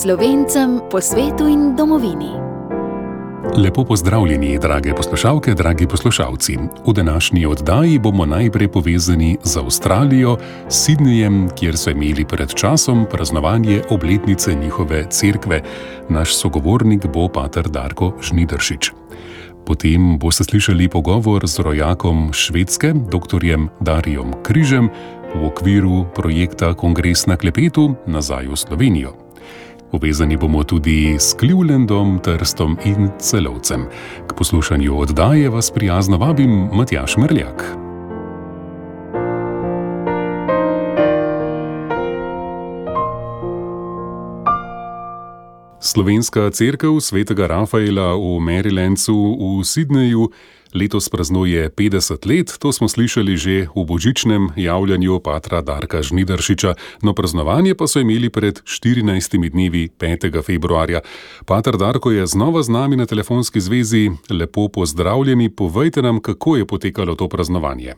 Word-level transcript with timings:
Slovencem 0.00 0.80
po 0.88 0.96
svetu 1.00 1.44
in 1.44 1.76
domovini. 1.76 2.32
Lepo 3.56 3.84
pozdravljeni, 3.84 4.58
drage 4.58 4.94
poslušalke, 4.94 5.54
dragi 5.54 5.86
poslušalci. 5.86 6.56
V 6.86 6.92
današnji 6.92 7.46
oddaji 7.46 7.98
bomo 7.98 8.26
najprej 8.26 8.68
povezani 8.68 9.36
z 9.44 9.56
Avstralijo, 9.56 10.36
Sydneyjem, 10.68 11.48
kjer 11.54 11.76
so 11.76 11.90
imeli 11.90 12.24
pred 12.24 12.54
časom 12.54 13.04
praznovanje 13.10 13.82
obletnice 13.90 14.54
njihove 14.54 15.04
cerkve. 15.10 15.62
Naš 16.08 16.36
sogovornik 16.36 17.06
bo 17.06 17.28
pater 17.28 17.68
Darko 17.68 18.12
Žnidršič. 18.22 18.92
Potem 19.66 20.18
boste 20.18 20.44
slišali 20.44 20.88
pogovor 20.88 21.48
z 21.48 21.58
rojakom 21.58 22.32
Švedske, 22.32 22.92
dr. 22.92 23.44
Darijom 23.80 24.32
Križem, 24.42 24.88
v 25.34 25.46
okviru 25.46 26.06
projekta 26.14 26.74
Kongres 26.74 27.26
na 27.26 27.36
klepetu 27.36 27.94
nazaj 28.06 28.46
v 28.46 28.56
Slovenijo. 28.56 29.29
Povezani 29.90 30.36
bomo 30.36 30.62
tudi 30.64 31.18
s 31.18 31.34
Clevelandom, 31.34 32.20
Trstom 32.22 32.78
in 32.84 33.10
Celovcem. 33.18 33.88
K 34.26 34.34
poslušanju 34.38 34.98
oddaje 34.98 35.48
vas 35.48 35.70
prijazno 35.70 36.16
vabim 36.16 36.68
Matjaš 36.72 37.16
Mrljak. 37.16 37.64
Slovenska 45.80 46.50
crkva 46.50 47.00
svetega 47.00 47.46
Rafaela 47.46 48.14
v 48.14 48.38
Marylandu 48.40 49.34
v 49.34 49.64
Sydneyju 49.66 50.30
letos 50.74 51.08
praznuje 51.08 51.70
50 51.70 52.26
let, 52.26 52.58
to 52.58 52.72
smo 52.72 52.88
slišali 52.88 53.36
že 53.36 53.66
v 53.76 53.84
božičnem 53.84 54.48
javljanju 54.56 55.20
patra 55.20 55.60
Darka 55.60 56.02
Žnidršiča, 56.02 56.74
no 57.02 57.14
praznovanje 57.14 57.74
pa 57.74 57.86
so 57.86 58.00
imeli 58.00 58.30
pred 58.30 58.60
14 58.62 59.50
dnevi 59.50 59.88
5. 59.98 60.42
februarja. 60.42 61.00
Patr 61.46 61.76
Darko 61.76 62.10
je 62.10 62.26
znova 62.26 62.62
z 62.62 62.68
nami 62.68 62.96
na 62.96 63.06
telefonski 63.06 63.60
zvezi, 63.60 64.10
lepo 64.30 64.68
pozdravljeni, 64.68 65.50
povejte 65.50 66.02
nam, 66.02 66.20
kako 66.20 66.56
je 66.56 66.66
potekalo 66.66 67.14
to 67.14 67.28
praznovanje. 67.28 67.94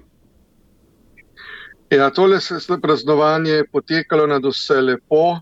Ja, 1.90 2.10
tole 2.10 2.38
praznovanje 2.82 3.50
je 3.50 3.66
potekalo 3.68 4.26
na 4.26 4.40
vse 4.40 4.80
lepo. 4.80 5.40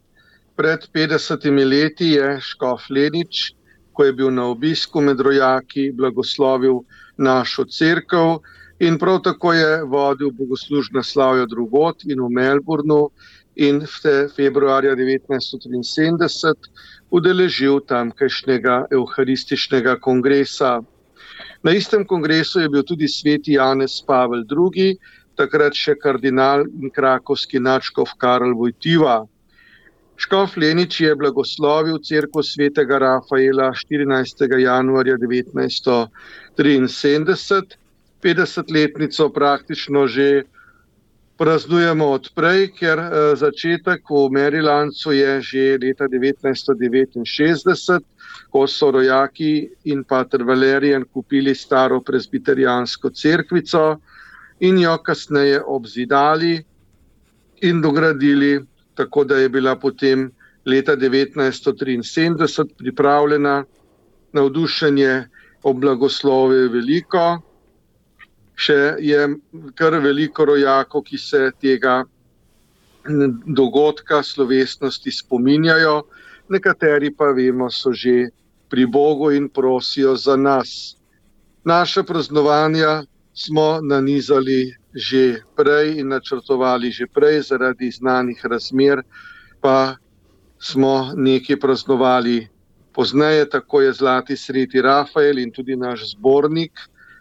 Pred 0.56 0.80
50 0.94 1.47
leti 1.64 2.06
je 2.06 2.41
Škof 2.41 2.91
Lenič, 2.91 3.54
ko 3.92 4.04
je 4.04 4.12
bil 4.12 4.30
na 4.30 4.44
obisku 4.50 5.00
med 5.00 5.20
rojaki, 5.20 5.92
blagoslovil 5.92 6.82
našo 7.20 7.64
crkvo 7.68 8.40
in 8.80 8.98
prav 8.98 9.20
tako 9.24 9.52
je 9.52 9.82
vodil 9.84 10.30
bogoslužne 10.32 11.02
slavje 11.04 11.46
drugot 11.46 12.04
in 12.04 12.20
v 12.24 12.30
Melbournu 12.32 13.10
in 13.56 13.82
v 13.84 14.28
februarja 14.36 14.94
1973 14.96 16.70
udeležil 17.10 17.80
tamkajšnjega 17.84 18.86
evharističnega 18.94 19.98
kongresa. 20.00 20.80
Na 21.62 21.72
istem 21.76 22.06
kongresu 22.06 22.60
je 22.60 22.68
bil 22.68 22.82
tudi 22.82 23.08
sveti 23.08 23.58
Janez 23.58 24.00
Pavel 24.06 24.46
II., 24.48 24.94
takrat 25.36 25.76
še 25.76 25.96
kardinal 26.00 26.64
in 26.80 26.91
krakovski 26.92 27.60
načkov 27.60 28.14
Karl 28.20 28.54
Vojtiva. 28.56 29.24
Škof 30.20 30.52
Lenič 30.60 31.00
je 31.00 31.16
blagoslovil 31.16 31.96
crkvo 32.04 32.44
svetega 32.44 33.00
Rafaela 33.00 33.72
14. 33.72 34.44
januarja 34.60 35.16
1973, 35.16 37.80
50-letnico 38.20 39.32
praktično 39.32 40.04
že 40.06 40.44
praznujemo 41.41 42.04
odprej, 42.04 42.68
ker 42.76 43.00
začetek 43.41 44.04
v 44.04 44.28
Marylandu 44.36 45.16
je 45.16 45.41
že 45.41 45.81
leta 45.81 46.04
1969, 46.04 48.04
ko 48.52 48.69
so 48.69 48.92
rojaki 48.92 49.72
in 49.88 50.04
pater 50.04 50.44
Valerijan 50.44 51.08
kupili 51.08 51.56
staro 51.56 52.04
presbiterijansko 52.04 53.08
cerkvico 53.10 53.97
in 54.60 54.84
jo 54.84 55.00
kasneje 55.00 55.64
obzidali 55.64 56.60
in 57.64 57.81
dogradili 57.81 58.69
tako 59.00 59.25
da 59.25 59.41
je 59.41 59.49
bila 59.49 59.77
potem 59.81 60.28
leta 60.66 60.97
1973 60.97 62.66
pripravljena, 62.78 63.65
navdušenje 64.33 65.12
ob 65.62 65.81
blagoslovu 65.81 66.69
veliko. 66.72 67.25
Še 68.61 68.77
je 69.00 69.22
kar 69.75 69.97
veliko 70.05 70.44
rojakov, 70.44 71.06
ki 71.09 71.19
se 71.19 71.47
tega 71.65 72.03
dogodka, 73.56 74.21
slovesnosti 74.22 75.11
spominjajo, 75.11 76.03
nekateri 76.53 77.09
pa 77.17 77.32
vemo, 77.32 77.71
so 77.72 77.94
že 77.97 78.28
pri 78.69 78.84
Bogu 78.87 79.31
in 79.32 79.49
prosijo 79.49 80.12
za 80.17 80.37
nas. 80.37 80.97
Naša 81.65 82.05
praznovanja 82.05 83.00
smo 83.32 83.81
nanizali 83.81 84.77
že 84.94 85.42
prej 85.56 86.00
in 86.00 86.08
načrtovali 86.08 86.90
že 86.90 87.06
prej, 87.06 87.42
zaradi 87.42 87.90
znanih 87.90 88.40
razmer, 88.44 89.02
pa 89.60 89.96
smo 90.58 91.12
nekaj 91.16 91.60
praznovali 91.60 92.48
pozneje, 92.92 93.48
tako 93.48 93.80
je 93.80 93.92
Zlati 93.92 94.36
Sredi 94.36 94.82
Rafael 94.82 95.38
in 95.38 95.52
tudi 95.52 95.76
naš 95.76 96.10
zbornik 96.10 96.72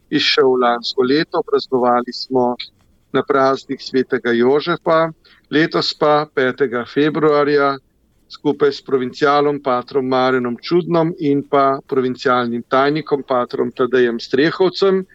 izšel 0.10 0.60
lansko 0.60 1.02
leto. 1.02 1.44
Praznovali 1.46 2.14
smo 2.14 2.56
na 3.14 3.24
praznik 3.24 3.82
svetega 3.82 4.32
Jožefa, 4.32 5.12
letos 5.50 5.94
pa 5.94 6.26
5. 6.36 6.86
februarja 6.94 7.78
skupaj 8.30 8.72
s 8.72 8.82
provincialom 8.86 9.62
patrom 9.64 10.06
Marenom 10.06 10.58
Čudnom 10.62 11.14
in 11.20 11.42
pa 11.50 11.80
provincialnim 11.88 12.64
tajnikom 12.70 13.24
patrom 13.24 13.72
Tadejem 13.72 14.20
Strehovcem 14.20 15.06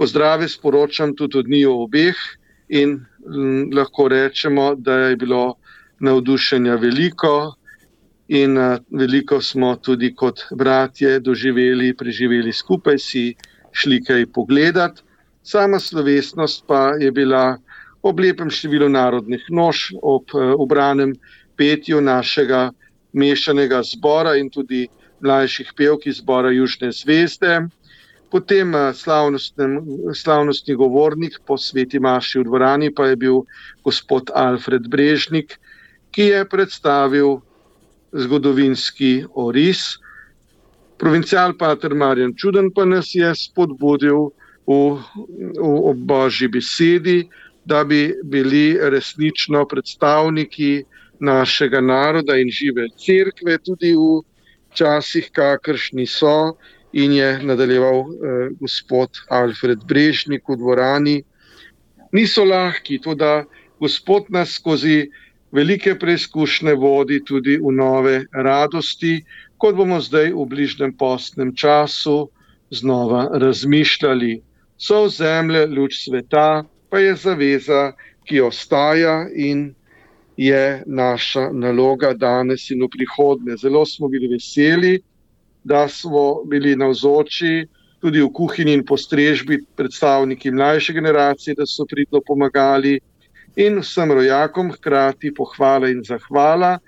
pozdrave 0.00 0.48
sporočam 0.48 1.12
tudi 1.16 1.38
od 1.38 1.48
njiju 1.48 1.72
obeh 1.84 2.16
in 2.68 2.90
m, 3.36 3.68
lahko 3.76 4.08
rečemo, 4.08 4.74
da 4.74 4.94
je 5.10 5.16
bilo 5.16 5.54
navdušenja 6.00 6.74
veliko 6.80 7.52
in 8.28 8.56
a, 8.58 8.78
veliko 8.90 9.40
smo 9.42 9.74
tudi 9.76 10.14
kot 10.14 10.40
bratje 10.56 11.18
doživeli, 11.20 11.92
preživeli 11.92 12.52
skupaj, 12.52 12.98
si 12.98 13.34
šli 13.72 14.00
kaj 14.04 14.26
pogledati. 14.32 15.02
Sama 15.42 15.78
slovesnost 15.78 16.64
pa 16.66 16.94
je 17.00 17.12
bila 17.12 17.58
ob 18.02 18.20
lepem 18.20 18.48
številu 18.50 18.88
narodnih 18.88 19.44
nož, 19.52 19.90
ob 20.00 20.32
ubranem 20.56 21.12
petju 21.60 22.00
našega 22.00 22.70
mešanega 23.12 23.82
zbora 23.84 24.36
in 24.40 24.48
tudi 24.48 24.86
mlajših 25.20 25.74
pevk 25.76 26.06
iz 26.06 26.22
zbora 26.24 26.52
Južne 26.56 26.92
zvezde. 26.92 27.66
Potem 28.30 28.72
slavnostni 30.14 30.74
govornik 30.74 31.40
po 31.46 31.58
sveti 31.58 31.98
Maši 31.98 32.38
v 32.38 32.44
dvorani 32.46 32.90
pa 32.94 33.10
je 33.10 33.16
bil 33.16 33.42
gospod 33.84 34.30
Alfred 34.34 34.86
Brežnik, 34.86 35.58
ki 36.10 36.22
je 36.30 36.44
predstavil 36.46 37.40
zgodovinski 38.12 39.24
oris. 39.34 39.98
Provincial 40.98 41.56
pater 41.58 41.94
Marjan 41.94 42.34
Čuden 42.36 42.70
pa 42.70 42.84
nas 42.84 43.14
je 43.14 43.34
spodbudil 43.34 44.30
v, 44.66 44.78
v 45.58 45.94
božji 45.96 46.48
besedi, 46.48 47.26
da 47.64 47.84
bi 47.84 48.14
bili 48.24 48.78
resnično 48.78 49.64
predstavniki 49.66 50.84
našega 51.20 51.80
naroda 51.80 52.36
in 52.38 52.50
žive 52.50 52.88
cerkve 52.96 53.58
tudi 53.58 53.92
v 53.96 54.22
časih, 54.74 55.30
kakršni 55.32 56.06
so 56.06 56.54
in 56.92 57.12
je 57.12 57.38
nadaljeval 57.42 58.00
eh, 58.00 58.48
gospod 58.60 59.10
Alfred 59.28 59.84
Brežnik 59.86 60.48
v 60.48 60.56
dvorani. 60.56 61.22
Niso 62.12 62.44
lahki, 62.44 62.98
tudi 62.98 63.44
gospod 63.80 64.30
nas 64.30 64.54
skozi 64.58 65.08
velike 65.52 65.94
preizkušnje 65.98 66.74
vodi 66.74 67.20
tudi 67.24 67.56
v 67.58 67.72
nove 67.72 68.24
radosti, 68.32 69.24
kot 69.58 69.76
bomo 69.76 70.00
zdaj 70.00 70.32
v 70.34 70.46
bližnjem 70.46 70.92
postnem 70.96 71.54
času 71.54 72.30
znova 72.70 73.28
razmišljali. 73.32 74.40
So 74.78 75.08
zemlje, 75.08 75.66
luč 75.66 76.04
sveta, 76.04 76.64
pa 76.90 76.98
je 76.98 77.14
zaveza, 77.14 77.92
ki 78.24 78.40
ostaja 78.40 79.26
in 79.34 79.74
je 80.36 80.82
naša 80.86 81.50
naloga 81.52 82.14
danes 82.14 82.70
in 82.70 82.82
v 82.82 82.88
prihodnje. 82.88 83.56
Zelo 83.56 83.84
smo 83.86 84.08
bili 84.08 84.28
veseli, 84.28 85.00
da 85.64 85.88
smo 85.88 86.44
bili 86.44 86.76
navzoči 86.76 87.66
tudi 88.00 88.20
v 88.20 88.30
kuhinji 88.32 88.74
in 88.74 88.84
postrežbi 88.86 89.58
predstavniki 89.76 90.50
mlajše 90.50 90.92
generacije, 90.92 91.54
da 91.54 91.66
so 91.66 91.84
pridno 91.84 92.20
pomagali 92.26 93.00
in 93.56 93.80
vsem 93.80 94.12
rojakom 94.12 94.72
hkrati 94.72 95.34
pohvala 95.34 95.88
in 95.88 96.00
zahvala 96.04 96.78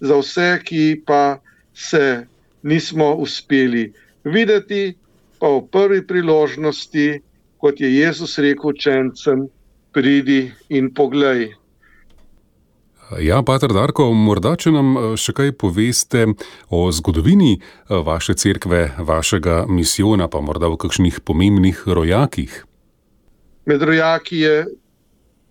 za 0.00 0.18
vse, 0.18 0.60
ki 0.64 1.02
pa 1.06 1.38
se 1.74 2.26
nismo 2.62 3.14
uspeli 3.14 3.92
videti, 4.24 4.94
pa 5.40 5.48
v 5.48 5.66
prvi 5.72 6.06
priložnosti, 6.06 7.20
kot 7.58 7.80
je 7.80 7.90
Jezus 7.96 8.38
rekel 8.38 8.70
učencem, 8.70 9.48
pridi 9.92 10.52
in 10.68 10.94
poglej. 10.94 11.50
Ja, 13.20 13.42
Pater 13.44 13.72
Darko, 13.74 14.06
morda 14.16 14.54
če 14.56 14.70
nam 14.72 14.92
še 15.20 15.34
kaj 15.36 15.50
poveste 15.60 16.24
o 16.72 16.86
zgodovini 16.94 17.58
vaše 17.88 18.34
cerkve, 18.38 18.86
vašega 19.04 19.64
misijona, 19.68 20.28
pa 20.32 20.40
morda 20.40 20.70
o 20.72 20.78
kakšnih 20.80 21.20
pomembnih 21.20 21.82
rojakih. 21.86 22.62
Med 23.68 23.82
rojaki 23.82 24.42
je 24.44 24.56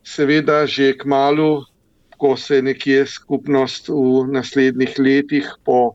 seveda 0.04 0.66
že 0.66 0.96
k 0.98 1.06
malu, 1.06 1.66
ko 2.18 2.34
se 2.38 2.60
je 2.60 2.66
nekje 2.66 3.06
skupnost 3.08 3.90
v 3.90 4.30
naslednjih 4.34 4.98
letih 4.98 5.48
po 5.66 5.94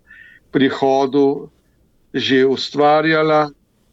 prihodu 0.54 1.50
že 2.14 2.46
ustvarjala, 2.46 3.50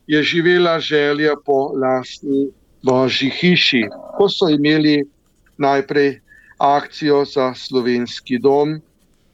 je 0.08 0.24
živela 0.24 0.80
želja 0.80 1.34
po 1.46 1.74
lastni 1.76 2.52
božji 2.84 3.30
hiši. 3.30 3.84
Ko 4.18 4.30
so 4.30 4.48
imeli 4.48 5.04
najprej 5.58 6.22
akcijo 6.64 7.26
za 7.28 7.52
slovenski 7.54 8.40
dom, 8.40 8.80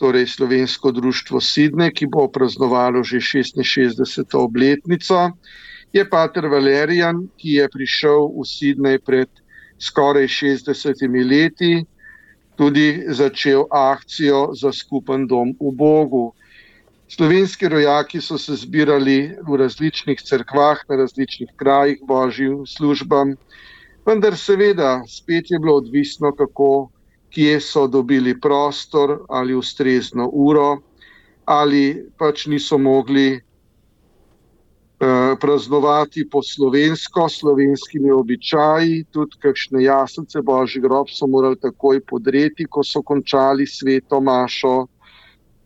torej 0.02 0.28
slovensko 0.28 0.92
društvo 0.92 1.42
Sidne, 1.42 1.92
ki 1.94 2.08
bo 2.08 2.26
praznovalo 2.28 3.04
že 3.04 3.22
66. 3.22 4.34
obletnico, 4.34 5.32
je 5.94 6.10
pater 6.10 6.48
Valerijan, 6.48 7.28
ki 7.38 7.62
je 7.62 7.70
prišel 7.70 8.34
v 8.34 8.46
Sidnej 8.46 8.98
pred 8.98 9.30
skoraj 9.78 10.28
60 10.28 11.06
leti, 11.30 11.86
tudi 12.58 13.06
začel 13.08 13.66
akcijo 13.72 14.52
za 14.54 14.72
skupen 14.74 15.28
dom 15.28 15.54
v 15.60 15.72
Bogu. 15.72 16.34
Slovenski 17.10 17.68
rojaki 17.68 18.22
so 18.22 18.38
se 18.38 18.56
zbirali 18.56 19.34
v 19.48 19.58
različnih 19.58 20.22
crkvah, 20.22 20.82
na 20.90 20.96
različnih 20.96 21.50
krajih, 21.56 21.98
božjim 22.06 22.66
službam, 22.68 23.34
vendar 24.06 24.38
seveda 24.38 25.02
spet 25.08 25.52
je 25.52 25.60
bilo 25.60 25.78
odvisno, 25.82 26.32
kako, 26.36 26.92
kje 27.30 27.60
so 27.62 27.88
dobili 27.88 28.40
prostor 28.42 29.20
ali 29.30 29.56
ustrezno 29.56 30.30
uro, 30.34 30.78
ali 31.46 32.06
pač 32.18 32.46
niso 32.46 32.78
mogli 32.78 33.28
eh, 33.36 33.42
praznovati 35.42 36.30
po 36.30 36.44
slovensko, 36.44 37.30
slovenskimi 37.30 38.12
običaji, 38.12 39.04
tudi 39.12 39.38
kakšne 39.42 39.84
jaslice 39.84 40.42
božji 40.42 40.82
grob 40.82 41.08
so 41.10 41.28
morali 41.28 41.60
takoj 41.62 42.02
podreti, 42.06 42.66
ko 42.70 42.84
so 42.84 43.02
končali 43.02 43.68
sveto 43.68 44.22
mašo. 44.22 44.88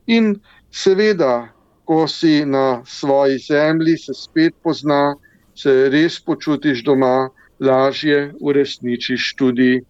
In 0.07 0.36
Seveda, 0.74 1.54
ko 1.86 2.07
si 2.07 2.45
na 2.45 2.81
svoji 2.86 3.38
zemlji, 3.38 3.98
se 3.98 4.13
spet 4.13 4.56
pozna, 4.63 5.13
se 5.56 5.89
res 5.94 6.18
počutiš 6.19 6.81
doma, 6.83 7.30
lažje 7.62 8.33
uresničiš 8.42 9.36
tudi 9.38 9.83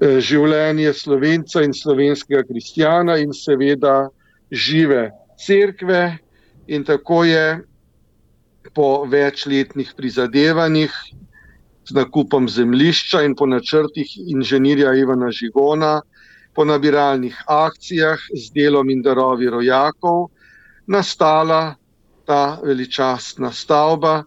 življenje 0.00 0.92
slovenca 0.92 1.62
in 1.64 1.72
slovenskega 1.74 2.42
kristjana 2.48 3.16
in 3.22 3.32
seveda 3.32 4.08
žive 4.50 5.10
cerkve. 5.40 6.18
In 6.66 6.84
tako 6.84 7.22
je 7.24 7.62
po 8.74 9.06
večletnih 9.06 9.92
prizadevanjih 9.96 10.92
z 11.86 11.94
nakupom 11.94 12.48
zemlišča 12.50 13.22
in 13.22 13.36
po 13.38 13.46
načrtih 13.46 14.10
inženirja 14.26 14.94
Ivana 14.98 15.30
Žigona 15.30 16.00
po 16.56 16.64
nabiralnih 16.64 17.36
akcijah 17.46 18.18
z 18.34 18.50
delom 18.54 18.90
in 18.90 19.02
darovi 19.04 19.50
rojakov 19.52 20.30
nastala 20.86 21.76
ta 22.26 22.58
veličastna 22.64 23.52
stavba, 23.52 24.24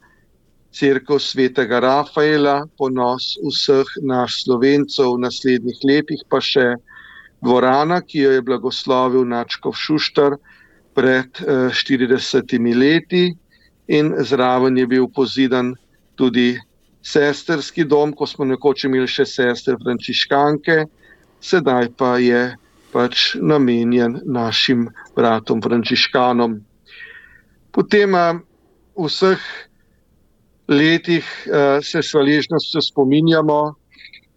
crkva 0.71 1.19
svetega 1.19 1.80
Rafaela, 1.80 2.68
ponos 2.77 3.38
vseh 3.42 3.89
naš 4.06 4.44
slovencev 4.44 5.16
v 5.16 5.25
naslednjih 5.25 5.80
letih, 5.83 6.21
pa 6.30 6.42
še 6.42 6.75
dvorana, 7.42 8.01
ki 8.01 8.25
jo 8.25 8.31
je 8.38 8.45
blagoslovil 8.45 9.25
Načkov 9.25 9.74
Šuštar 9.74 10.38
pred 10.94 11.42
40 11.42 12.54
eh, 12.54 12.74
leti 12.75 13.25
in 13.88 14.13
zraven 14.19 14.77
je 14.77 14.88
bil 14.88 15.07
pozidan 15.07 15.74
tudi 16.16 16.60
sesterski 17.01 17.83
dom, 17.88 18.13
ko 18.13 18.27
smo 18.27 18.45
nekoč 18.45 18.86
imeli 18.86 19.07
še 19.07 19.25
sester 19.25 19.80
frančiškanke, 19.81 20.83
sedaj 21.39 21.89
pa 21.98 22.18
je 22.19 22.42
pač 22.92 23.36
namenjen 23.39 24.19
našim 24.25 24.89
bratom, 25.15 25.62
frančiškanom. 25.63 26.60
Potem 27.72 28.13
v 28.13 29.07
vseh 29.07 29.42
letih 30.69 31.25
se 31.81 32.01
s 32.01 32.13
hvaležnostjo 32.13 32.81
spominjamo 32.81 33.75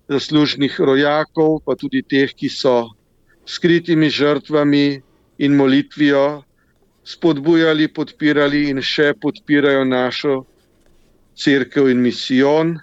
zaslužnih 0.09 0.81
rojakov, 0.81 1.61
pa 1.65 1.77
tudi 1.77 2.03
teh, 2.03 2.33
ki 2.35 2.49
so 2.49 2.91
skritimi 3.47 4.11
žrtvami 4.11 5.03
in 5.39 5.57
molitvijo 5.57 6.43
spodbujali, 7.05 7.89
podpirali 7.89 8.69
in 8.71 8.81
še 8.83 9.13
podpirajo 9.21 9.85
našo 9.85 10.43
crkvo 11.35 11.89
in 11.91 12.03
misijon, 12.03 12.77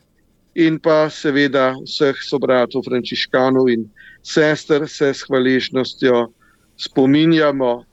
in 0.56 0.80
pa 0.80 1.07
seveda 1.13 1.72
vseh 1.86 2.18
sobratov, 2.25 2.84
frančiškanov 2.88 3.69
in 3.72 3.86
sester 4.25 4.88
se 4.90 5.13
s 5.13 5.24
hvaležnostjo 5.30 6.28
spominjamo. 6.75 7.84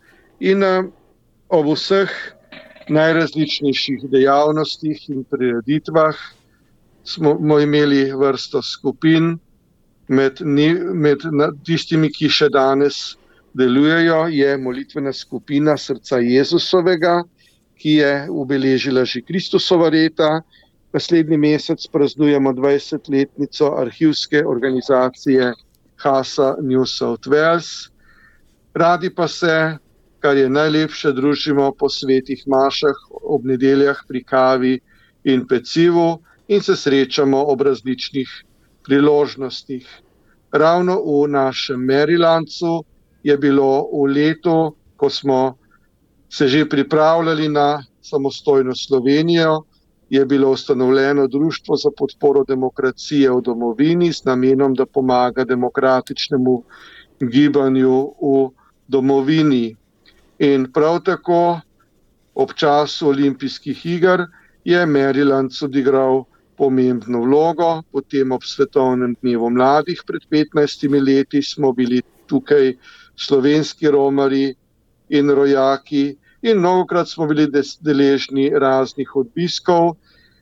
In 0.41 0.62
eh, 0.62 0.82
ob 1.49 1.70
vseh 1.75 2.11
najrazličnejših 2.88 4.06
dejavnostih 4.11 5.09
in 5.11 5.25
prireditvah 5.25 6.17
smo 7.06 7.59
imeli 7.61 8.12
vrsto 8.12 8.62
skupin, 8.62 9.38
med, 10.09 10.41
med 10.94 11.23
tistimi, 11.67 12.11
ki 12.11 12.29
še 12.31 12.49
danes 12.55 13.17
delujejo, 13.56 14.27
je 14.31 14.56
molitvena 14.59 15.12
skupina 15.12 15.77
Srca 15.79 16.21
Jezusovega, 16.23 17.23
ki 17.77 17.99
je 18.00 18.12
ubeležila 18.31 19.05
že 19.05 19.23
Kristusova 19.27 19.91
leta. 19.93 20.41
Naslednji 20.97 21.37
mesec 21.37 21.83
praznujemo 21.93 22.55
20-letnico 22.56 23.75
arhivske 23.77 24.41
organizacije 24.47 25.53
Hasa 26.00 26.55
New 26.62 26.87
South 26.87 27.29
Wales. 27.29 27.91
Radi 28.75 29.11
pa 29.11 29.29
se, 29.29 29.77
kar 30.26 30.37
je 30.37 30.49
najlepše, 30.50 31.12
družimo 31.14 31.69
po 31.78 31.87
svetih 31.87 32.40
mašah, 32.50 32.96
ob 33.31 33.44
nedeljah 33.46 34.00
pri 34.08 34.25
kavi 34.26 34.73
in 35.23 35.44
pecivu 35.46 36.19
in 36.50 36.64
se 36.66 36.75
srečamo 36.76 37.45
ob 37.52 37.62
različnih 37.62 38.33
priložnostih. 38.83 39.87
Ravno 40.50 40.97
v 40.99 41.28
našem 41.30 41.78
Merilancu 41.78 42.83
je 43.23 43.38
bilo 43.38 43.87
v 43.92 44.02
letu, 44.16 44.75
ko 44.97 45.11
smo 45.11 45.54
se 46.28 46.49
že 46.49 46.66
pripravljali 46.66 47.49
na 47.49 47.87
samostojno 48.02 48.75
Slovenijo, 48.75 49.62
je 50.11 50.26
bilo 50.26 50.50
ustanovljeno 50.50 51.30
Društvo 51.30 51.76
za 51.76 51.95
podporo 51.99 52.42
demokracije 52.45 53.30
v 53.30 53.40
domovini 53.42 54.12
s 54.12 54.25
namenom, 54.25 54.75
da 54.75 54.90
pomaga 54.90 55.45
demokratičnemu 55.45 56.62
gibanju 57.21 57.99
v 58.18 58.49
domovini. 58.88 59.76
In 60.38 60.66
prav 60.73 61.00
tako 61.05 61.61
ob 62.35 62.52
času 62.52 63.09
olimpijskih 63.09 63.87
iger 63.87 64.26
je 64.64 64.87
Maryland 64.87 65.62
odigral 65.64 66.25
pomembno 66.57 67.23
vlogo, 67.25 67.83
potem 67.93 68.33
ob 68.33 68.45
svetovnem 68.45 69.14
dnevu 69.23 69.50
mladih 69.50 70.02
pred 70.07 70.23
15 70.31 71.00
leti 71.07 71.43
smo 71.43 71.73
bili 71.73 72.02
tukaj 72.26 72.75
slovenski 73.16 73.88
romari 73.88 74.55
in 75.09 75.31
rojaki, 75.31 76.16
in 76.43 76.59
mnogokrat 76.59 77.09
smo 77.09 77.26
bili 77.26 77.49
deležni 77.81 78.50
raznih 78.50 79.16
obiskov 79.16 79.97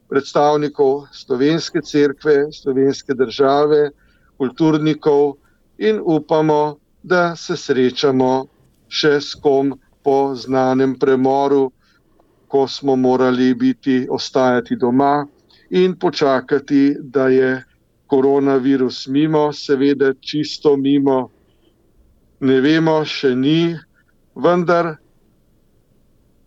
predstavnikov 0.09 1.07
slovenske 1.13 1.81
cerkve, 1.83 2.53
slovenske 2.53 3.15
države, 3.15 3.91
kulturnikov 4.39 5.37
in 5.79 6.01
upamo, 6.03 6.79
da 7.03 7.37
se 7.37 7.57
srečamo 7.57 8.47
še 8.89 9.21
s 9.21 9.35
kom 9.35 9.75
po 10.05 10.35
znanem 10.35 10.99
premoru, 10.99 11.71
ko 12.49 12.69
smo 12.69 12.97
morali 12.97 13.55
biti, 13.55 14.07
ostajati 14.11 14.77
doma 14.77 15.27
in 15.71 15.97
počakati, 15.99 16.97
da 17.01 17.29
je 17.29 17.65
koronavirus 18.07 19.07
mimo, 19.07 19.53
seveda 19.53 20.13
čisto 20.21 20.77
mimo, 20.77 21.31
ne 22.41 22.61
vemo, 22.61 23.01
še 23.05 23.33
ni, 23.35 23.75
vendar 24.35 24.95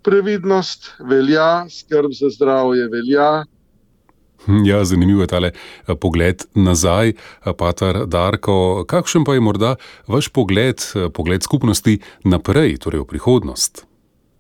previdnost 0.06 0.94
velja, 1.04 1.66
skrb 1.70 2.14
za 2.16 2.30
zdravje 2.32 2.88
velja. 2.94 3.44
Ja, 4.66 4.84
zanimivo 4.86 5.22
je 5.22 5.28
tale 5.28 5.52
eh, 5.52 5.96
pogled 5.96 6.46
nazaj, 6.54 7.10
eh, 7.10 7.54
Patar 7.58 8.06
Darko. 8.06 8.86
Kakšen 8.88 9.26
pa 9.26 9.34
je 9.34 9.42
morda 9.42 9.76
vaš 10.08 10.30
pogled, 10.30 10.84
eh, 10.96 11.10
pogled 11.10 11.44
skupnosti 11.44 12.00
naprej, 12.24 12.78
torej 12.78 13.04
v 13.04 13.06
prihodnost? 13.06 13.86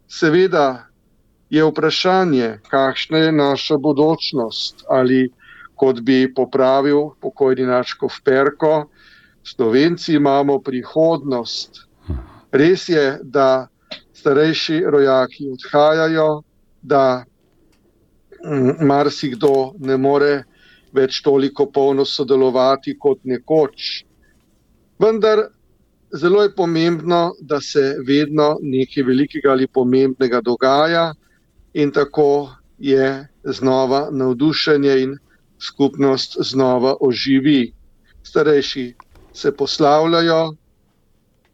Seveda 0.07 0.87
je 1.49 1.63
vprašanje, 1.63 2.59
kakšna 2.69 3.17
je 3.17 3.31
naša 3.31 3.77
bodočnost 3.77 4.85
ali 4.89 5.29
kot 5.75 6.01
bi 6.01 6.33
popravil 6.33 7.13
pokojni 7.21 7.65
Načkov 7.65 8.09
Perko, 8.23 8.89
Slovenci 9.43 10.13
imamo 10.13 10.59
prihodnost. 10.59 11.87
Res 12.51 12.89
je, 12.89 13.19
da 13.23 13.67
starejši 14.13 14.81
rojaki 14.89 15.45
odhajajo, 15.53 16.41
da 16.81 17.23
marsikdo 18.81 19.73
ne 19.79 19.97
more 19.97 20.43
več 20.93 21.21
toliko 21.21 21.67
polno 21.71 22.05
sodelovati 22.05 22.95
kot 22.99 23.19
nekoč. 23.23 24.03
Vendar 24.99 25.43
zelo 26.13 26.43
je 26.43 26.53
pomembno, 26.55 27.35
da 27.41 27.61
se 27.61 27.97
vedno 28.07 28.57
nekaj 28.61 29.03
velikega 29.03 29.51
ali 29.51 29.67
pomembnega 29.67 30.41
dogaja 30.41 31.13
in 31.73 31.91
tako 31.91 32.49
je 32.79 33.27
znova 33.43 34.07
navdušenje 34.11 34.99
in 35.03 35.17
skupnost 35.59 36.37
znova 36.39 36.95
oživi. 37.01 37.73
Starejši 38.23 38.93
se 39.33 39.51
poslavljajo, 39.51 40.55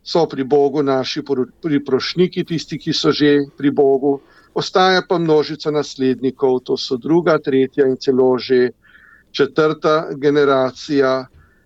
so 0.04 0.26
pri 0.28 0.44
Bogu 0.44 0.84
naši 0.84 1.24
priprošniki, 1.62 2.44
tisti, 2.44 2.78
ki 2.78 2.94
so 2.94 3.12
že 3.12 3.48
pri 3.58 3.72
Bogu, 3.72 4.20
ostaja 4.54 5.02
pa 5.10 5.18
množica 5.18 5.72
naslednikov, 5.72 6.60
to 6.64 6.78
so 6.78 6.98
druga, 6.98 7.38
tretja 7.40 7.88
in 7.88 7.98
celo 7.98 8.38
že 8.38 8.70
četrta 9.32 10.14
generacija. 10.16 11.26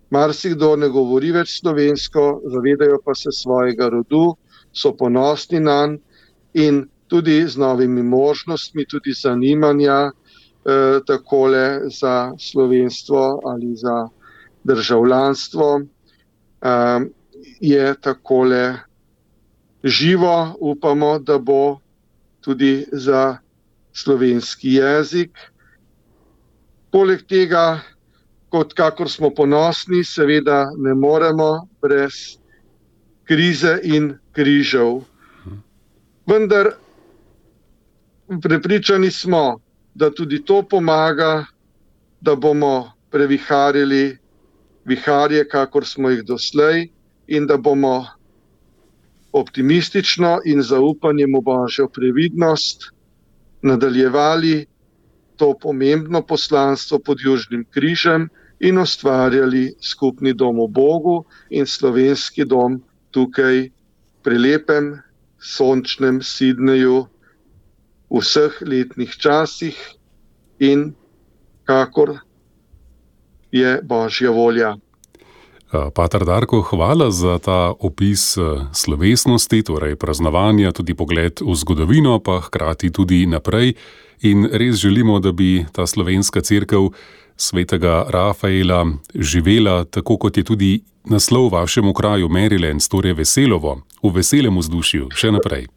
Marsikdo 0.10 0.76
ne 0.76 0.88
govori 0.90 1.32
več 1.32 1.60
slovensko, 1.60 2.42
zavedajo 2.46 3.02
pa 3.06 3.16
se 3.16 3.32
svojega 3.32 3.90
rodu, 3.90 4.38
so 4.74 4.94
ponosni 4.96 5.60
na 5.60 5.88
njega 5.88 6.08
in 6.58 6.88
tudi 7.08 7.48
z 7.48 7.58
novimi 7.58 8.04
možnostmi, 8.04 8.86
tudi 8.86 9.14
zanimanja, 9.14 10.12
eh, 10.66 11.00
tako 11.06 11.50
za 11.90 12.34
slovenstvo 12.40 13.42
ali 13.46 13.76
za 13.76 14.10
državljanstvo, 14.64 15.82
eh, 16.62 17.00
je 17.62 17.96
tako 18.02 18.46
živo, 19.84 20.56
upamo, 20.60 21.20
da 21.20 21.38
bo 21.38 21.80
tudi 22.48 22.86
za 22.92 23.38
slovenski 23.94 24.74
jezik. 24.80 25.36
Poleg 26.92 27.26
tega, 27.28 27.82
kot 28.50 28.72
kakor 28.74 29.12
smo 29.12 29.30
ponosni, 29.30 30.00
seveda 30.04 30.70
ne 30.78 30.94
moremo 30.96 31.50
brez 31.84 32.38
krize 33.28 33.74
in 33.84 34.14
križev. 34.32 35.02
Vendar 36.26 36.72
prepričani 38.42 39.12
smo, 39.12 39.60
da 39.94 40.08
tudi 40.10 40.40
to 40.40 40.62
pomaga, 40.64 41.46
da 42.22 42.36
bomo 42.36 42.74
previharili 43.12 44.18
viharje, 44.86 45.44
kakor 45.44 45.86
smo 45.86 46.10
jih 46.10 46.24
doslej, 46.24 46.88
in 47.28 47.48
da 47.48 47.58
bomo 47.58 48.06
optimistično 49.40 50.40
in 50.46 50.62
zaupanjem 50.62 51.36
v 51.38 51.42
božjo 51.42 51.88
previdnost 51.94 52.90
nadaljevali 53.62 54.66
to 55.38 55.54
pomembno 55.62 56.22
poslanstvo 56.22 57.00
pod 57.00 57.18
Južnim 57.22 57.66
križem 57.70 58.30
in 58.60 58.78
ustvarjali 58.78 59.76
skupni 59.82 60.34
dom 60.34 60.58
v 60.58 60.68
Bogu 60.68 61.26
in 61.50 61.66
slovenski 61.66 62.46
dom 62.46 62.82
tukaj, 63.12 63.70
prelepem, 64.24 64.98
sončnem 65.40 66.22
Sidneju, 66.22 67.06
v 68.10 68.20
vseh 68.24 68.54
letnih 68.62 69.12
časih 69.12 69.78
in 70.60 70.96
kakor 71.68 72.18
je 73.52 73.82
božja 73.84 74.32
volja. 74.32 74.76
Pater 75.68 76.24
Darko, 76.26 76.62
hvala 76.62 77.12
za 77.12 77.40
ta 77.44 77.74
opis 77.80 78.38
slovesnosti, 78.74 79.64
torej 79.64 79.96
praznovanja, 80.00 80.72
tudi 80.72 80.96
pogled 80.96 81.44
v 81.44 81.56
zgodovino, 81.56 82.20
pa 82.24 82.40
hkrati 82.40 82.88
tudi 82.92 83.26
naprej. 83.28 83.76
In 84.24 84.48
res 84.48 84.80
želimo, 84.80 85.20
da 85.20 85.32
bi 85.32 85.66
ta 85.72 85.88
slovenska 85.88 86.42
crkva 86.42 86.90
svetega 87.38 88.06
Rafaela 88.10 88.86
živela 89.14 89.84
tako, 89.86 90.18
kot 90.18 90.38
je 90.38 90.44
tudi 90.44 90.72
naslov 91.06 91.50
v 91.50 91.54
vašem 91.60 91.94
kraju 91.94 92.30
Maryland, 92.30 92.82
torej 92.90 93.14
veselovo, 93.14 93.82
v 94.04 94.12
veselem 94.16 94.58
vzdušju, 94.58 95.12
še 95.12 95.32
naprej. 95.32 95.68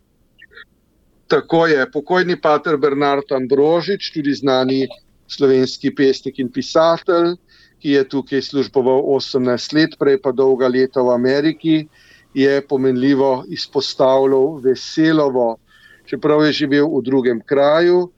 Tako 1.30 1.66
je, 1.66 1.84
pokojni 1.92 2.40
pater 2.40 2.76
Bernard 2.76 3.32
Ambrožič, 3.32 4.10
tudi 4.14 4.34
znani 4.34 4.86
slovenski 5.30 5.94
pesnik 5.94 6.38
in 6.38 6.50
pisatelj, 6.50 7.36
ki 7.80 7.96
je 7.96 8.04
tukaj 8.08 8.42
služboval 8.42 9.02
18 9.16 9.74
let, 9.74 9.96
prej 9.98 10.20
pa 10.20 10.32
dolga 10.32 10.68
leta 10.68 11.02
v 11.02 11.14
Ameriki, 11.14 11.76
je 12.34 12.60
pomenljivo 12.68 13.44
izpostavljal 13.48 14.60
veselovo, 14.64 15.56
čeprav 16.06 16.44
je 16.46 16.52
živel 16.52 16.86
v 16.86 17.02
drugem 17.02 17.40
kraju, 17.46 18.10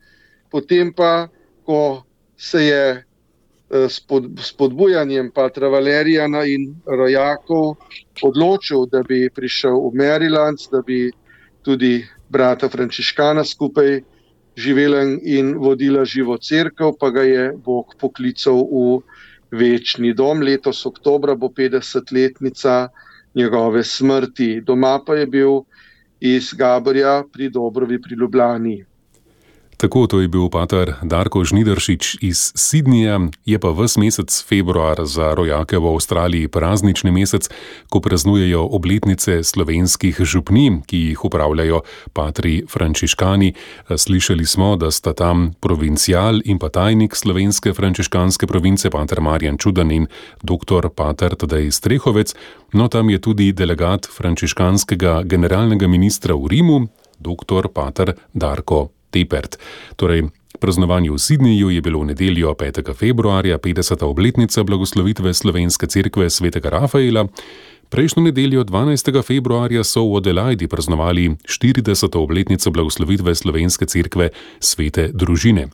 potem 0.51 0.93
pa, 0.93 1.29
ko 1.65 2.03
se 2.37 2.65
je 2.65 2.85
eh, 2.91 3.89
s 3.89 4.03
spodbujanjem 4.49 5.31
Patra 5.31 5.69
Valerijana 5.69 6.45
in 6.45 6.75
rojakov 6.87 7.77
odločil, 8.23 8.87
da 8.87 9.03
bi 9.03 9.31
prišel 9.31 9.79
v 9.79 9.95
Maryland, 9.95 10.59
da 10.73 10.83
bi 10.83 11.11
tudi 11.63 12.03
brata 12.29 12.69
Frančiškana 12.69 13.45
skupaj 13.45 14.03
živela 14.57 15.03
in 15.23 15.55
vodila 15.57 16.05
živo 16.05 16.37
crkvo, 16.39 16.93
pa 17.01 17.11
ga 17.11 17.23
je 17.23 17.53
Bog 17.65 17.95
poklical 18.01 18.67
v 18.69 19.01
večni 19.53 20.15
dom. 20.15 20.43
Letos 20.43 20.87
oktobra 20.87 21.35
bo 21.35 21.49
50-letnica 21.49 22.89
njegove 23.35 23.85
smrti. 23.85 24.61
Doma 24.61 25.01
pa 25.07 25.15
je 25.15 25.27
bil 25.27 25.61
iz 26.21 26.53
Gabrija 26.55 27.25
pri 27.33 27.51
Dobrovi 27.51 28.01
pri 28.03 28.15
Ljubljani. 28.15 28.85
Tako 29.83 30.07
to 30.07 30.21
je 30.21 30.29
bil 30.31 30.47
pater 30.47 30.95
Darko 31.03 31.43
Žnidršič 31.45 32.23
iz 32.23 32.53
Sidnija, 32.55 33.19
je 33.45 33.59
pa 33.59 33.73
ves 33.75 33.97
mesec 33.99 34.31
februar 34.47 35.03
za 35.03 35.35
rojake 35.35 35.79
v 35.79 35.91
Avstraliji 35.91 36.49
praznični 36.49 37.11
mesec, 37.11 37.49
ko 37.91 37.99
praznujejo 38.01 38.63
obletnice 38.63 39.43
slovenskih 39.43 40.23
župni, 40.23 40.87
ki 40.87 41.01
jih 41.09 41.25
upravljajo 41.25 41.83
patri 42.15 42.63
frančiškani. 42.71 43.53
Slišali 43.91 44.47
smo, 44.47 44.77
da 44.77 44.91
sta 44.95 45.17
tam 45.19 45.51
provincial 45.61 46.39
in 46.45 46.63
pa 46.63 46.71
tajnik 46.71 47.19
slovenske 47.19 47.75
frančiškanske 47.75 48.47
province, 48.47 48.87
pater 48.91 49.21
Marjan 49.21 49.59
Čudan 49.59 49.91
in 49.91 50.07
dr. 50.47 50.95
pater 50.95 51.35
Tadej 51.35 51.75
Strehovec, 51.75 52.35
no 52.73 52.87
tam 52.89 53.11
je 53.11 53.19
tudi 53.19 53.51
delegat 53.53 54.07
frančiškanskega 54.07 55.23
generalnega 55.27 55.91
ministra 55.91 56.39
v 56.39 56.55
Rimu, 56.55 56.83
dr. 57.19 57.67
pater 57.75 58.15
Darko 58.31 58.93
Tepert. 59.13 59.61
Torej, 60.01 60.33
praznovanje 60.57 61.13
v 61.13 61.19
Sidniju 61.21 61.69
je 61.71 61.81
bilo 61.85 62.01
v 62.01 62.17
nedeljo 62.17 62.55
5. 62.57 62.95
februarja 62.97 63.59
50. 63.59 64.05
obletnica 64.09 64.65
blagoslovitve 64.65 65.35
slovenske 65.35 65.87
cerkve 65.87 66.31
svetega 66.31 66.73
Rafaela. 66.73 67.29
Prejšnjo 67.93 68.23
nedeljo 68.25 68.65
12. 68.65 69.21
februarja 69.21 69.85
so 69.85 70.01
v 70.09 70.25
Adelaidi 70.25 70.65
praznovali 70.65 71.37
40. 71.45 72.17
obletnico 72.17 72.71
blagoslovitve 72.73 73.35
slovenske 73.37 73.85
cerkve 73.85 74.33
svete 74.65 75.11
družine. 75.13 75.69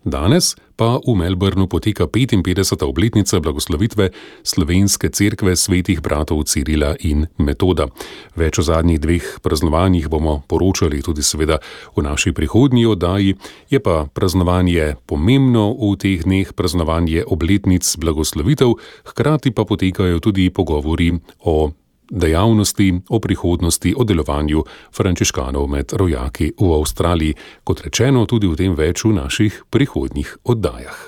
Danes 0.00 0.56
pa 0.80 0.96
v 0.96 1.12
Melbournu 1.12 1.68
poteka 1.68 2.08
55. 2.08 2.88
obletnica 2.88 3.36
blagoslovitve 3.36 4.08
slovenske 4.40 5.12
cerkve 5.12 5.52
svetih 5.52 6.00
bratov 6.00 6.48
Cirila 6.48 6.96
in 7.04 7.28
Metoda. 7.36 7.84
Več 8.32 8.56
o 8.56 8.64
zadnjih 8.64 8.96
dveh 8.96 9.26
praznovanjih 9.44 10.08
bomo 10.08 10.40
poročali 10.48 11.04
tudi 11.04 11.20
seveda 11.20 11.60
v 11.92 12.00
naši 12.00 12.32
prihodnji 12.32 12.88
oddaji, 12.88 13.36
je 13.68 13.76
pa 13.76 14.08
praznovanje 14.08 14.96
pomembno 15.04 15.76
v 15.76 15.92
teh 16.00 16.24
dneh, 16.24 16.48
praznovanje 16.48 17.28
obletnic 17.28 17.84
blagoslovitev, 18.00 18.80
hkrati 19.12 19.52
pa 19.52 19.68
potekajo 19.68 20.16
tudi 20.24 20.48
pogovori 20.48 21.12
o 21.44 21.76
dejavnosti, 22.10 23.00
o 23.08 23.20
prihodnosti, 23.20 23.94
o 23.96 24.04
delovanju 24.04 24.64
frančiškanov 24.92 25.66
med 25.70 25.92
rojaki 25.92 26.52
v 26.58 26.72
Avstraliji, 26.74 27.34
kot 27.64 27.80
rečeno, 27.86 28.26
tudi 28.26 28.50
v 28.50 28.58
tem 28.58 28.74
več 28.74 29.04
v 29.04 29.14
naših 29.14 29.64
prihodnjih 29.70 30.36
oddajah. 30.44 30.98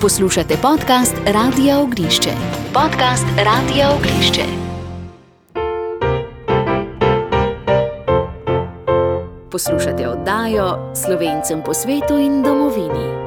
Poslušate 0.00 0.56
podcast 0.62 1.16
Radio 1.26 1.80
Ognišče. 1.82 2.30
Podcast 2.70 3.26
Radio 3.36 3.96
Ognišče. 3.96 4.46
Poslušate 9.50 10.08
oddajo 10.08 10.92
Slovencem 10.94 11.62
po 11.64 11.74
svetu 11.74 12.18
in 12.20 12.42
domovini. 12.42 13.25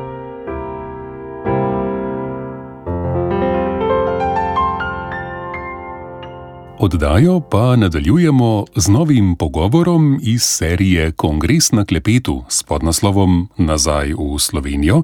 Oddajo 6.80 7.40
pa 7.40 7.76
nadaljujemo 7.76 8.66
z 8.76 8.88
novim 8.88 9.36
pogovorom 9.36 10.20
iz 10.22 10.44
serije 10.44 11.12
Kongres 11.12 11.72
na 11.72 11.86
klepetu 11.86 12.44
s 12.50 12.64
podnaslovom 12.64 13.50
Nazaj 13.58 14.14
v 14.14 14.40
Slovenijo 14.40 15.04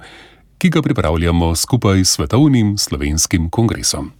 ki 0.58 0.70
ga 0.70 0.82
pripravljamo 0.82 1.56
skupaj 1.56 2.06
s 2.06 2.10
Svetovnim 2.10 2.78
slovenskim 2.78 3.50
kongresom. 3.50 4.12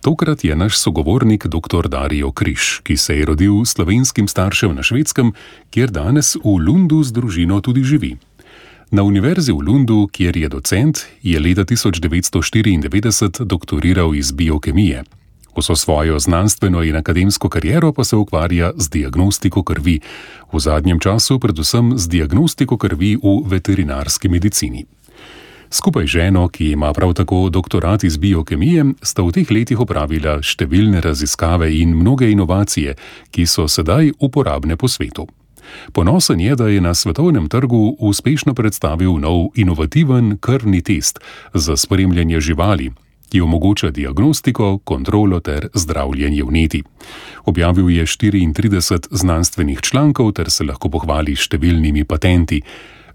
Tokrat 0.00 0.44
je 0.44 0.56
naš 0.56 0.78
sogovornik 0.78 1.46
dr. 1.46 1.88
Darijo 1.88 2.32
Križ, 2.32 2.80
ki 2.82 2.96
se 2.96 3.18
je 3.18 3.24
rodil 3.26 3.64
slovenskim 3.64 4.28
staršem 4.28 4.74
na 4.74 4.82
švedskem, 4.82 5.32
kjer 5.70 5.90
danes 5.90 6.36
v 6.36 6.56
Lundu 6.66 7.02
z 7.02 7.12
družino 7.12 7.60
tudi 7.60 7.84
živi. 7.84 8.16
Na 8.90 9.02
univerzi 9.02 9.52
v 9.52 9.60
Lundu, 9.60 10.08
kjer 10.12 10.36
je 10.36 10.48
docent, 10.48 11.04
je 11.22 11.40
leta 11.40 11.64
1994 11.64 13.44
doktoriral 13.44 14.14
iz 14.14 14.32
biokemije. 14.32 15.04
Vso 15.58 15.76
svojo 15.76 16.18
znanstveno 16.18 16.82
in 16.82 16.96
akademsko 16.96 17.48
kariero 17.48 17.92
pa 17.92 18.04
se 18.04 18.16
ukvarja 18.16 18.72
z 18.76 18.88
diagnostiko 18.90 19.62
krvi, 19.62 20.00
v 20.52 20.60
zadnjem 20.60 21.00
času 21.00 21.38
predvsem 21.38 21.98
z 21.98 22.08
diagnostiko 22.08 22.76
krvi 22.76 23.16
v 23.16 23.42
veterinarski 23.46 24.28
medicini. 24.28 24.84
Skupaj 25.70 26.06
z 26.06 26.08
ženo, 26.08 26.48
ki 26.48 26.70
ima 26.70 26.92
prav 26.92 27.12
tako 27.14 27.48
doktorat 27.50 28.04
iz 28.04 28.16
biokemije, 28.16 28.84
sta 29.02 29.22
v 29.22 29.32
teh 29.32 29.50
letih 29.50 29.80
opravila 29.80 30.38
številne 30.42 31.02
raziskave 31.02 31.72
in 31.74 31.96
mnoge 31.96 32.30
inovacije, 32.30 32.94
ki 33.30 33.46
so 33.46 33.66
sedaj 33.68 34.14
uporabne 34.20 34.76
po 34.76 34.88
svetu. 34.88 35.26
Ponosen 35.92 36.40
je, 36.40 36.54
da 36.56 36.68
je 36.68 36.80
na 36.80 36.94
svetovnem 36.94 37.48
trgu 37.48 37.96
uspešno 37.98 38.54
predstavil 38.54 39.18
nov 39.18 39.50
inovativen 39.54 40.38
krvni 40.40 40.80
test 40.82 41.18
za 41.54 41.76
spremljanje 41.76 42.40
živali, 42.40 42.92
ki 43.28 43.40
omogoča 43.40 43.90
diagnostiko, 43.90 44.78
kontrolo 44.84 45.40
ter 45.40 45.68
zdravljenje 45.74 46.42
vneti. 46.44 46.82
Objavil 47.44 47.90
je 47.90 48.06
34 48.06 49.06
znanstvenih 49.10 49.80
člankov 49.80 50.32
ter 50.32 50.50
se 50.50 50.64
lahko 50.64 50.88
pohvali 50.88 51.36
številnimi 51.36 52.04
patenti. 52.04 52.62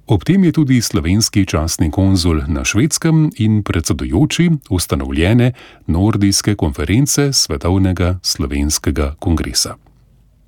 Ob 0.08 0.24
tem 0.24 0.43
je 0.43 0.51
tudi 0.51 0.82
slovenski 0.82 1.46
častni 1.46 1.88
konzul 1.91 2.41
na 2.48 2.65
švedskem 2.67 3.29
in 3.39 3.63
predsedujoči 3.63 4.50
ustanovljene 4.70 5.53
Nordijske 5.88 6.55
konference 6.55 7.34
Svetovnega 7.34 8.20
slovenskega 8.22 9.15
kongresa. 9.20 9.77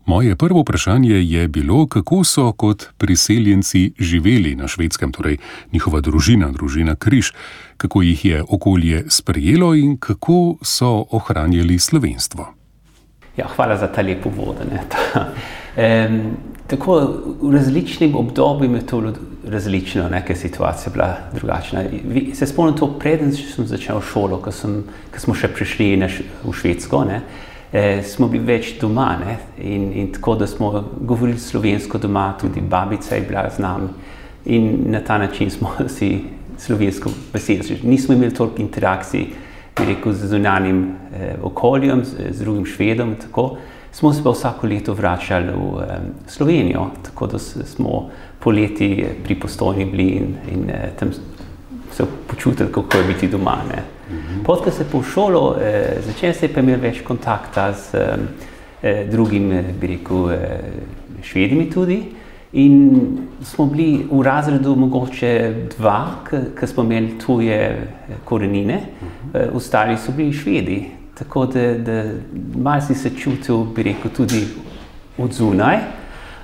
Moje 0.06 0.36
prvo 0.36 0.62
vprašanje 0.62 1.16
je 1.16 1.48
bilo, 1.48 1.88
kako 1.88 2.24
so 2.24 2.52
kot 2.52 2.86
priseljenci 2.98 3.92
živeli 4.00 4.56
na 4.56 4.68
švedskem, 4.68 5.12
torej 5.12 5.38
njihova 5.72 6.02
družina, 6.02 6.52
družina 6.52 6.96
Križ, 6.96 7.32
kako 7.78 8.02
jih 8.02 8.26
je 8.26 8.44
okolje 8.50 9.04
sprejelo 9.10 9.76
in 9.76 9.98
kako 9.98 10.58
so 10.62 11.06
ohranjali 11.12 11.80
slovenstvo. 11.80 12.48
Ja, 13.38 13.48
hvala 13.56 13.78
za 13.78 13.88
ta 13.88 14.02
lepo 14.02 14.30
vodene. 14.30 14.80
um, 15.78 16.22
tako 16.68 17.00
v 17.42 17.52
različnih 17.52 18.16
obdobjih 18.16 18.72
je 18.72 18.86
to 18.86 19.14
različno, 19.48 20.10
neka 20.10 20.36
situacija 20.36 20.94
bila 20.94 21.18
drugačna. 21.34 21.84
Se 22.34 22.48
spomnim 22.48 22.78
to, 22.78 22.88
preden 23.00 23.34
sem 23.36 23.68
začel 23.68 24.02
šolo, 24.02 24.38
ko, 24.42 24.52
sem, 24.52 24.84
ko 25.14 25.20
smo 25.20 25.36
še 25.36 25.52
prišli 25.54 25.92
v 26.44 26.54
Švedsko. 26.54 27.04
Ne, 27.06 27.22
eh, 27.74 28.04
smo 28.04 28.28
bili 28.28 28.46
več 28.46 28.76
doma 28.82 29.20
in, 29.58 29.92
in 29.94 30.12
tako, 30.14 30.36
da 30.36 30.48
smo 30.48 30.72
govorili 31.02 31.40
slovensko 31.40 31.98
doma, 31.98 32.34
tudi 32.42 32.62
babica 32.62 33.16
je 33.16 33.22
bila 33.22 33.50
z 33.50 33.60
nami 33.60 33.90
in 34.46 34.84
na 34.86 35.00
ta 35.00 35.18
način 35.18 35.52
smo 35.52 35.72
si 35.98 36.24
slovensko 36.58 37.10
besedili. 37.34 37.80
Nismo 37.84 38.14
imeli 38.14 38.34
toliko 38.34 38.62
interakcij 38.62 39.26
rekel, 39.78 40.14
z 40.14 40.28
zunanjim 40.28 40.84
eh, 41.14 41.36
okoljem, 41.44 42.04
z, 42.06 42.32
z 42.32 42.40
drugim 42.40 42.66
švedom. 42.66 43.16
Tako. 43.16 43.58
Smo 43.92 44.14
se 44.14 44.24
pa 44.24 44.30
vsako 44.30 44.68
leto 44.68 44.94
vračali 44.94 45.48
v 45.48 45.82
eh, 45.82 46.00
Slovenijo, 46.28 46.90
tako 47.04 47.28
da 47.28 47.40
smo 47.40 48.10
poleti 48.40 49.06
pri 49.24 49.36
postojni 49.40 49.86
bili 49.86 50.10
in, 50.10 50.36
in 50.52 50.70
eh, 50.70 50.92
tam 51.00 51.12
se 51.92 52.04
počutili, 52.28 52.72
kako 52.72 52.98
je 52.98 53.04
biti 53.04 53.28
doma. 53.28 53.58
Ne. 53.70 53.84
Potem 54.44 54.74
se 54.74 54.84
po 54.84 55.04
šolo, 55.04 55.58
eh, 55.62 56.02
začel 56.06 56.34
se 56.34 56.46
je 56.46 56.54
pa 56.54 56.60
imel 56.60 56.80
več 56.80 57.02
kontakta 57.02 57.72
z 57.74 58.04
eh, 58.82 59.06
drugimi, 59.10 59.64
bi 59.80 59.88
rekel, 59.88 60.30
eh, 60.32 60.60
švedimi 61.24 61.70
tudi. 61.70 62.04
In 62.56 63.18
smo 63.44 63.66
bili 63.66 64.06
v 64.12 64.22
razredu 64.24 64.76
mogoče 64.76 65.54
dva, 65.78 66.06
ki 66.60 66.68
smo 66.68 66.84
imeli 66.84 67.18
tuje 67.20 67.58
eh, 67.60 68.16
korenine, 68.24 68.80
eh, 69.34 69.50
ostali 69.54 69.98
so 69.98 70.12
bili 70.16 70.34
švedi. 70.34 70.86
Tako 71.18 71.46
da, 71.46 71.74
da 71.78 72.04
malo 72.56 72.82
si 72.82 72.96
se 72.96 73.10
čutil, 73.10 73.66
bi 73.76 73.84
rekel, 73.84 74.12
tudi 74.12 74.48
od 75.18 75.34
zunaj, 75.34 75.78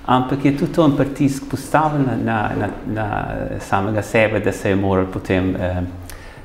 ampak 0.05 0.45
je 0.45 0.57
tudi 0.57 0.73
to 0.73 0.85
en 0.85 0.97
pritisk 0.97 1.49
postavljen 1.51 2.25
na, 2.25 2.51
na, 2.59 2.69
na 2.87 3.07
samega 3.59 4.01
sebe, 4.01 4.39
da 4.39 4.51
se 4.51 4.69
je 4.69 4.75
moral 4.75 5.05
potem. 5.13 5.55
Eh, 5.55 5.81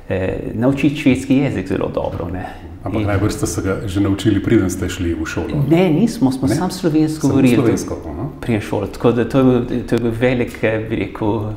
eh, 0.09 0.39
naučiti 0.53 0.95
švedski 0.95 1.37
jezik 1.37 1.67
zelo 1.67 1.91
dobro. 1.93 2.29
Ne. 2.33 2.53
Ampak 2.83 3.05
najbrž 3.05 3.33
ste 3.33 3.47
se 3.47 3.61
ga 3.61 3.77
že 3.85 4.01
naučili, 4.01 4.43
preden 4.43 4.69
ste 4.69 4.89
šli 4.89 5.13
v 5.13 5.25
šolo? 5.25 5.65
Ne, 5.69 5.89
nismo, 5.89 6.31
smo 6.31 6.47
samo 6.47 6.69
slovensko 6.69 7.27
govorili. 7.27 7.75
Pri 8.41 8.61
šoli. 8.61 8.87
Tako 8.93 9.11
da 9.11 9.29
to 9.29 9.39
je 9.39 9.87
to 9.87 9.95
je 9.95 9.99
bil 9.99 10.11
velik, 10.19 10.63
eh, 10.63 10.85
bi 10.89 10.95
rekel, 10.95 11.51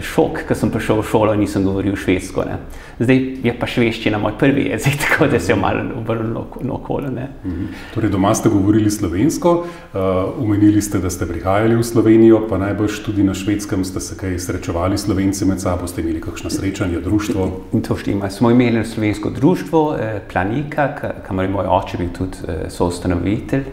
šok, 0.00 0.44
ko 0.48 0.54
sem 0.54 0.70
prišel 0.70 1.00
v 1.00 1.06
šolo 1.10 1.34
in 1.34 1.44
nisem 1.44 1.64
govoril 1.64 1.96
švedsko. 1.96 2.44
Ne. 2.48 2.58
Zdaj 3.00 3.20
je 3.44 3.54
pa 3.56 3.66
švedščina 3.66 4.18
moj 4.20 4.34
prvi 4.38 4.66
jezik, 4.70 4.98
tako 5.04 5.28
da 5.32 5.40
se 5.40 5.52
je 5.52 5.56
malo 5.56 5.84
obrnilo 5.98 6.46
na 6.60 6.74
okolje. 6.74 7.10
Mhm. 7.10 7.66
Torej, 7.94 8.10
doma 8.10 8.34
ste 8.34 8.48
govorili 8.48 8.90
slovensko, 8.90 9.52
uh, 9.60 10.00
umenili 10.38 10.82
ste, 10.82 10.98
da 10.98 11.10
ste 11.10 11.26
prihajali 11.26 11.76
v 11.76 11.84
Slovenijo, 11.84 12.42
pa 12.48 12.58
najbrž 12.58 13.00
tudi 13.04 13.24
na 13.24 13.34
švedskem 13.34 13.84
ste 13.84 14.00
se 14.00 14.16
kaj 14.16 14.38
srečevali 14.38 14.98
slovenci 14.98 15.44
med 15.44 15.60
sabo, 15.60 15.86
ste 15.86 16.02
imeli 16.02 16.20
kakšno 16.20 16.50
srečanje, 16.50 17.00
društvo. 17.00 17.50
In 17.72 17.82
to 17.82 17.96
štima. 17.96 18.30
Smo 18.30 18.50
imeli 18.50 18.84
slovensko 18.84 19.30
društvo, 19.30 19.96
eh, 20.00 20.20
Planika, 20.32 21.12
kamor 21.26 21.44
je 21.44 21.50
moj 21.50 21.66
oče 21.66 21.98
bil 21.98 22.12
tudi 22.18 22.36
eh, 22.48 22.70
soustanovitelj. 22.70 23.64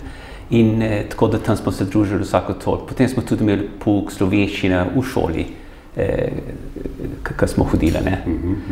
In 0.49 0.81
eh, 0.81 1.05
tako 1.09 1.27
da 1.27 1.39
tam 1.39 1.57
smo 1.57 1.71
se 1.71 1.85
družili 1.85 2.23
vsako 2.23 2.53
toliko. 2.53 2.85
Potem 2.85 3.09
smo 3.09 3.23
tudi 3.23 3.43
imeli 3.43 3.69
pouk 3.83 4.11
slovenščine 4.11 4.85
v 4.95 5.03
šoli 5.03 5.41
eh, 5.41 5.66
ki 7.23 7.47
smo 7.47 7.63
hodili. 7.63 7.99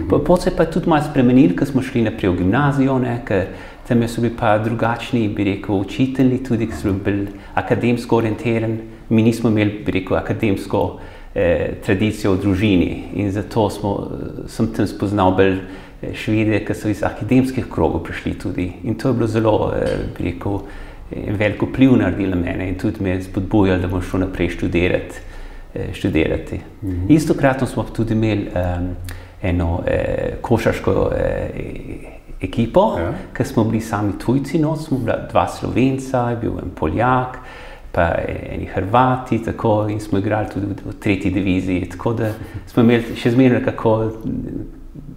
Potem 0.09 0.37
se 0.43 0.49
je 0.49 0.55
pa 0.55 0.65
tudi 0.65 0.89
malo 0.89 1.03
spremenil, 1.03 1.55
ko 1.57 1.65
smo 1.65 1.81
šli 1.81 2.03
naprej 2.05 2.29
v 2.29 2.37
gimnazijo, 2.37 2.99
ker 3.25 3.47
tam 3.87 4.07
so 4.07 4.21
bili 4.21 4.33
pa 4.37 4.57
drugačni, 4.57 5.27
bi 5.29 5.43
rekel, 5.43 5.75
učitelji, 5.75 6.43
tudi 6.43 6.67
ki 6.67 6.77
so 6.77 6.93
bili 6.93 7.27
akademsko 7.55 8.17
orientirani. 8.17 8.77
Mi 9.09 9.21
nismo 9.21 9.49
imeli, 9.49 9.83
bi 9.85 9.91
rekel, 9.91 10.17
akademsko 10.17 10.99
eh, 11.35 11.77
tradicijo 11.85 12.33
v 12.33 12.41
družini 12.41 13.03
in 13.13 13.31
zato 13.31 13.69
smo, 13.69 13.91
sem 14.47 14.71
tam 14.73 14.87
spoznal 14.87 15.35
bolj 15.37 15.59
eh, 15.59 16.13
švede, 16.13 16.63
ki 16.65 16.73
so 16.73 16.89
iz 16.89 17.03
akademskih 17.05 17.69
krogov 17.69 18.03
prišli 18.07 18.33
tudi. 18.41 18.71
In 18.83 18.97
to 18.97 19.09
je 19.09 19.19
bilo 19.19 19.27
zelo, 19.27 19.55
eh, 19.77 19.97
bi 20.17 20.31
rekel, 20.31 20.59
veliko 21.11 21.69
vpliv 21.69 21.93
naredilo 21.99 22.33
na 22.33 22.41
mene 22.41 22.69
in 22.69 22.79
tudi 22.81 23.03
me 23.03 23.19
spodbujalo, 23.21 23.81
da 23.81 23.87
bom 23.87 24.01
šel 24.01 24.25
naprej 24.25 24.55
študirati. 24.57 25.34
Eh, 25.75 25.93
študirati. 25.93 26.59
Mm 26.81 26.89
-hmm. 26.89 27.05
Istokratno 27.09 27.67
smo 27.67 27.83
tudi 27.83 28.13
imeli 28.13 28.47
um, 28.55 28.95
eno 29.41 29.83
eh, 29.87 30.33
košarsko 30.41 31.11
eh, 31.17 31.49
ekipo, 32.41 32.95
ja. 32.99 33.13
ker 33.33 33.47
smo 33.47 33.63
bili 33.63 33.81
sami 33.81 34.13
tujci, 34.25 34.59
no, 34.59 34.75
smo 34.75 34.97
bili 34.97 35.17
dva 35.31 35.47
slovenca, 35.47 36.29
je 36.29 36.35
bil 36.35 36.51
en 36.51 36.69
Poljak, 36.75 37.37
pa 37.91 38.11
eni 38.51 38.65
Hrvati, 38.65 39.43
tako 39.43 39.87
in 39.89 39.99
smo 39.99 40.19
igrali 40.19 40.47
tudi 40.53 40.65
v, 40.65 40.89
v 40.89 40.93
tretji 40.99 41.31
diviziji. 41.31 41.89
Tako 41.89 42.13
da 42.13 42.31
smo 42.67 42.83
imeli 42.83 43.03
še 43.15 43.31
zmeraj, 43.31 43.63
kako 43.63 44.11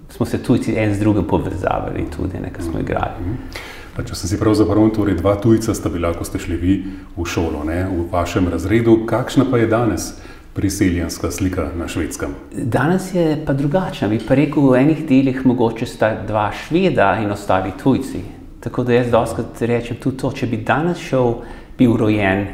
smo 0.09 0.27
se 0.27 0.43
tujci 0.43 0.75
en 0.77 0.95
z 0.95 1.01
drugim 1.01 1.25
povezavali, 1.25 2.07
tudi 2.17 2.41
nekaj 2.41 2.65
smo 2.65 2.81
igrali. 2.81 3.21
Mm 3.21 3.25
-hmm. 3.33 4.05
Če 4.07 4.15
sem 4.15 4.29
si 4.29 4.39
prav 4.39 4.55
zapomnil, 4.55 4.91
torej 4.95 5.15
dva 5.15 5.37
tujca 5.37 5.75
sta 5.75 5.89
bila, 5.89 6.15
ko 6.15 6.25
ste 6.25 6.39
šli 6.39 6.57
vi 6.57 6.85
v 7.17 7.25
šolo, 7.25 7.65
ne, 7.65 7.87
v 7.91 8.07
vašem 8.13 8.49
razredu. 8.49 9.07
Kakšna 9.07 9.45
pa 9.51 9.59
je 9.59 9.67
danes? 9.67 10.15
Priseljenska 10.59 11.31
slika 11.31 11.71
na 11.79 11.87
švedskem? 11.89 12.35
Danes 12.53 13.13
je 13.15 13.39
pa 13.47 13.55
drugačna. 13.55 14.11
Bi 14.11 14.19
pa 14.19 14.35
rekel, 14.35 14.67
v 14.73 14.83
enih 14.83 15.05
delih 15.07 15.45
mogoče 15.47 15.87
sta 15.87 16.11
dva 16.27 16.51
šveda 16.53 17.15
in 17.23 17.31
ostali 17.31 17.73
tujci. 17.83 18.25
Tako 18.61 18.85
da 18.85 18.99
jaz 18.99 19.11
doskrat 19.11 19.63
rečem 19.63 19.97
tudi 20.03 20.19
to, 20.19 20.33
če 20.35 20.51
bi 20.51 20.65
danes 20.67 20.99
šel, 20.99 21.37
bil 21.79 21.95
rojen 21.97 22.49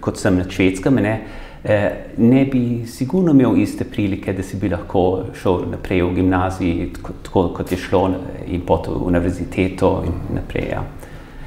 kot 0.00 0.18
sem 0.18 0.36
na 0.38 0.44
švedskem, 0.50 0.94
ne, 1.02 1.14
eh, 1.64 1.90
ne 2.18 2.44
bi 2.44 2.86
sigurno 2.86 3.32
imel 3.32 3.56
iste 3.62 3.84
prilike, 3.84 4.32
da 4.32 4.42
si 4.42 4.56
bi 4.56 4.68
lahko 4.68 5.24
šel 5.42 5.64
naprej 5.70 6.02
v 6.02 6.14
gimnaziji, 6.14 6.90
tako 7.22 7.48
kot 7.56 7.72
je 7.72 7.78
šlo 7.78 8.08
in 8.46 8.60
potem 8.66 8.94
v 8.94 9.06
univerziteto 9.06 9.92
in 10.06 10.36
naprej. 10.36 10.68
Ja. 10.70 10.84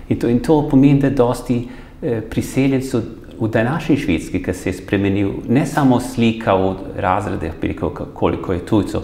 In, 0.10 0.20
to, 0.20 0.30
in 0.30 0.40
to 0.40 0.62
pomeni, 0.70 1.00
da 1.02 1.10
dosti 1.10 1.64
eh, 2.02 2.22
priseljencev 2.22 3.02
v 3.40 3.48
današnji 3.48 3.98
Švedski, 3.98 4.44
ki 4.44 4.54
se 4.54 4.70
je 4.70 4.74
spremenil, 4.74 5.32
ne 5.50 5.66
samo 5.66 6.00
slika 6.00 6.54
v 6.54 6.76
razredih, 6.98 7.54
rekel, 7.62 7.90
koliko 8.14 8.54
je 8.54 8.66
tujcev, 8.66 9.02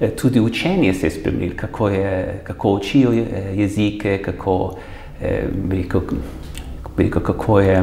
eh, 0.00 0.10
tudi 0.10 0.40
učenje 0.40 0.94
se 0.94 1.06
je 1.06 1.10
spremenilo, 1.10 1.54
kako, 1.56 1.90
kako 2.44 2.72
učijo 2.72 3.12
jezike, 3.54 4.18
kako, 4.24 4.76
eh, 5.22 5.48
rekel, 5.70 6.00
rekel, 6.96 7.22
kako 7.22 7.60
je 7.60 7.82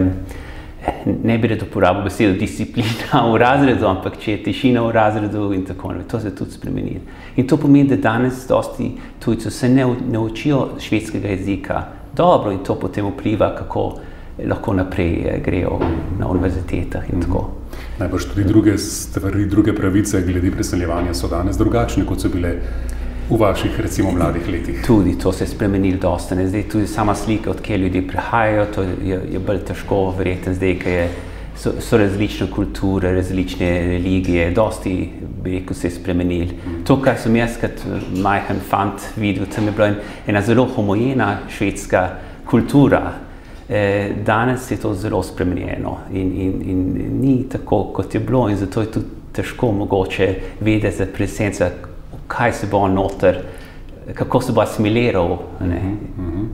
ne 1.24 1.38
bi 1.38 1.48
rad 1.48 1.62
uporabil 1.62 2.04
besedo 2.04 2.40
disciplina 2.40 3.22
v 3.32 3.38
razredu, 3.38 3.88
ampak 3.88 4.20
če 4.22 4.32
je 4.32 4.44
tišina 4.44 4.84
v 4.86 4.92
razredu 4.96 5.52
in 5.54 5.66
tako 5.68 5.92
naprej, 5.92 6.08
to 6.08 6.20
se 6.20 6.36
tudi 6.36 6.56
spremeni. 6.56 7.00
In 7.36 7.48
to 7.48 7.58
pomeni, 7.58 7.90
da 7.90 7.96
danes 7.96 8.46
dosti 8.48 8.92
tujcev 9.20 9.52
se 9.52 9.70
ne 9.70 9.88
naučijo 10.12 10.68
švedskega 10.80 11.28
jezika 11.28 11.84
dobro 12.16 12.52
in 12.52 12.64
to 12.64 12.76
potem 12.76 13.06
vpliva, 13.12 13.54
kako 13.56 14.00
lahko 14.48 14.74
naprej 14.74 15.14
eh, 15.26 15.40
grejo 15.46 15.80
na 16.20 16.28
univerzitetah 16.28 17.10
in 17.14 17.22
tako. 17.22 17.50
Najbrž 18.00 18.26
tudi 18.26 18.44
druge 18.44 18.78
stvari, 18.78 19.46
druge 19.46 19.76
pravice 19.76 20.22
glede 20.22 20.52
preseljevanja 20.52 21.14
so 21.14 21.28
danes 21.28 21.58
drugačne, 21.58 22.06
kot 22.06 22.22
so 22.22 22.30
bile 22.30 22.56
v 23.30 23.38
vaših, 23.38 23.80
recimo, 23.80 24.12
mladih 24.12 24.48
letih. 24.50 24.84
Tudi 24.86 25.18
to 25.20 25.32
se 25.32 25.44
je 25.44 25.48
spremenilo, 25.48 26.00
dosta. 26.02 26.36
Ne? 26.36 26.48
Zdaj 26.48 26.64
tudi 26.72 26.88
sama 26.88 27.16
slika, 27.16 27.52
odkje 27.52 27.78
ljudje 27.78 28.08
prihajajo, 28.08 28.66
to 28.76 28.84
je, 28.84 29.20
je 29.34 29.40
bolj 29.40 29.60
težko 29.68 30.14
verjeti, 30.18 30.54
zdaj, 30.54 30.80
ker 30.80 30.94
je. 30.94 31.10
So, 31.60 31.74
so 31.84 31.98
različne 32.00 32.46
kulture, 32.48 33.10
različne 33.12 33.68
religije, 33.90 34.46
dosti 34.56 34.94
bi 35.44 35.58
rekel, 35.58 35.76
se 35.76 35.88
je 35.88 35.92
spremenil. 35.92 36.54
Mm. 36.54 36.84
To, 36.88 36.96
kar 37.04 37.18
sem 37.20 37.36
jaz 37.36 37.58
kot 37.60 37.84
majhen 38.16 38.62
fant 38.70 39.04
videl, 39.20 39.44
tam 39.52 39.68
je 39.68 39.74
bila 39.76 39.90
ena 40.28 40.42
zelo 40.42 40.64
homogena 40.76 41.34
švedska 41.52 42.06
kultura. 42.48 43.02
Eh, 43.70 44.12
danes 44.26 44.72
je 44.72 44.78
to 44.78 44.94
zelo 44.94 45.24
spremenjeno 45.24 45.98
in, 46.14 46.32
in, 46.42 46.62
in 46.66 47.20
ni 47.22 47.50
tako, 47.50 47.84
kot 47.94 48.16
je 48.16 48.20
bilo, 48.20 48.50
in 48.50 48.58
zato 48.58 48.82
je 48.82 48.92
tudi 48.92 49.06
težko 49.32 49.72
mogoče 49.72 50.36
vedeti 50.60 50.98
za 50.98 51.06
presenca, 51.14 51.70
kaj 52.28 52.54
se 52.54 52.68
bo 52.68 52.88
noter, 52.88 53.38
kako 54.14 54.42
se 54.42 54.52
bo 54.52 54.62
assimiliral. 54.62 55.32
Uh 55.32 55.40
-huh. 55.62 56.46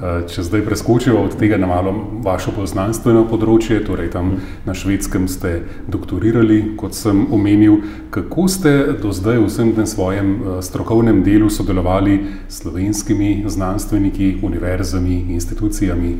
Če 0.00 0.42
zdaj 0.46 0.62
preskočimo 0.64 1.20
od 1.26 1.34
tega 1.36 1.58
na 1.60 1.66
malo 1.68 1.92
vaše 2.24 2.52
poznanstveno 2.56 3.26
področje, 3.28 3.82
torej 3.84 4.08
tam 4.14 4.30
na 4.64 4.74
švedskem 4.74 5.28
ste 5.28 5.52
doktorirali, 5.92 6.76
kot 6.80 6.96
sem 6.96 7.26
omenil, 7.34 7.82
kako 8.14 8.46
ste 8.48 8.72
do 9.02 9.12
zdaj 9.12 9.42
v 9.42 9.50
vsem 9.50 9.74
tem 9.76 9.88
svojem 9.88 10.30
eh, 10.34 10.60
strokovnem 10.64 11.20
delu 11.26 11.50
sodelovali 11.52 12.18
s 12.48 12.62
slovenskimi 12.62 13.44
znanstveniki, 13.46 14.38
univerzami, 14.42 15.18
institucijami? 15.36 16.16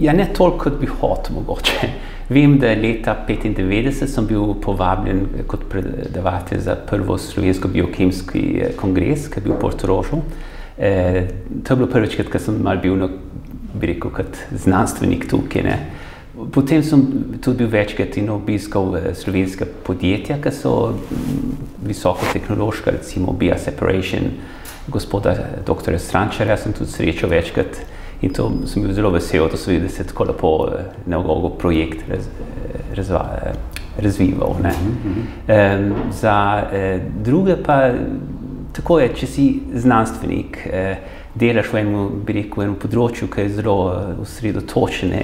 Ja, 0.00 0.12
ne 0.12 0.28
toliko, 0.32 0.66
kot 0.68 0.80
bi 0.80 0.88
hotel, 0.90 1.40
mogoče. 1.40 1.92
Vem, 2.34 2.58
da 2.60 2.72
je 2.72 2.80
leta 2.80 3.16
1995 3.28 4.08
sem 4.08 4.26
bil 4.28 4.54
povabljen 4.64 5.46
kot 5.48 5.66
predavatelj 5.68 6.62
za 6.64 6.76
prvo 6.88 7.18
slovensko 7.18 7.72
biokemijski 7.72 8.44
eh, 8.60 8.74
kongres, 8.76 9.30
ki 9.32 9.40
je 9.40 9.48
bil 9.48 9.56
v 9.56 9.62
Portorožu. 9.64 10.20
E, 10.78 11.26
to 11.62 11.72
je 11.72 11.76
bilo 11.76 11.88
prvič, 11.90 12.16
ko 12.30 12.38
sem 12.38 12.58
mal 12.62 12.80
bil, 12.82 12.96
no, 12.98 13.08
bi 13.74 13.92
rekel, 13.92 14.10
kot 14.14 14.40
znanstvenik 14.50 15.28
tukaj. 15.30 15.62
Ne. 15.62 15.76
Potem 16.50 16.82
sem 16.82 17.02
tudi 17.42 17.62
bil 17.62 17.70
večkrat 17.70 18.16
in 18.18 18.30
obiskal 18.34 18.96
eh, 18.98 19.12
slovenska 19.14 19.68
podjetja, 19.86 20.40
ki 20.42 20.50
so 20.50 20.74
mm, 20.90 21.52
visokotehnološka, 21.86 22.90
recimo 22.96 23.32
Bioseparation, 23.38 24.32
gospoda 24.90 25.36
dr. 25.66 25.98
Strančarja 25.98 26.56
sem 26.58 26.74
tudi 26.74 26.90
srečal 26.90 27.30
večkrat. 27.30 27.78
In 28.24 28.32
to 28.34 28.48
sem 28.66 28.82
bil 28.82 28.94
zelo 28.96 29.12
vesel, 29.14 29.46
da, 29.52 29.58
videl, 29.66 29.86
da 29.86 29.94
se 29.94 30.06
tako 30.10 30.26
lepo 30.32 30.52
eh, 30.72 30.90
dolgo 31.06 31.52
projekt 31.58 32.02
raz, 32.08 32.26
razva, 32.96 33.52
razvival. 33.98 34.56
-hmm. 34.58 35.22
um, 35.46 35.94
za 36.10 36.66
eh, 36.72 37.00
druge 37.22 37.56
pa 37.62 37.92
tako 38.74 38.98
je, 39.00 39.10
če 39.20 39.26
si 39.30 39.46
znanstvenik, 39.74 40.58
eh, 40.66 40.96
delaš 41.34 41.72
v 41.72 41.80
enem, 41.82 42.22
rekel, 42.26 42.64
enem 42.66 42.78
področju, 42.80 43.28
ki 43.30 43.46
je 43.46 43.56
zelo 43.60 43.76
eh, 43.92 44.14
osredotočen. 44.24 45.14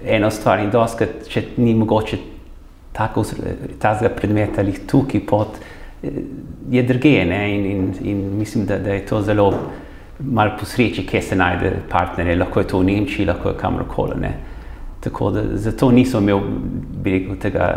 Eno 0.00 0.30
stvar 0.32 0.62
in 0.62 0.70
doskrat, 0.72 1.26
če 1.28 1.44
ni 1.60 1.74
mogoče 1.76 2.18
tako 2.96 3.24
tazga 3.80 4.10
predmeta 4.14 4.62
ali 4.62 4.78
tukaj 4.88 5.22
pod, 5.28 5.60
eh, 6.02 6.22
je 6.70 6.82
drge 6.86 7.14
in, 7.22 7.32
in, 7.32 7.86
in 8.02 8.24
mislim, 8.38 8.66
da, 8.66 8.78
da 8.78 8.96
je 8.96 9.06
to 9.06 9.22
zelo 9.22 9.52
malo 10.20 10.56
posreči, 10.60 11.06
kje 11.06 11.22
se 11.22 11.36
najde 11.36 11.72
partnerje, 11.88 12.36
lahko 12.36 12.60
je 12.60 12.68
to 12.68 12.78
v 12.78 12.84
Nemčiji, 12.84 13.26
lahko 13.26 13.48
je 13.48 13.58
kamorkoli. 13.60 14.32
Tako 15.00 15.30
da 15.30 15.42
zato 15.56 15.90
nisem 15.90 16.28
imel, 16.28 16.40
bi 17.02 17.12
rekel, 17.14 17.36
tega, 17.40 17.68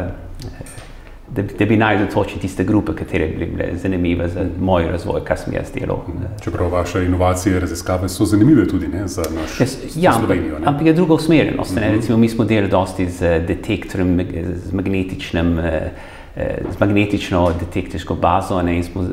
da 1.35 1.43
da 1.59 1.65
bi 1.65 1.77
najdel 1.77 2.07
točno 2.13 2.41
tiste 2.41 2.63
grupe, 2.63 2.93
katere 2.95 3.27
bi 3.27 3.45
bile 3.45 3.69
zanimive 3.77 4.27
za 4.29 4.45
moj 4.59 4.87
razvoj, 4.91 5.21
kar 5.25 5.37
sem 5.37 5.53
jaz 5.53 5.71
delal. 5.73 6.03
Čeprav 6.43 6.71
vaše 6.71 7.05
inovacije, 7.05 7.59
raziskave 7.59 8.09
so 8.09 8.25
zanimive 8.25 8.67
tudi 8.67 8.87
ne, 8.87 9.07
za 9.07 9.23
naš 9.35 9.59
yes, 9.59 9.77
ja, 9.95 10.13
Slovenijo. 10.13 10.55
Ampak, 10.55 10.67
ampak 10.67 10.87
je 10.87 10.93
druga 10.93 11.13
usmerjenost. 11.13 11.71
Uh 11.71 11.77
mhm. 11.77 11.85
-huh. 11.85 11.95
Recimo, 11.95 12.17
mi 12.17 12.29
smo 12.29 12.45
delali 12.45 12.69
dosti 12.69 13.09
z 13.09 13.39
detektorjem, 13.47 14.19
z 14.55 14.73
magnetičnim. 14.73 15.59
Eh, 15.59 15.91
Eh, 16.35 16.63
z 16.71 16.79
magnetično 16.79 17.51
detektorsko 17.59 18.15
bazo 18.15 18.61
ne, 18.61 18.77
in 18.77 18.83
smo 18.83 19.03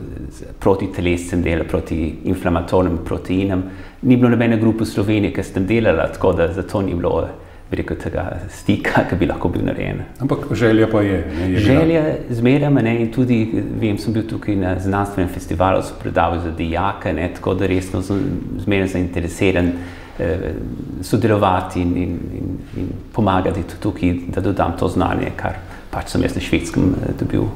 proti 0.59 0.87
telescem 0.93 1.43
delali, 1.43 1.69
proti 1.69 2.15
inflamatornim 2.25 2.99
proteinom. 3.05 3.63
Ni 4.03 4.17
bilo 4.17 4.31
nobene 4.31 4.57
grupe 4.57 4.87
v 4.87 4.89
Sloveniji, 4.89 5.35
ki 5.37 5.43
sem 5.45 5.67
delala, 5.69 6.07
tako 6.15 6.33
da 6.33 6.47
zato 6.53 6.81
ni 6.83 6.95
bilo 6.95 7.29
rekel, 7.77 7.97
tega 8.03 8.25
stika, 8.51 9.05
ki 9.09 9.17
bi 9.21 9.29
lahko 9.31 9.49
bil 9.53 9.63
narejen. 9.67 10.03
Ampak 10.21 10.49
želja 10.59 10.89
pa 10.91 11.03
je. 11.07 11.21
Ne, 11.39 11.53
je 11.53 11.61
želja 11.65 12.03
zmeraj 12.31 12.71
me 12.71 12.97
in 12.97 13.13
tudi 13.13 13.39
vem, 13.81 13.99
sem 13.99 14.13
bil 14.13 14.27
tukaj 14.29 14.57
na 14.57 14.75
znanstvenem 14.81 15.31
festivalu, 15.31 15.83
so 15.83 15.95
predavali 16.03 16.43
za 16.43 16.51
dijake, 16.51 17.13
ne, 17.13 17.31
tako 17.35 17.55
da 17.55 17.67
resno 17.67 18.03
sem 18.03 18.23
zmeraj 18.59 18.95
zainteresiran. 18.97 19.73
Eh, 20.21 20.53
sodelovati 21.01 21.81
in, 21.81 21.97
in, 21.97 22.19
in, 22.33 22.59
in 22.77 22.89
pomagati 23.13 23.63
tukaj, 23.81 24.15
da 24.29 24.41
dodam 24.41 24.75
to 24.77 24.89
znanje, 24.89 25.31
kar 25.37 25.55
pač 25.91 26.13
sem 26.13 26.23
jaz 26.27 26.35
na 26.37 26.43
švedskem 26.45 26.91
eh, 26.93 27.15
dobil. 27.21 27.47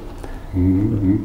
Mm 0.57 0.91
-hmm. 0.91 1.17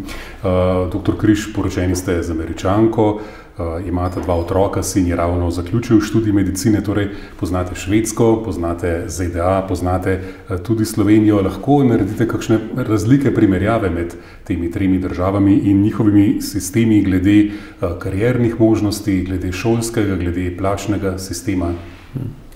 uh, 0.84 0.92
doktor 0.92 1.18
Križ, 1.18 1.54
poročeni 1.56 1.96
ste 1.96 2.24
z 2.24 2.32
američanko, 2.32 3.14
uh, 3.14 3.88
imate 3.88 4.22
dva 4.22 4.36
otroka, 4.36 4.84
sin 4.84 5.08
je 5.08 5.16
ravno 5.16 5.52
zaključil 5.52 6.02
študij 6.02 6.34
medicine, 6.34 6.84
torej 6.84 7.08
poznate 7.40 7.76
Švedsko, 7.76 8.42
poznate 8.46 9.04
ZDA, 9.08 9.66
poznate 9.68 10.22
uh, 10.50 10.58
tudi 10.60 10.86
Slovenijo. 10.86 11.42
Lahko 11.42 11.84
naredite 11.84 12.28
kakšne 12.28 12.60
razlike, 12.76 13.34
primerjave 13.34 13.90
med 13.90 14.14
temi 14.44 14.72
tremi 14.72 15.00
državami 15.00 15.54
in 15.54 15.82
njihovimi 15.82 16.42
sistemi, 16.42 17.02
glede 17.02 17.46
uh, 17.46 18.00
kariernih 18.00 18.60
možnosti, 18.60 19.24
glede 19.24 19.52
šolskega, 19.52 20.16
glede 20.16 20.58
plačnega 20.58 21.18
sistema? 21.18 21.74
Hmm. 22.14 22.50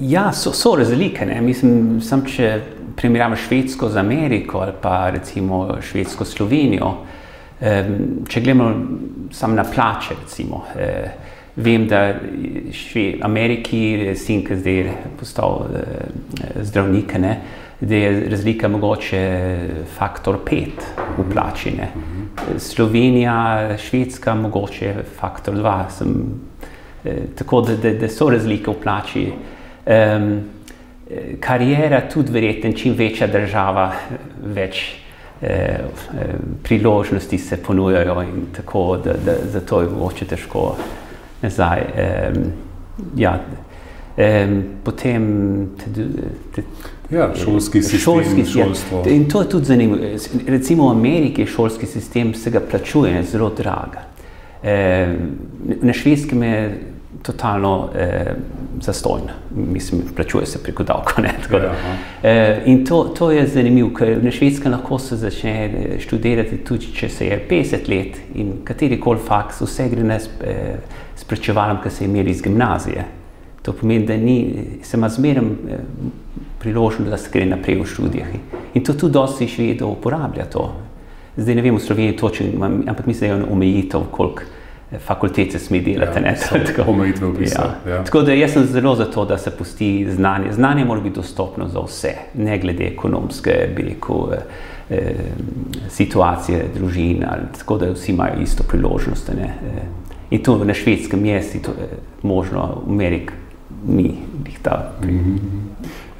Ja, 0.00 0.32
so, 0.32 0.52
so 0.52 0.74
razlike. 0.76 1.26
Ne? 1.26 1.40
Mislim, 1.40 2.00
sem 2.00 2.24
če 2.26 2.60
primerjamo 2.98 3.36
Švedsko 3.36 3.88
z 3.88 3.96
Ameriko 3.96 4.58
ali 4.58 4.72
pa 4.82 5.10
recimo 5.10 5.78
Švedsko 5.80 6.24
s 6.24 6.34
Slovenijo, 6.34 6.92
če 8.28 8.40
gledamo 8.40 8.72
samo 9.30 9.54
na 9.54 9.64
plače, 9.64 10.14
recimo, 10.22 10.64
eh, 10.76 11.10
vem, 11.56 11.86
da 11.88 12.12
v 12.94 13.18
Ameriki 13.22 13.78
je 13.78 14.16
sin, 14.16 14.44
ki 14.46 14.56
zdaj 14.56 14.74
je 14.74 14.92
postal 15.18 15.66
eh, 15.74 16.62
zdravnik, 16.62 17.14
ne, 17.18 17.38
da 17.80 17.94
je 17.94 18.28
razlika 18.30 18.68
mogoče 18.68 19.22
faktor 19.96 20.40
pet 20.44 20.86
v 21.18 21.26
plači. 21.32 21.74
Ne. 21.78 21.90
Slovenija, 22.58 23.76
Švedska, 23.78 24.34
mogoče 24.34 24.94
faktor 25.18 25.54
dva. 25.54 25.88
Sem, 25.90 26.14
eh, 27.04 27.26
tako 27.38 27.60
da, 27.60 27.76
da, 27.76 27.94
da 27.94 28.08
so 28.08 28.30
razlike 28.30 28.70
v 28.70 28.82
plači. 28.82 29.26
Um, 29.88 30.57
karijera 31.40 32.02
tudi 32.12 32.32
verjetno, 32.32 32.72
čim 32.72 32.94
večja 32.94 33.26
država, 33.26 33.92
več 34.44 34.82
eh, 35.40 35.78
priložnosti 36.62 37.38
se 37.38 37.56
ponujajo 37.56 38.22
in 38.22 38.46
tako, 38.56 38.96
da, 39.04 39.12
da 39.24 39.36
zato 39.52 39.80
je 39.80 39.88
mogoče 39.88 40.24
težko 40.24 40.76
nazaj. 41.42 41.84
Eh, 41.96 42.32
ja, 43.16 43.40
eh, 44.16 44.46
potem 44.84 45.26
te, 45.78 46.06
te, 46.54 46.62
Ja, 47.10 47.30
šolski 47.34 47.80
sistem, 47.82 48.00
šolski, 48.00 48.40
ja. 48.40 48.46
šolstvo. 48.46 49.02
Ja. 49.06 49.12
In 49.12 49.28
to 49.30 49.40
je 49.40 49.48
tudi 49.48 49.64
zanimivo. 49.64 49.98
Recimo 50.46 50.88
v 50.88 50.90
Ameriki 50.90 51.46
šolski 51.46 51.86
sistem 51.86 52.34
se 52.34 52.50
ga 52.50 52.60
plačuje, 52.60 53.14
je 53.14 53.22
zelo 53.22 53.48
draga. 53.56 54.02
E, 54.62 55.16
na 55.80 55.92
švedskem 55.92 56.42
je 56.42 56.80
totalno 57.22 57.90
eh, 57.94 58.34
zastojna. 58.80 59.32
Mislim, 59.54 60.02
plačuje 60.16 60.46
se 60.46 60.62
preko 60.62 60.82
davka. 60.82 61.22
Eh, 62.22 62.62
in 62.66 62.84
to, 62.86 63.04
to 63.04 63.30
je 63.30 63.46
zanimivo, 63.46 63.90
ker 63.94 64.18
na 64.24 64.30
švedskem 64.30 64.72
lahko 64.72 64.98
se 64.98 65.16
začne 65.16 65.52
eh, 65.64 66.00
študirati 66.00 66.58
tudi, 66.64 66.92
če 66.94 67.08
se 67.08 67.26
je 67.26 67.38
50 67.50 67.88
let 67.88 68.18
in 68.34 68.52
katerikoli 68.64 69.20
faks, 69.26 69.60
vse 69.62 69.88
gre 69.88 70.04
na 70.04 70.18
eh, 70.18 70.80
sprečevalem, 71.16 71.78
ki 71.82 71.90
se 71.90 72.04
je 72.04 72.08
imeli 72.08 72.30
iz 72.30 72.42
gimnazije. 72.42 73.04
To 73.62 73.72
pomeni, 73.72 74.06
da 74.06 74.16
ni, 74.16 74.38
se 74.82 74.96
ima 74.96 75.08
zmeraj 75.08 75.44
eh, 75.44 75.80
priložnost, 76.58 77.10
da 77.10 77.16
se 77.16 77.30
gre 77.32 77.46
naprej 77.46 77.80
v 77.80 77.86
študijah. 77.86 78.36
In 78.74 78.84
to 78.84 78.94
tudi 78.94 79.12
dosti 79.12 79.48
švedov 79.48 79.96
uporablja. 79.96 80.44
To. 80.52 80.72
Zdaj 81.36 81.54
ne 81.54 81.62
vem 81.62 81.76
v 81.76 81.80
Sloveniji 81.80 82.16
točno, 82.16 82.46
ampak 82.66 83.06
mislim, 83.06 83.30
da 83.30 83.36
je 83.36 83.52
omejitev, 83.52 84.10
koliko 84.10 84.57
fakultete 84.98 85.58
sme 85.58 85.80
delati. 85.80 86.20
Ja, 86.24 86.64
tako 86.66 86.90
omejitve 86.90 87.26
opisa. 87.26 87.74
Ja. 87.86 87.92
Ja. 87.92 88.04
Tako 88.04 88.22
da 88.22 88.32
jaz 88.32 88.52
sem 88.52 88.64
zelo 88.66 88.94
za 88.96 89.04
to, 89.04 89.24
da 89.24 89.38
se 89.38 89.50
pusti 89.50 90.06
znanje. 90.10 90.52
Znanje 90.52 90.84
mora 90.84 91.00
biti 91.00 91.16
dostopno 91.16 91.68
za 91.68 91.80
vse, 91.80 92.14
ne 92.34 92.58
glede 92.58 92.86
ekonomske, 92.86 93.68
bi 93.76 93.82
rekel, 93.82 94.32
eh, 94.90 95.14
situacije, 95.88 96.64
družin, 96.74 97.24
ali, 97.28 97.42
tako 97.58 97.78
da 97.78 97.90
vsi 97.92 98.12
imajo 98.12 98.40
isto 98.40 98.62
priložnost. 98.62 99.30
Ne. 99.36 99.54
In 100.30 100.42
to 100.42 100.64
na 100.64 100.74
švedskem 100.74 101.24
je 101.24 101.42
možno, 102.22 102.82
v 102.86 102.92
Ameriki 102.92 103.32
ni. 103.86 104.14
Mm 105.02 105.08
-hmm. 105.08 105.38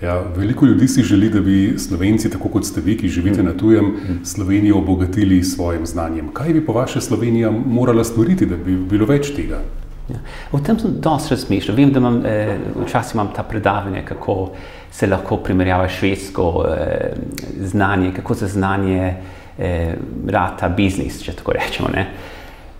Ja, 0.02 0.22
veliko 0.36 0.66
ljudi 0.66 0.88
si 0.88 1.02
želi, 1.02 1.30
da 1.30 1.40
bi 1.40 1.74
Slovenci, 1.78 2.30
tako 2.30 2.48
kot 2.48 2.64
ste 2.64 2.80
vi, 2.80 2.96
ki 2.96 3.08
živite 3.08 3.42
na 3.42 3.52
tujem, 3.52 3.96
Slovenijo 4.24 4.78
obogatili 4.78 5.42
s 5.42 5.54
svojim 5.54 5.86
znanjem. 5.86 6.28
Kaj 6.32 6.52
bi 6.52 6.66
po 6.66 6.72
vaše 6.72 7.00
Slovenija 7.00 7.50
morala 7.50 8.04
storiti, 8.04 8.46
da 8.46 8.56
bi 8.56 8.76
bilo 8.76 9.06
več 9.06 9.32
tega? 9.34 9.58
Ja. 10.08 10.20
O 10.52 10.58
tem 10.58 10.78
sem 10.78 10.94
dosti 11.02 11.34
razmišljal. 11.34 11.76
Vem, 11.76 11.90
da 11.92 11.98
imam, 11.98 12.20
eh, 12.26 12.58
včasih 12.84 13.14
imam 13.14 13.32
ta 13.36 13.42
predavanje, 13.42 14.04
kako 14.04 14.50
se 14.90 15.06
lahko 15.06 15.36
primerjava 15.36 15.88
švedsko 15.88 16.64
eh, 16.68 17.12
znanje, 17.60 18.12
kako 18.16 18.34
za 18.34 18.46
znanje 18.46 19.14
eh, 19.58 19.94
rata 20.26 20.68
biznis, 20.68 21.20
če 21.22 21.32
tako 21.32 21.52
rečemo. 21.52 21.88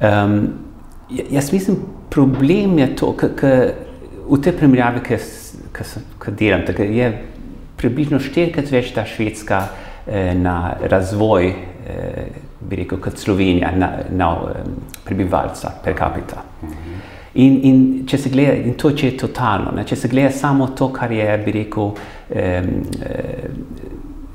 Um, 0.00 0.48
jaz 1.31 1.52
mislim, 1.52 1.76
problem 2.11 2.78
je 2.78 2.96
to, 2.96 3.12
ker 3.16 3.72
v 4.31 4.40
te 4.42 4.52
primerjavi, 4.52 5.02
ki 5.02 5.18
delam, 6.26 6.62
da 6.66 6.83
je 6.83 7.12
približno 7.76 8.18
štirikrat 8.20 8.70
več 8.70 8.92
ta 8.94 9.04
švedska 9.07 9.62
eh, 10.07 10.35
na 10.35 10.74
razvoj, 10.81 11.48
eh, 11.48 12.26
bi 12.61 12.83
rekel, 12.83 12.98
kot 13.00 13.18
Slovenija, 13.18 13.70
na, 13.76 13.92
na 14.11 14.33
eh, 14.50 14.64
prebivalca 15.04 15.72
per 15.85 15.96
capita. 15.98 16.42
In, 17.38 17.59
in 17.62 17.83
če 18.09 18.18
se 18.18 18.31
gleda, 18.33 18.57
in 18.66 18.74
to 18.81 18.90
je 18.90 19.12
totalno, 19.18 19.70
ne, 19.76 19.85
če 19.87 19.96
se 19.96 20.09
gleda 20.11 20.33
samo 20.35 20.70
to, 20.76 20.88
kar 20.94 21.12
je, 21.12 21.26
bi 21.44 21.54
rekel, 21.61 21.92
eh, 22.31 22.64
eh, 23.04 23.50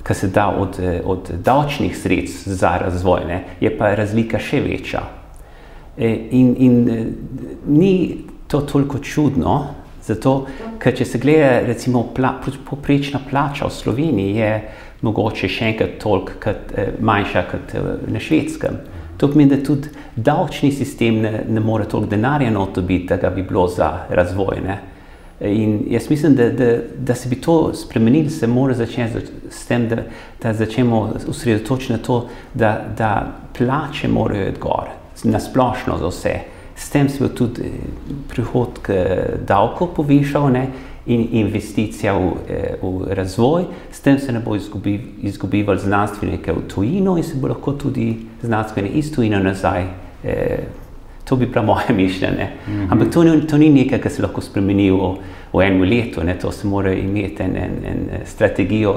kar 0.03 0.15
se 0.15 0.29
da 0.31 0.47
od, 0.59 0.79
eh, 0.79 1.01
od 1.03 1.33
davčnih 1.43 1.97
sredstv 1.97 2.55
za 2.61 2.77
razvoj, 2.85 3.25
ne, 3.27 3.41
je 3.59 3.73
pa 3.77 3.91
razlika 3.97 4.39
še 4.39 4.61
večja. 4.63 5.03
Eh, 5.97 6.29
in, 6.31 6.55
in 6.57 6.77
ni 7.67 7.93
to 8.47 8.61
toliko 8.69 9.01
čudno, 9.03 9.82
Zato, 10.03 10.33
ker 10.83 10.95
če 10.97 11.05
se 11.07 11.19
gleda, 11.19 11.61
recimo, 11.67 12.03
pla, 12.15 12.33
poprečna 12.67 13.21
plača 13.29 13.69
v 13.69 13.75
Sloveniji 13.75 14.35
je 14.35 14.53
mogoče 15.03 15.47
še 15.51 15.69
enkrat 15.71 15.97
toliko 16.01 16.39
kot, 16.43 16.73
eh, 16.75 16.95
manjša 16.99 17.43
kot 17.51 17.75
eh, 17.75 17.91
na 18.11 18.19
švedskem. 18.19 18.79
To 19.17 19.29
pomeni, 19.31 19.55
da 19.55 19.63
tudi 19.63 19.91
davčni 20.15 20.71
sistem 20.75 21.21
ne, 21.23 21.43
ne 21.47 21.63
more 21.63 21.85
toliko 21.87 22.11
denarja 22.11 22.51
notobiti, 22.51 23.15
da 23.21 23.29
bi 23.29 23.45
bilo 23.47 23.67
za 23.67 24.07
razvoj. 24.09 24.59
Ne? 24.65 24.79
In 25.47 25.85
jaz 25.91 26.09
mislim, 26.09 26.35
da, 26.35 26.49
da, 26.49 26.77
da 26.97 27.15
se 27.15 27.29
bi 27.29 27.35
to 27.41 27.73
spremenili, 27.73 28.29
se 28.29 28.47
mora 28.47 28.73
začeti 28.73 29.23
s 29.51 29.65
tem, 29.67 29.87
da, 29.89 30.03
da 30.41 30.53
začnemo 30.53 31.13
osredotočiti 31.27 31.93
na 31.93 31.99
to, 31.99 32.27
da, 32.53 32.79
da 32.97 33.11
plače 33.57 34.07
morajo 34.07 34.49
iti 34.49 34.59
gor, 34.59 34.91
na 35.23 35.39
splošno 35.39 35.97
za 35.97 36.11
vse. 36.11 36.35
S 36.83 36.89
tem 36.89 37.07
se 37.09 37.23
bo 37.23 37.29
tudi 37.31 37.69
prihodke 38.27 38.97
davkov 39.47 39.93
povišal 39.95 40.49
ne, 40.51 40.65
in 41.05 41.27
investicija 41.31 42.13
v, 42.17 42.31
eh, 42.49 42.75
v 42.81 43.15
razvoj, 43.15 43.65
s 43.91 44.01
tem 44.01 44.19
se 44.19 44.31
ne 44.31 44.39
bo 44.39 44.55
izgubivali 45.21 45.79
znanstvenike 45.79 46.51
v 46.51 46.67
tujino 46.67 47.17
in 47.17 47.23
se 47.23 47.39
bo 47.39 47.47
lahko 47.47 47.71
tudi 47.71 48.17
znanstveniki 48.41 48.99
iz 48.99 49.11
tujine 49.15 49.39
nazaj. 49.43 49.85
Eh, 50.23 50.59
to 51.23 51.35
bi 51.35 51.45
bilo 51.45 51.63
moje 51.71 51.93
mišljenje. 51.95 52.49
Mm 52.67 52.73
-hmm. 52.73 52.91
Ampak 52.91 53.13
to 53.13 53.23
ni, 53.23 53.47
to 53.47 53.57
ni 53.57 53.69
nekaj, 53.69 53.99
kar 53.99 54.11
se 54.11 54.21
lahko 54.21 54.41
spremeni 54.41 54.91
v, 54.91 55.15
v 55.53 55.61
enem 55.61 55.81
letu, 55.81 56.23
ne, 56.23 56.39
to 56.39 56.51
se 56.51 56.67
mora 56.67 56.93
imeti 56.93 57.43
en, 57.43 57.55
en, 57.55 57.71
en 57.85 58.25
strategijo. 58.25 58.95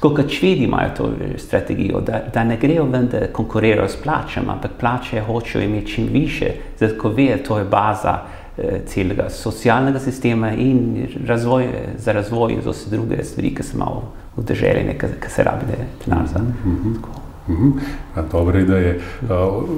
Tako 0.00 0.14
kot 0.14 0.30
švedi 0.30 0.64
imajo 0.64 0.90
to 0.96 1.10
strategijo, 1.36 2.00
da, 2.00 2.22
da 2.34 2.44
ne 2.44 2.56
grejo 2.56 2.84
ven, 2.84 3.08
da 3.12 3.26
konkurirajo 3.32 3.88
s 3.88 3.96
plačami, 3.96 4.46
ampak 4.48 4.70
plače 4.80 5.20
hočejo 5.20 5.64
imeti 5.64 5.92
čim 5.92 6.08
više, 6.12 6.46
zato 6.78 6.94
ko 7.00 7.08
vejo, 7.08 7.38
to 7.48 7.58
je 7.58 7.64
baza 7.64 8.18
eh, 8.58 8.80
celega 8.86 9.30
socialnega 9.30 9.98
sistema 9.98 10.52
in 10.52 11.06
razvoj, 11.26 11.68
za 11.98 12.12
razvoj 12.12 12.56
za 12.64 12.70
vse 12.70 12.90
druge 12.90 13.24
stvari, 13.24 13.54
ki 13.54 13.62
se 13.62 13.76
malo 13.78 14.12
v 14.36 14.44
državi, 14.44 14.98
ki 14.98 15.30
se 15.30 15.44
rabi 15.44 15.64
denar 16.06 16.26
za. 16.26 16.38
Mm 16.38 16.54
-hmm. 16.64 17.20
Mhm. 17.50 17.70
Ja, 18.16 18.64
da 18.64 18.76
je. 18.76 19.00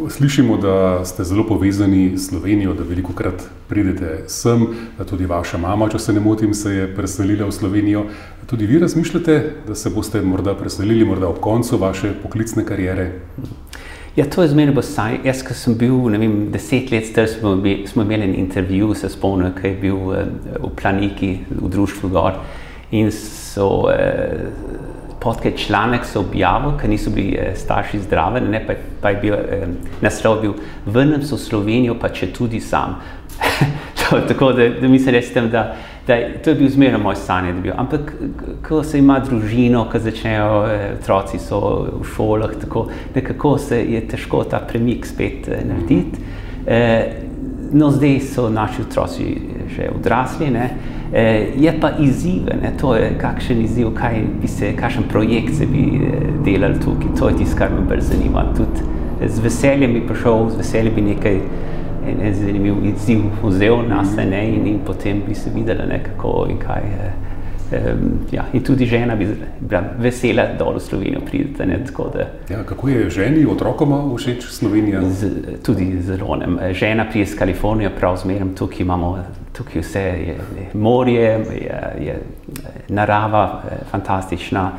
Slišimo, 0.08 0.56
da 0.56 1.04
ste 1.04 1.24
zelo 1.24 1.46
povezani 1.46 2.18
s 2.18 2.28
Slovenijo, 2.28 2.74
da 2.74 2.82
veliko 2.82 3.12
krat 3.12 3.42
pridete 3.68 4.24
sem, 4.26 4.66
da 4.98 5.04
tudi 5.04 5.26
vaša 5.26 5.58
mama, 5.58 5.88
če 5.88 5.98
se 5.98 6.12
ne 6.12 6.20
motim, 6.20 6.54
se 6.54 6.74
je 6.74 6.94
preselila 6.94 7.46
v 7.46 7.52
Slovenijo. 7.52 8.04
Tudi 8.46 8.66
vi 8.66 8.78
razmišljate, 8.78 9.52
da 9.66 9.74
se 9.74 9.90
boste 9.90 10.20
morda 10.20 10.54
preselili, 10.54 11.04
morda 11.04 11.28
ob 11.28 11.38
koncu 11.40 11.78
vaše 11.78 12.12
poklicne 12.22 12.64
kariere? 12.64 13.10
Ja, 14.16 14.26
to 14.30 14.42
je 14.42 14.48
zmerno 14.48 14.74
bosaj. 14.76 15.18
Jaz, 15.24 15.40
ko 15.46 15.54
sem 15.54 15.76
bil 15.78 15.94
vem, 16.12 16.50
deset 16.52 16.90
let 16.92 17.06
star, 17.06 17.28
smo, 17.30 17.54
smo 17.86 18.02
imeli 18.02 18.26
en 18.28 18.34
intervju, 18.34 18.94
se 18.94 19.08
spomnim, 19.08 19.54
ki 19.56 19.70
je 19.70 19.78
bil 19.80 20.12
eh, 20.12 20.26
v 20.60 20.72
Planiki, 20.76 21.30
v 21.50 21.70
društvu 21.72 22.10
Gor. 22.12 22.36
In 22.92 23.08
so 23.12 23.88
eh, 23.88 24.50
podke 25.22 25.52
članek 25.56 26.04
so 26.04 26.20
objavili, 26.20 26.74
ker 26.80 26.90
niso 26.90 27.10
bili 27.10 27.38
eh, 27.38 27.54
starši 27.56 28.02
zdravi, 28.04 28.40
ne 28.40 28.60
pa, 28.66 28.74
pa 29.00 29.14
je 29.14 29.20
bil 29.22 29.34
eh, 29.34 29.66
naslov 30.00 30.40
bil 30.42 30.54
Vrnem 30.86 31.22
se 31.22 31.34
v 31.34 31.38
Slovenijo, 31.38 31.96
pa 32.00 32.10
če 32.12 32.32
tudi 32.32 32.60
sam. 32.60 32.98
Tako 34.28 34.52
da, 34.52 34.68
da 34.80 34.88
mislim, 34.88 35.14
restem, 35.14 35.48
da, 36.06 36.16
da 36.16 36.42
to 36.44 36.50
je 36.50 36.56
bil 36.56 36.68
zmerno 36.68 36.98
moj 36.98 37.16
sanje. 37.16 37.54
Ampak, 37.76 38.14
ko 38.68 38.82
se 38.82 38.98
ima 38.98 39.18
družino, 39.20 39.84
ko 39.92 39.98
začnejo 39.98 40.64
eh, 40.66 40.94
otroci 41.00 41.38
so 41.38 41.60
v 42.00 42.06
šolah, 42.14 42.56
tako 42.60 42.88
nekako 43.14 43.58
se 43.58 43.82
je 43.84 44.00
težko 44.08 44.44
ta 44.44 44.60
premik 44.68 45.06
spet 45.06 45.48
eh, 45.48 45.62
narediti. 45.68 46.20
Eh, 46.66 47.04
no, 47.72 47.90
zdaj 47.90 48.20
so 48.20 48.48
naši 48.50 48.82
otroci 48.82 49.36
že 49.76 49.88
odrasli. 49.96 50.50
Ne? 50.50 50.70
Je 51.56 51.72
pa 51.80 51.90
izziv, 52.00 52.48
to 52.80 52.94
je 52.96 53.10
kakšen 53.20 53.60
izziv, 53.64 53.90
kaj 53.96 54.18
bi 54.40 54.48
se, 54.48 54.72
kakšen 54.76 55.04
projekt 55.08 55.54
se 55.54 55.66
bi 55.66 56.00
delali 56.44 56.80
tukaj. 56.80 57.14
To 57.18 57.28
je 57.28 57.36
tisto, 57.36 57.56
kar 57.58 57.72
me 57.72 57.84
bolj 57.88 58.00
zanima. 58.00 58.44
Tudi 58.56 59.28
z 59.28 59.40
veseljem 59.44 59.92
bi 59.92 60.06
prišel, 60.08 60.50
z 60.50 60.60
veseljem 60.60 60.94
bi 60.94 61.06
nekaj. 61.12 61.40
En, 62.06 62.20
en 62.20 62.34
zanimiv 62.34 62.84
izziv 62.84 63.20
vzel 63.42 63.84
na 63.88 64.04
sebe, 64.04 64.40
in, 64.46 64.66
in 64.66 64.80
potem 64.86 65.22
bi 65.26 65.34
se 65.34 65.50
videla, 65.54 65.84
kako 66.02 66.46
in 66.50 66.58
kaj. 66.58 66.82
Eh, 66.82 67.12
Um, 67.72 68.18
ja, 68.30 68.44
in 68.52 68.60
tudi 68.62 68.86
žena 68.86 69.14
bi 69.16 69.26
bila 69.60 69.80
vesela, 69.98 70.44
da 70.58 70.64
v 70.64 70.80
Slovenijo 70.80 71.20
pridete. 71.20 71.66
Ne, 71.66 71.78
da, 72.12 72.26
ja, 72.54 72.64
kako 72.64 72.88
je 72.88 73.10
ženi, 73.10 73.46
otrokoma 73.46 74.16
všeč 74.16 74.44
Slovenija? 74.44 75.00
Z, 75.08 75.30
tudi 75.64 76.02
zelo. 76.02 76.36
Ne. 76.36 76.74
Žena 76.74 77.06
prije 77.10 77.22
iz 77.22 77.36
Kalifornije, 77.38 77.90
prav 77.96 78.16
zmeraj 78.16 78.54
tukaj 78.58 78.80
imamo 78.80 79.18
tukaj 79.52 79.80
vse, 79.80 80.00
je, 80.00 80.36
je 80.36 80.68
morje, 80.74 81.30
je, 81.50 81.80
je 82.00 82.18
narava 82.88 83.62
je 83.70 83.78
fantastična 83.90 84.72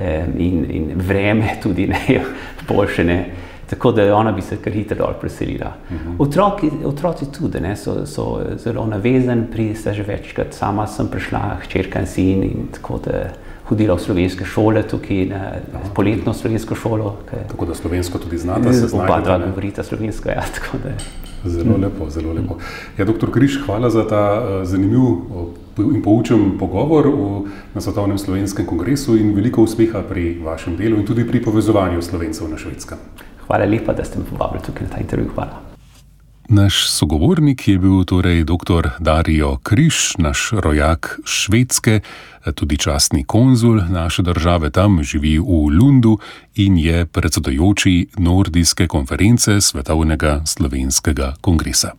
um, 0.00 0.06
in, 0.38 0.66
in 0.70 0.90
vreme 0.96 1.48
tudi 1.62 1.86
ne, 1.86 2.20
boljše. 2.68 3.04
Ne. 3.04 3.24
Tako 3.72 3.92
da 3.92 4.16
ona 4.16 4.32
bi 4.32 4.42
se 4.42 4.56
kar 4.56 4.72
hitro 4.72 4.96
dol 4.96 5.14
preselila. 5.20 5.72
Uh 5.88 5.96
mhm. 5.96 6.10
-huh. 6.10 6.14
otroci, 6.18 6.70
otroci 6.84 7.24
tudi 7.38 7.60
ne, 7.60 7.76
so, 7.76 8.06
so 8.06 8.40
zelo 8.56 8.86
navezani, 8.86 9.46
pridete 9.52 9.94
že 9.94 10.02
večkrat, 10.02 10.54
sama 10.54 10.86
sem 10.86 11.08
prišla, 11.08 11.56
hčerka 11.62 12.00
in 12.00 12.06
sin 12.06 12.42
in 12.42 12.68
tako 12.72 13.00
da 13.04 13.32
hodila 13.68 13.94
v 13.94 14.00
slovenske 14.00 14.44
šole, 14.44 14.82
tukaj 14.82 15.26
na 15.26 15.36
Aha. 15.36 15.88
poletno 15.94 16.34
slovensko 16.34 16.74
šolo. 16.74 17.16
Kaj, 17.30 17.48
tako 17.48 17.66
da 17.66 17.74
slovensko 17.74 18.18
tudi 18.18 18.38
znate, 18.38 18.72
se 18.72 18.86
znate. 18.86 19.12
Oba 19.12 19.20
dva 19.20 19.38
govorita 19.38 19.82
slovensko, 19.82 20.28
ja. 20.28 20.42
Zelo 21.44 21.76
lepo, 21.76 22.10
zelo 22.10 22.32
lepo. 22.32 22.58
Ja, 22.98 23.04
doktor 23.04 23.30
Križ, 23.32 23.58
hvala 23.66 23.90
za 23.90 24.04
ta 24.08 24.42
uh, 24.42 24.68
zanimiv 24.68 25.02
in 25.78 26.02
poučen 26.02 26.58
pogovor 26.58 27.06
v, 27.08 27.48
na 27.74 27.80
Svetovnem 27.80 28.18
slovenskem 28.18 28.66
kongresu 28.66 29.16
in 29.16 29.32
veliko 29.34 29.62
uspeha 29.62 30.02
pri 30.08 30.38
vašem 30.44 30.76
delu 30.76 31.00
in 31.00 31.06
tudi 31.06 31.24
pri 31.26 31.42
povezovanju 31.42 32.02
slovencev 32.02 32.50
na 32.50 32.58
švedskem. 32.58 32.98
Hvala 33.46 33.64
lepa, 33.64 33.92
da 33.92 34.04
ste 34.04 34.18
me 34.18 34.24
povabili 34.24 34.62
tukaj 34.66 34.86
na 34.86 34.94
ta 34.94 35.00
intervju. 35.00 35.30
Hvala. 35.34 35.72
Naš 36.48 36.90
sogovornik 36.90 37.68
je 37.68 37.78
bil 37.78 38.04
torej 38.04 38.44
dr. 38.44 38.88
Darijo 38.98 39.56
Križ, 39.62 40.18
naš 40.18 40.50
rojak 40.52 41.20
švedske, 41.24 42.00
tudi 42.54 42.76
častni 42.76 43.24
konzul 43.24 43.80
naše 43.88 44.22
države 44.22 44.70
tam, 44.70 45.02
živi 45.02 45.38
v 45.38 45.70
Lundu 45.78 46.18
in 46.54 46.76
je 46.78 47.06
predsedojoči 47.06 48.06
Nordijske 48.18 48.86
konference 48.86 49.60
Svetovnega 49.60 50.42
slovenskega 50.44 51.34
kongresa. 51.40 51.92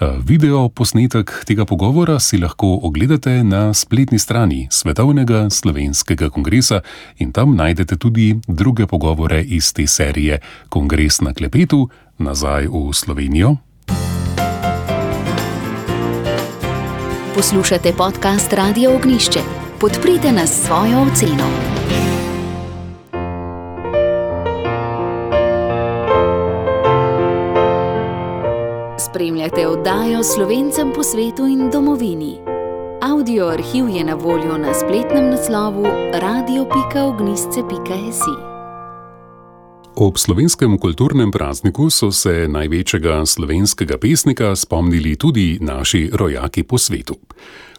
Eh, 0.00 0.18
video 0.24 0.68
posnetek 0.68 1.44
tega 1.46 1.64
pogovora 1.64 2.18
si 2.20 2.38
lahko 2.38 2.80
ogledate 2.82 3.44
na 3.44 3.74
spletni 3.74 4.18
strani 4.18 4.68
Svetovnega 4.70 5.50
slovenskega 5.50 6.30
kongresa 6.30 6.80
in 7.18 7.32
tam 7.32 7.56
najdete 7.56 7.96
tudi 7.96 8.36
druge 8.48 8.86
pogovore 8.86 9.42
iz 9.42 9.72
te 9.72 9.86
serije 9.86 10.40
Kongres 10.68 11.20
na 11.20 11.34
klepetu 11.34 11.88
nazaj 12.18 12.66
v 12.66 12.92
Slovenijo. 12.92 13.56
Poslušate 17.34 17.92
podcast 17.92 18.52
Radio 18.52 18.94
Ognišče. 18.96 19.40
Podprite 19.80 20.32
nas 20.32 20.50
s 20.50 20.66
svojo 20.66 21.02
oceno. 21.02 22.11
Spremljate 29.10 29.66
oddajo 29.66 30.22
Slovencem 30.22 30.92
po 30.94 31.02
svetu 31.02 31.46
in 31.46 31.70
domovini. 31.72 32.36
Audio 33.00 33.46
arhiv 33.46 33.88
je 33.88 34.04
na 34.04 34.14
voljo 34.14 34.58
na 34.58 34.74
spletnem 34.74 35.30
naslovu 35.30 35.86
radio.ognisce.si. 36.12 38.34
Ob 39.96 40.18
slovenskem 40.18 40.78
kulturnem 40.78 41.30
prazniku 41.30 41.90
so 41.90 42.12
se 42.12 42.48
največjega 42.48 43.26
slovenskega 43.26 43.98
pesnika 43.98 44.56
spomnili 44.56 45.16
tudi 45.16 45.58
naši 45.60 46.10
rojaki 46.12 46.62
po 46.62 46.78
svetu. 46.78 47.14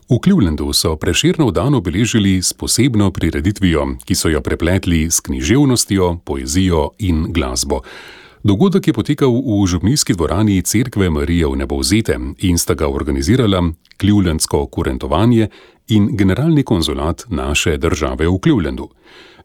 V 0.10 0.20
Clevelandu 0.24 0.74
so 0.74 0.96
preširno 0.96 1.52
dan 1.52 1.76
obeležili 1.76 2.42
s 2.42 2.54
posebno 2.54 3.12
prireditvijo, 3.12 3.88
ki 4.06 4.16
so 4.16 4.30
jo 4.30 4.42
prepletli 4.42 5.12
s 5.12 5.20
književnostjo, 5.20 6.18
poezijo 6.26 6.90
in 7.00 7.26
glasbo. 7.30 7.82
Dogodek 8.44 8.88
je 8.88 8.94
potekal 8.94 9.32
v 9.32 9.64
župnijski 9.68 10.14
dvorani 10.14 10.62
Cerkve 10.62 11.10
Marije 11.10 11.48
v 11.48 11.56
Nebovzete 11.56 12.20
in 12.44 12.58
sta 12.58 12.74
ga 12.76 12.90
organizirala 12.92 13.62
Clevelandsko 14.00 14.66
kurentovanje 14.68 15.48
in 15.88 16.10
generalni 16.12 16.64
konzulat 16.64 17.24
naše 17.30 17.78
države 17.78 18.28
v 18.28 18.40
Clevelandu. 18.44 18.90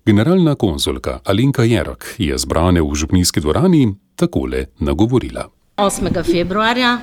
Generalna 0.05 0.55
konzulka 0.55 1.21
Alinka 1.25 1.63
Jerak 1.63 2.15
je 2.19 2.39
zbrane 2.39 2.83
v 2.83 2.95
župnijski 2.95 3.41
dvorani 3.41 3.95
takole 4.17 4.65
nagovorila. 4.81 5.47
8. 5.77 6.25
februarja, 6.33 6.99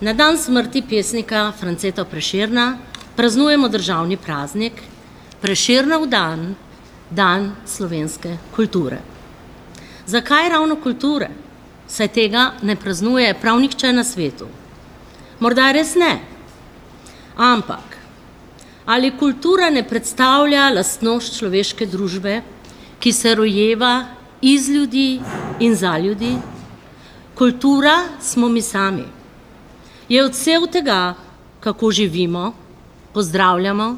na 0.00 0.12
dan 0.12 0.38
smrti 0.38 0.82
pesnika 0.90 1.52
Franceta 1.60 2.04
Preširna, 2.04 2.78
praznujemo 3.16 3.68
državni 3.68 4.16
praznik 4.16 4.72
Preširnov 5.40 6.06
dan, 6.06 6.54
dan 7.10 7.52
slovenske 7.66 8.36
kulture. 8.56 9.17
Zakaj 10.08 10.48
ravno 10.48 10.78
kulture? 10.80 11.28
Saj 11.88 12.08
tega 12.08 12.52
ne 12.62 12.76
praznuje 12.76 13.34
prav 13.40 13.60
nihče 13.60 13.92
na 13.92 14.04
svetu. 14.04 14.48
Morda 15.40 15.68
res 15.72 15.94
ne. 15.94 16.16
Ampak 17.36 17.98
Ali 18.88 19.10
kultura 19.18 19.68
ne 19.70 19.82
predstavlja 19.84 20.70
lastnost 20.72 21.34
človeške 21.36 21.86
družbe, 21.86 22.38
ki 22.96 23.10
se 23.12 23.34
rojeva 23.36 24.06
iz 24.40 24.70
ljudi 24.72 25.20
in 25.60 25.74
za 25.76 25.98
ljudi? 25.98 26.30
Kultura 27.36 27.98
smo 28.20 28.48
mi 28.48 28.62
sami. 28.62 29.04
Je 30.08 30.24
odsev 30.24 30.64
tega, 30.72 31.14
kako 31.60 31.90
živimo, 31.90 32.54
pozdravljamo, 33.12 33.96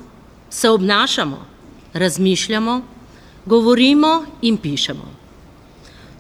se 0.51 0.71
obnašamo, 0.71 1.39
razmišljamo, 1.95 2.81
govorimo 3.47 4.25
in 4.43 4.57
pišemo. 4.57 5.20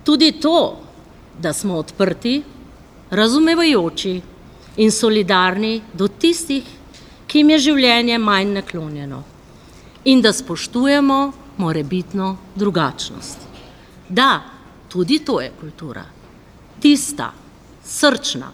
Tudi 0.04 0.32
to, 0.40 0.78
da 1.38 1.52
smo 1.52 1.76
odprti, 1.76 2.42
razumevajoči 3.10 4.20
in 4.76 4.92
solidarni 4.92 5.80
do 5.92 6.08
tistih, 6.08 6.64
ki 7.26 7.38
jim 7.38 7.50
je 7.50 7.58
življenje 7.58 8.18
manj 8.18 8.54
naklonjeno 8.54 9.22
in 10.04 10.22
da 10.24 10.32
spoštujemo 10.32 11.18
morebitno 11.60 12.36
drugačnost. 12.54 13.38
Da, 14.08 14.40
tudi 14.88 15.20
to 15.24 15.40
je 15.40 15.52
kultura, 15.60 16.04
tista 16.80 17.30
srčna, 17.84 18.50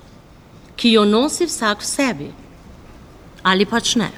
ki 0.76 0.92
jo 0.92 1.04
nosi 1.04 1.46
vsak 1.46 1.80
v 1.80 1.88
sebi 1.88 2.28
ali 3.46 3.66
pač 3.66 3.94
ne. 3.96 4.10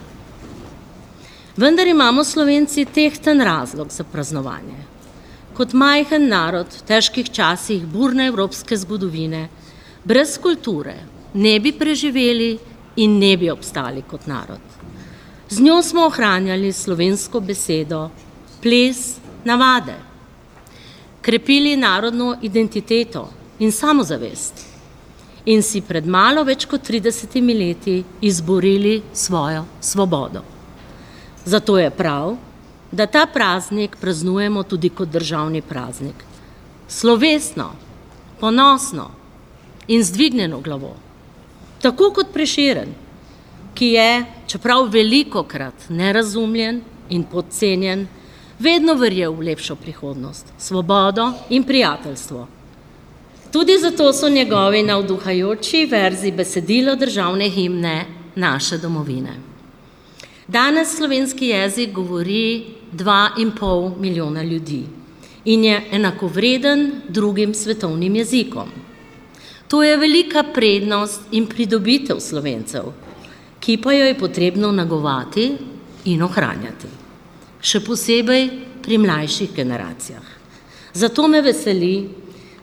Vendar 1.58 1.86
imamo 1.86 2.24
slovenci 2.24 2.84
tehten 2.84 3.40
razlog 3.44 3.92
za 3.92 4.04
praznovanje. 4.04 4.87
Kot 5.58 5.72
majhen 5.74 6.28
narod 6.30 6.70
v 6.70 6.84
težkih 6.86 7.32
časih 7.34 7.82
burne 7.82 8.28
evropske 8.30 8.76
zgodovine, 8.78 9.48
brez 10.06 10.36
kulture 10.38 10.94
ne 11.34 11.56
bi 11.58 11.72
preživeli 11.74 12.52
in 13.02 13.16
ne 13.18 13.32
bi 13.36 13.50
obstali 13.50 14.04
kot 14.06 14.28
narod. 14.30 14.62
Z 15.50 15.58
njo 15.58 15.80
smo 15.82 16.06
ohranjali 16.06 16.70
slovensko 16.72 17.40
besedo, 17.40 18.04
ples, 18.62 19.16
navade, 19.44 19.96
krepili 21.22 21.76
narodno 21.76 22.36
identiteto 22.42 23.28
in 23.58 23.72
samozavest 23.72 24.62
in 25.44 25.62
si 25.62 25.80
pred 25.82 26.06
malo 26.06 26.44
več 26.46 26.68
kot 26.70 26.86
30 26.86 27.34
leti 27.58 28.04
izborili 28.20 29.00
svojo 29.12 29.64
svobodo. 29.80 30.42
Zato 31.44 31.78
je 31.78 31.90
prav, 31.90 32.36
da 32.92 33.06
ta 33.06 33.26
praznik 33.26 33.96
praznujemo 34.00 34.62
tudi 34.62 34.88
kot 34.88 35.08
državni 35.08 35.62
praznik. 35.62 36.24
Slovesno, 36.88 37.72
ponosno 38.40 39.10
in 39.88 40.04
zdvignjeno 40.04 40.60
glavo 40.60 40.94
tako 41.82 42.10
kot 42.10 42.32
preširen, 42.32 42.88
ki 43.74 43.86
je, 43.86 44.24
čeprav 44.46 44.88
veliko 44.90 45.42
krat 45.42 45.88
nerazumljen 45.88 46.80
in 47.10 47.24
podcenjen, 47.24 48.06
vedno 48.58 48.94
verjel 48.98 49.32
v 49.32 49.50
lepšo 49.52 49.76
prihodnost, 49.76 50.52
svobodo 50.58 51.32
in 51.48 51.64
prijateljstvo. 51.64 52.46
Tudi 53.52 53.78
zato 53.80 54.12
so 54.12 54.28
njegovi 54.28 54.82
navduhajoči 54.82 55.86
verzi 55.90 56.32
besedilo 56.32 56.96
državne 56.96 57.48
himne 57.48 58.04
naše 58.34 58.78
domovine. 58.78 59.38
Danes 60.48 60.96
slovenski 60.96 61.46
jezik 61.46 61.90
govori 61.92 62.64
dva 62.92 63.30
in 63.38 63.50
pol 63.52 63.90
milijona 64.00 64.42
ljudi 64.42 64.82
in 65.44 65.64
je 65.64 65.82
enakovreden 65.92 66.92
drugim 67.08 67.54
svetovnim 67.54 68.16
jezikom. 68.16 68.68
To 69.68 69.82
je 69.82 69.96
velika 69.96 70.42
prednost 70.54 71.20
in 71.32 71.46
pridobitev 71.46 72.16
slovencev, 72.20 72.82
ki 73.60 73.76
pa 73.76 73.92
jo 73.92 74.06
je 74.06 74.18
potrebno 74.18 74.70
nagovati 74.72 75.50
in 76.04 76.22
ohranjati. 76.22 76.88
Še 77.60 77.80
posebej 77.84 78.48
pri 78.82 78.98
mlajših 78.98 79.52
generacijah. 79.52 80.24
Zato 80.94 81.28
me 81.28 81.42
veseli, 81.44 82.08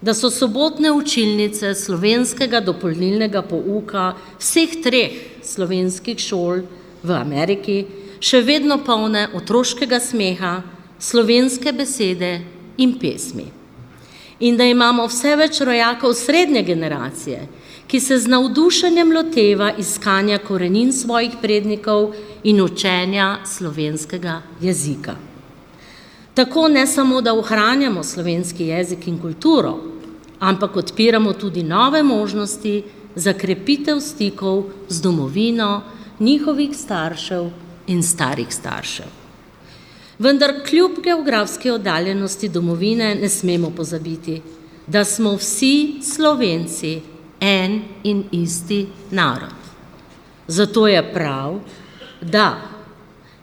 da 0.02 0.13
so 0.13 0.30
sobotne 0.30 0.89
učilnice 0.91 1.76
slovenskega 1.76 2.63
dopolnilnega 2.65 3.41
pouka 3.45 4.15
vseh 4.39 4.74
treh 4.82 5.21
slovenskih 5.43 6.17
šol 6.17 6.65
v 7.06 7.13
Ameriki 7.13 7.78
še 8.20 8.41
vedno 8.41 8.80
polne 8.84 9.28
otroškega 9.34 10.00
smeha, 10.00 10.56
slovenske 11.00 11.74
besede 11.76 12.39
in 12.78 12.98
pesmi 13.00 13.46
in 14.39 14.58
da 14.58 14.65
imamo 14.68 15.06
vse 15.08 15.36
več 15.39 15.62
rojakov 15.63 16.13
srednje 16.13 16.63
generacije, 16.68 17.48
ki 17.88 18.00
se 18.00 18.18
z 18.20 18.28
navdušenjem 18.28 19.12
loteva 19.13 19.72
iskanja 19.80 20.39
korenin 20.44 20.91
svojih 20.94 21.38
prednikov 21.41 22.13
in 22.44 22.62
učenja 22.62 23.46
slovenskega 23.46 24.41
jezika. 24.62 25.15
Tako 26.36 26.68
ne 26.68 26.88
samo, 26.88 27.22
da 27.22 27.34
ohranjamo 27.34 28.04
slovenski 28.04 28.68
jezik 28.68 29.08
in 29.08 29.20
kulturo, 29.22 29.78
ampak 30.39 30.76
odpiramo 30.76 31.34
tudi 31.34 31.63
nove 31.63 32.04
možnosti 32.04 32.84
za 33.15 33.34
krepitev 33.34 34.00
stikov 34.00 34.65
z 34.89 35.02
domovino 35.02 35.82
njihovih 36.19 36.78
staršev 36.78 37.49
in 37.88 38.04
starih 38.04 38.54
staršev. 38.54 39.06
Vendar 40.19 40.54
kljub 40.69 40.91
geografski 41.04 41.69
oddaljenosti 41.69 42.49
domovine 42.49 43.15
ne 43.15 43.30
smemo 43.30 43.69
pozabiti, 43.69 44.41
da 44.88 45.04
smo 45.06 45.36
vsi 45.36 45.99
Slovenci 46.04 47.01
en 47.39 47.82
in 48.04 48.23
isti 48.32 48.88
narod. 49.11 49.66
Zato 50.47 50.88
je 50.88 51.13
prav, 51.13 51.59
da 52.22 52.61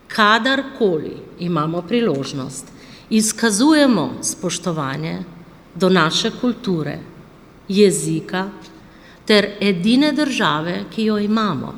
kadarkoli 0.09 1.17
imamo 1.39 1.83
priložnost, 1.83 2.67
izkazujemo 3.11 4.13
spoštovanje 4.23 5.19
do 5.75 5.89
naše 5.89 6.31
kulture, 6.41 6.99
jezika 7.69 8.51
ter 9.25 9.51
edine 9.61 10.13
države, 10.13 10.85
ki 10.95 11.05
jo 11.05 11.19
imamo, 11.19 11.75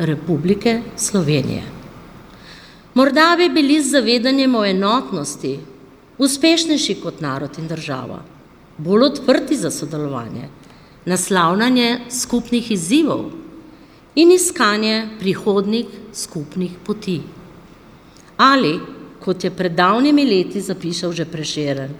Republike 0.00 0.82
Slovenije. 0.96 1.62
Morda 2.94 3.34
bi 3.36 3.48
bili 3.48 3.82
z 3.82 3.90
zavedanjem 3.90 4.54
o 4.54 4.64
enotnosti 4.64 5.58
uspešnejši 6.18 6.94
kot 7.02 7.20
narod 7.20 7.58
in 7.58 7.68
država, 7.68 8.22
bolj 8.78 9.04
odprti 9.04 9.56
za 9.56 9.70
sodelovanje, 9.70 10.48
naslavljanje 11.04 12.00
skupnih 12.10 12.70
izzivov 12.72 13.26
in 14.14 14.32
iskanje 14.32 15.08
prihodnih 15.20 15.86
skupnih 16.12 16.80
poti. 16.86 17.20
Ali, 18.36 18.80
kot 19.20 19.44
je 19.44 19.50
pred 19.50 19.76
davnimi 19.76 20.24
leti 20.24 20.60
zapisal 20.60 21.12
že 21.12 21.28
preširen, 21.28 21.92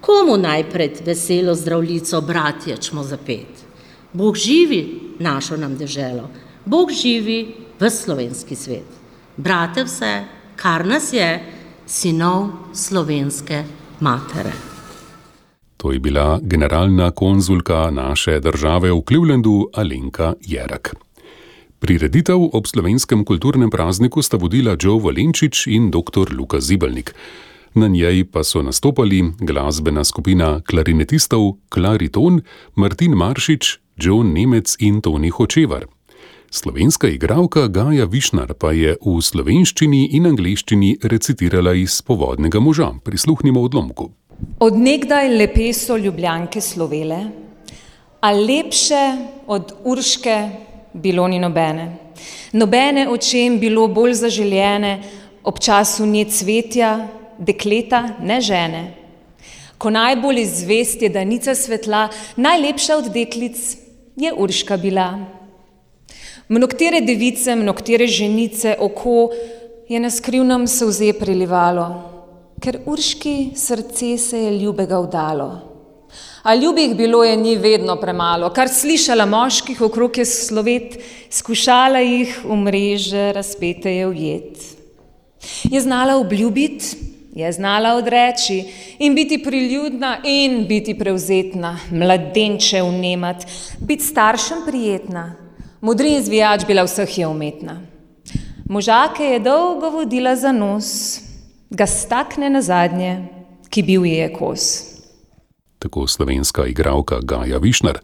komu 0.00 0.36
najprej 0.38 1.02
veselo 1.04 1.54
zdravljico 1.54 2.20
bratje 2.20 2.76
čmo 2.76 3.02
zapet? 3.02 3.66
Bog 4.12 4.36
živi 4.36 5.00
našo 5.18 5.56
nam 5.56 5.76
deželo, 5.76 6.30
Bog 6.66 6.90
živi 6.90 7.54
v 7.80 7.90
slovenski 7.90 8.56
svet. 8.58 8.90
Brate 9.36 9.84
vse, 9.84 10.24
kar 10.56 10.82
nas 10.86 11.12
je, 11.12 11.28
sinov 11.86 12.74
slovenske 12.74 13.62
matere. 14.00 14.50
To 15.76 15.92
je 15.92 15.98
bila 16.02 16.40
generalna 16.42 17.10
konzulka 17.10 17.90
naše 17.90 18.40
države 18.40 18.90
v 18.92 19.02
Clevelandu 19.08 19.70
Alenka 19.74 20.34
Jerak. 20.42 20.94
Prireditev 21.78 22.50
ob 22.52 22.66
slovenskem 22.66 23.24
kulturnem 23.24 23.70
prazniku 23.70 24.22
sta 24.22 24.36
vodila 24.36 24.74
Joe 24.82 24.98
Valenčič 24.98 25.66
in 25.66 25.90
dr. 25.90 26.34
Luka 26.34 26.60
Zibelnik. 26.60 27.14
Na 27.74 27.88
njej 27.88 28.24
pa 28.24 28.44
so 28.44 28.62
nastopali 28.62 29.22
glasbena 29.38 30.04
skupina 30.04 30.60
klarinetistov 30.66 31.62
Klariton, 31.68 32.40
Martin 32.74 33.14
Maršič, 33.14 33.78
John 33.96 34.32
Nemec 34.32 34.76
in 34.80 35.00
Toni 35.00 35.30
Hočevar. 35.30 35.95
Slovenska 36.50 37.08
igralka 37.08 37.66
Gaja 37.68 38.04
Višnar 38.04 38.54
pa 38.54 38.70
je 38.72 38.96
v 39.02 39.16
slovenščini 39.22 40.06
in 40.16 40.26
angliščini 40.30 40.96
recitirala 41.02 41.74
iz 41.74 41.98
povodnega 42.02 42.60
moža. 42.60 42.92
Prisluhnimo 43.04 43.62
odlomku. 43.66 44.10
Odnegdaj 44.60 45.28
lepe 45.36 45.72
so 45.72 45.96
ljubljanke 45.96 46.60
slovele, 46.60 47.18
a 48.20 48.32
lepše 48.32 49.02
od 49.46 49.72
urške 49.84 50.36
bilo 50.92 51.28
ni 51.28 51.38
nobene. 51.38 51.86
Nobene 52.52 53.08
očem 53.08 53.58
bilo 53.60 53.88
bolj 53.88 54.14
zaželjene 54.22 54.92
ob 55.44 55.58
času 55.60 56.06
nje 56.06 56.24
cvetja, 56.24 57.08
dekleta, 57.38 58.16
ne 58.20 58.40
žene. 58.40 58.82
Ko 59.78 59.90
najbolj 59.90 60.40
izvest 60.40 61.02
je 61.02 61.08
danica 61.08 61.54
svetla, 61.54 62.08
najlepša 62.36 62.96
od 62.96 63.10
deklic 63.12 63.76
je 64.16 64.32
urška 64.32 64.76
bila. 64.76 65.35
Mnogtere 66.48 67.00
device, 67.00 67.56
mnogtere 67.56 68.06
ženice, 68.06 68.76
oko 68.78 69.30
je 69.88 69.98
na 70.00 70.10
skrivnem 70.10 70.66
se 70.70 70.86
vze 70.86 71.08
prilivalo, 71.18 71.86
ker 72.62 72.76
urški 72.86 73.50
srce 73.58 74.12
se 74.18 74.38
je 74.44 74.52
ljubega 74.60 75.00
vdalo. 75.02 75.48
A 76.42 76.54
ljubih 76.54 76.94
bilo 76.94 77.24
je 77.24 77.36
ni 77.36 77.56
vedno 77.56 77.96
premalo, 77.98 78.52
kar 78.54 78.70
slišala 78.70 79.26
moških 79.26 79.80
okrog 79.82 80.18
je 80.18 80.24
slovet, 80.24 80.94
skušala 81.30 81.98
jih 81.98 82.36
v 82.44 82.58
mreže 82.60 83.32
razpete 83.34 83.90
je 83.96 84.06
ujet. 84.06 84.60
Je 85.64 85.80
znala 85.80 86.14
obljubiti, 86.16 86.92
je 87.34 87.50
znala 87.52 87.96
odreči 87.98 88.60
in 88.98 89.18
biti 89.18 89.40
priljudna 89.42 90.20
in 90.24 90.62
biti 90.68 90.94
prevzetna, 90.94 91.74
mladenče 91.90 92.84
vnemat, 92.86 93.42
biti 93.80 94.04
staršem 94.04 94.62
prijetna, 94.66 95.45
Modri 95.80 96.14
in 96.16 96.24
zvijač 96.24 96.66
bila 96.66 96.84
vseh 96.84 97.18
je 97.18 97.26
umetna. 97.26 97.80
Možake 98.68 99.24
je 99.24 99.40
dolgo 99.40 99.90
vodila 99.90 100.36
za 100.36 100.52
nos, 100.52 101.20
ga 101.70 101.86
stakne 101.86 102.50
na 102.50 102.62
zadnje, 102.62 103.26
ki 103.70 103.82
bil 103.82 104.06
je 104.06 104.32
kos. 104.32 104.82
Tako 105.78 106.06
slovenska 106.06 106.66
igralka 106.66 107.20
Gaja 107.22 107.58
Višnar. 107.58 107.98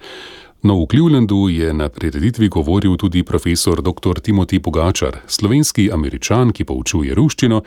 No, 0.63 0.79
v 0.79 0.87
Clevelandu 0.87 1.49
je 1.49 1.75
na 1.75 1.89
prireditvi 1.89 2.49
govoril 2.49 2.95
tudi 2.97 3.25
profesor 3.27 3.83
dr. 3.83 4.23
Timothy 4.23 4.63
Pogačar, 4.63 5.19
slovenski 5.27 5.91
američan, 5.93 6.53
ki 6.53 6.65
poučuje 6.65 7.15
ruščino 7.15 7.63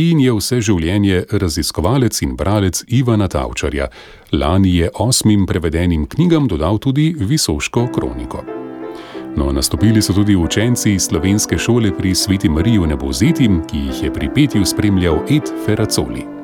in 0.00 0.20
je 0.24 0.32
vse 0.32 0.62
življenje 0.64 1.26
raziskovalec 1.28 2.22
in 2.24 2.36
bralec 2.36 2.84
Ivana 2.88 3.28
Tavčarja. 3.28 3.90
Lani 4.32 4.78
je 4.80 4.88
osmim 4.94 5.44
prevedenim 5.46 6.06
knjigam 6.06 6.48
dodal 6.48 6.80
tudi 6.80 7.12
Visoško 7.18 7.90
kroniko. 7.92 8.57
No, 9.38 9.52
nastopili 9.52 10.02
so 10.02 10.12
tudi 10.12 10.36
učenci 10.36 10.98
slovenske 10.98 11.58
šole 11.58 11.92
pri 11.98 12.14
Sveti 12.14 12.48
Mariji 12.48 12.78
v 12.78 12.86
Nebozeti, 12.86 13.50
ki 13.70 13.78
jih 13.78 14.02
je 14.02 14.10
pri 14.12 14.30
petju 14.34 14.64
spremljal 14.66 15.22
Ed 15.30 15.46
Ferracoli. 15.66 16.37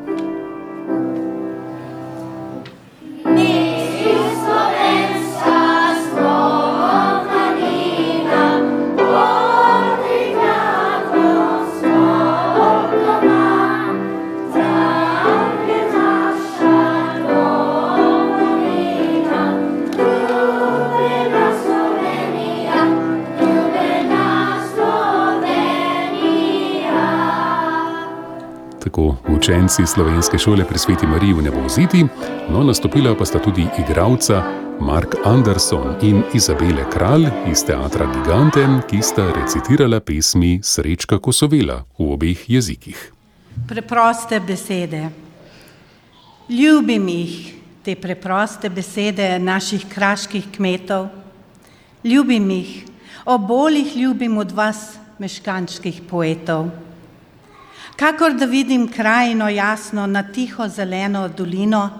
Učenci 29.44 29.86
slovenske 29.86 30.38
šole 30.38 30.64
pri 30.64 30.78
Sveti 30.78 31.06
Mariji 31.06 31.32
v 31.32 31.42
Neboziti, 31.42 32.00
no 32.48 32.62
nastopila 32.64 33.12
pa 33.12 33.26
sta 33.28 33.36
tudi 33.38 33.66
igralca 33.78 34.40
Mark 34.80 35.20
Anderson 35.24 35.98
in 36.00 36.22
Izabele 36.32 36.86
Kralj 36.92 37.28
iz 37.52 37.60
teatra 37.64 38.06
Gigante, 38.08 38.64
ki 38.88 39.02
sta 39.04 39.26
recitirala 39.36 40.00
pesmi 40.00 40.60
Srečka 40.64 41.18
Kosovela 41.20 41.84
v 41.98 42.06
obeh 42.16 42.40
jezikih. 42.48 42.96
Preproste 43.68 44.40
besede. 44.40 45.10
Ljubim 46.48 47.08
jih, 47.08 47.52
te 47.84 47.98
preproste 48.00 48.70
besede 48.72 49.28
naših 49.38 49.84
kraških 49.92 50.48
kmetov. 50.56 51.10
Ljubim 52.04 52.48
jih, 52.50 52.86
o 53.28 53.36
bolih 53.38 53.92
ljubim 53.96 54.38
od 54.38 54.56
vas, 54.56 54.96
meškančkih 55.20 56.00
poetov 56.08 56.72
kakor 57.96 58.34
da 58.34 58.46
vidim 58.46 58.88
krajino 58.88 59.48
jasno 59.48 60.06
na 60.06 60.22
tiho 60.22 60.68
zeleno 60.68 61.28
dolino, 61.28 61.90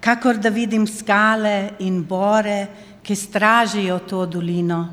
kakor 0.00 0.36
da 0.36 0.48
vidim 0.48 0.86
skale 0.86 1.70
in 1.78 2.04
bore, 2.04 2.66
ki 3.02 3.14
stražijo 3.16 3.98
to 3.98 4.26
dolino. 4.26 4.88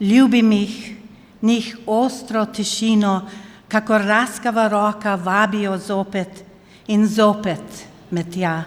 Ljubim 0.00 0.52
jih, 0.52 0.96
njih 1.42 1.76
ostro 1.86 2.46
tišino, 2.46 3.28
kakor 3.68 4.00
raskava 4.00 4.68
roka 4.68 5.14
vabijo 5.14 5.78
zopet 5.78 6.44
in 6.86 7.06
zopet 7.06 7.84
med 8.10 8.32
tja, 8.32 8.62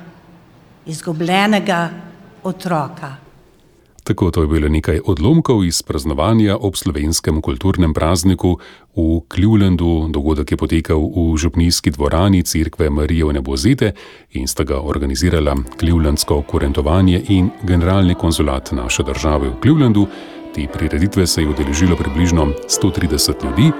izgubljenega 0.85 1.89
otroka. 2.43 3.15
Tako 4.03 4.31
to 4.31 4.41
je 4.41 4.47
bilo 4.47 4.69
nekaj 4.69 4.99
odlomkov 5.05 5.63
iz 5.65 5.83
praznovanja 5.83 6.57
ob 6.57 6.75
slovenskem 6.75 7.41
kulturnem 7.41 7.93
prazniku 7.93 8.57
v 8.95 9.21
Clevelandu. 9.29 10.09
Dogodek 10.09 10.51
je 10.51 10.57
potekal 10.57 10.97
v 10.97 11.37
župnijski 11.37 11.91
dvorani 11.91 12.43
Cerkve 12.43 12.89
Marije 12.89 13.25
v 13.25 13.33
Nebozete 13.33 13.93
in 14.31 14.47
sta 14.47 14.63
ga 14.63 14.81
organizirala 14.81 15.55
Clevelandsko 15.79 16.41
kurentovanje 16.41 17.21
in 17.29 17.49
generalni 17.63 18.15
konzulat 18.15 18.71
naše 18.71 19.03
države 19.03 19.49
v 19.49 19.61
Clevelandu. 19.61 20.07
Te 20.55 20.67
prireditve 20.67 21.27
se 21.27 21.41
je 21.41 21.49
udeležilo 21.49 21.95
približno 21.95 22.53
130 22.67 23.45
ljudi. 23.45 23.71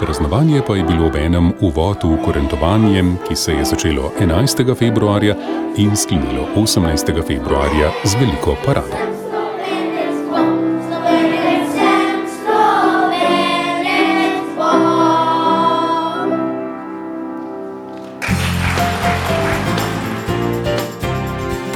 Praznovanje 0.00 0.62
pa 0.66 0.76
je 0.76 0.84
bilo 0.84 1.06
ob 1.06 1.16
enem 1.16 1.52
uvodu 1.60 2.08
v 2.08 2.24
kurentovanje, 2.24 3.04
ki 3.28 3.36
se 3.36 3.52
je 3.52 3.64
začelo 3.64 4.12
11. 4.20 4.74
februarja 4.76 5.36
in 5.76 5.96
sklenilo 5.96 6.48
18. 6.56 7.22
februarja 7.26 7.92
z 8.04 8.14
veliko 8.20 8.56
parado. 8.66 9.25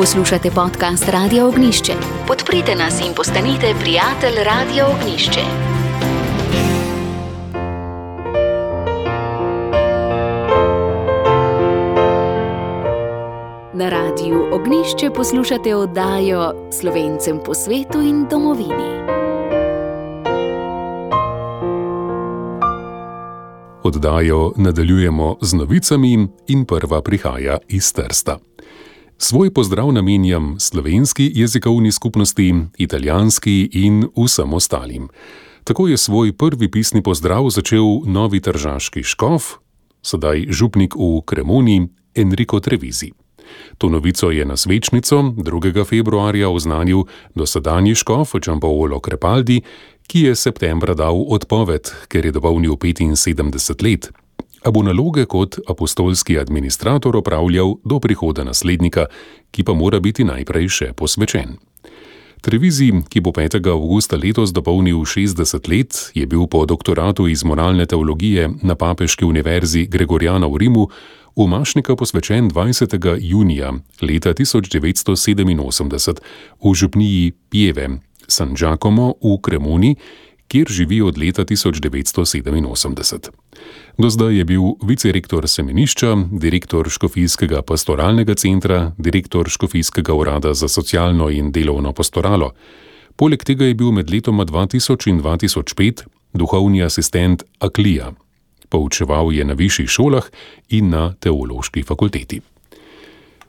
Poslušate 0.01 0.51
podcast 0.51 1.09
Radio 1.09 1.49
Ognišče. 1.49 1.93
Podprite 2.27 2.75
nas 2.75 3.01
in 3.01 3.15
postanite 3.17 3.75
prijatelj 3.81 4.45
Radio 4.45 4.85
Ognišče. 4.87 5.41
Na 13.75 13.89
radiju 13.89 14.49
Ognišče 14.53 15.11
poslušate 15.11 15.75
oddajo 15.75 16.53
Slovencem 16.81 17.39
po 17.45 17.55
svetu 17.55 18.01
in 18.01 18.27
domovini. 18.31 18.91
Oddajo 23.83 24.53
nadaljujemo 24.57 25.37
z 25.41 25.55
novicami 25.55 26.29
in 26.47 26.65
prva 26.65 27.03
prihaja 27.03 27.59
iz 27.69 27.93
Trsta. 27.93 28.39
Svoj 29.23 29.51
pozdrav 29.55 29.93
namenjam 29.93 30.57
slovenski 30.61 31.33
jezikovni 31.35 31.93
skupnosti, 31.93 32.55
italijanski 32.79 33.71
in 33.73 34.07
vsem 34.17 34.53
ostalim. 34.53 35.09
Tako 35.65 35.89
je 35.89 35.97
svoj 35.97 36.33
prvi 36.33 36.71
pisni 36.71 37.03
pozdrav 37.03 37.51
začel 37.51 37.85
novi 38.07 38.41
tržaški 38.41 39.03
škof, 39.03 39.45
sedaj 40.03 40.47
župnik 40.49 40.95
v 40.97 41.21
Kremoni, 41.27 41.89
Enrico 42.15 42.61
Trevizi. 42.61 43.11
To 43.79 43.89
novico 43.89 44.31
je 44.31 44.45
na 44.45 44.57
svečnico 44.57 45.17
2. 45.17 45.85
februarja 45.85 46.49
oznanil 46.49 47.05
dosedanji 47.35 47.95
škof 47.95 48.35
Čampoolo 48.41 49.01
Krepaldi, 49.01 49.61
ki 50.07 50.21
je 50.21 50.35
septembra 50.35 50.95
dal 50.95 51.25
odpoved, 51.29 51.93
ker 52.09 52.25
je 52.25 52.33
dopolnil 52.33 52.73
75 52.73 53.85
let. 53.85 54.13
A 54.61 54.71
bo 54.71 54.83
naloge 54.83 55.25
kot 55.25 55.57
apostolski 55.69 56.39
administrator 56.39 57.17
opravljal 57.17 57.75
do 57.85 58.01
prihoda 58.01 58.45
naslednika, 58.45 59.07
ki 59.51 59.65
pa 59.65 59.73
mora 59.73 60.01
biti 60.01 60.25
najprej 60.25 60.69
še 60.69 60.93
posvečen. 60.93 61.57
Trevizi, 62.41 62.89
ki 63.09 63.21
bo 63.21 63.33
5. 63.37 63.61
avgusta 63.69 64.17
letos 64.17 64.53
dopolnil 64.57 65.05
60 65.05 65.69
let, 65.69 66.11
je 66.17 66.27
bil 66.27 66.47
po 66.49 66.65
doktoratu 66.65 67.29
iz 67.29 67.45
moralne 67.45 67.87
teologije 67.87 68.49
na 68.63 68.75
Papeški 68.75 69.25
univerzi 69.25 69.87
Gregorijana 69.87 70.49
v 70.49 70.57
Rimu 70.57 70.89
v 71.37 71.47
Mašnika 71.47 71.97
posvečen 71.97 72.49
20. 72.51 72.97
junija 73.21 73.73
leta 74.01 74.33
1987 74.33 76.21
v 76.65 76.75
župniji 76.75 77.33
Pieve, 77.49 78.01
San 78.29 78.55
Giacomo 78.55 79.15
v 79.21 79.37
Kremuni, 79.41 79.97
kjer 80.51 80.67
živi 80.69 81.03
od 81.03 81.19
leta 81.19 81.45
1987. 81.45 83.29
Do 83.99 84.11
zdaj 84.11 84.37
je 84.37 84.45
bil 84.45 84.63
vicerektor 84.83 85.49
semenišča, 85.49 86.17
direktor 86.33 86.89
Škofijskega 86.91 87.63
pastoralnega 87.63 88.35
centra, 88.35 88.93
direktor 88.99 89.49
Škofijskega 89.49 90.15
urada 90.15 90.55
za 90.55 90.69
socialno 90.69 91.31
in 91.31 91.53
delovno 91.53 91.93
pastoralo. 91.93 92.51
Poleg 93.17 93.45
tega 93.45 93.65
je 93.65 93.75
bil 93.75 93.93
med 93.95 94.11
letoma 94.11 94.45
2000 94.45 95.09
in 95.09 95.21
2005 95.23 96.03
duhovni 96.33 96.83
asistent 96.83 97.43
Aklija. 97.59 98.13
Poučeval 98.69 99.33
je 99.33 99.45
na 99.45 99.55
višjih 99.55 99.89
šolah 99.89 100.27
in 100.69 100.91
na 100.91 101.13
teološki 101.21 101.83
fakulteti. 101.83 102.41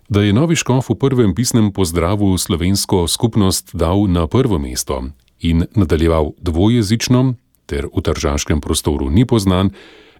Da 0.10 0.22
je 0.22 0.34
novi 0.34 0.56
škof 0.56 0.90
v 0.90 0.96
prvem 0.96 1.34
pisnem 1.36 1.72
pozdravu 1.74 2.38
slovensko 2.38 3.08
skupnost 3.08 3.70
dal 3.74 4.06
na 4.08 4.28
prvo 4.28 4.60
mesto 4.60 5.02
in 5.42 5.66
nadaljeval 5.76 6.32
dvojezično, 6.42 7.34
ter 7.66 7.88
v 7.88 8.02
tržaškem 8.02 8.62
prostoru 8.62 9.10
ni 9.10 9.26
poznan, 9.26 9.72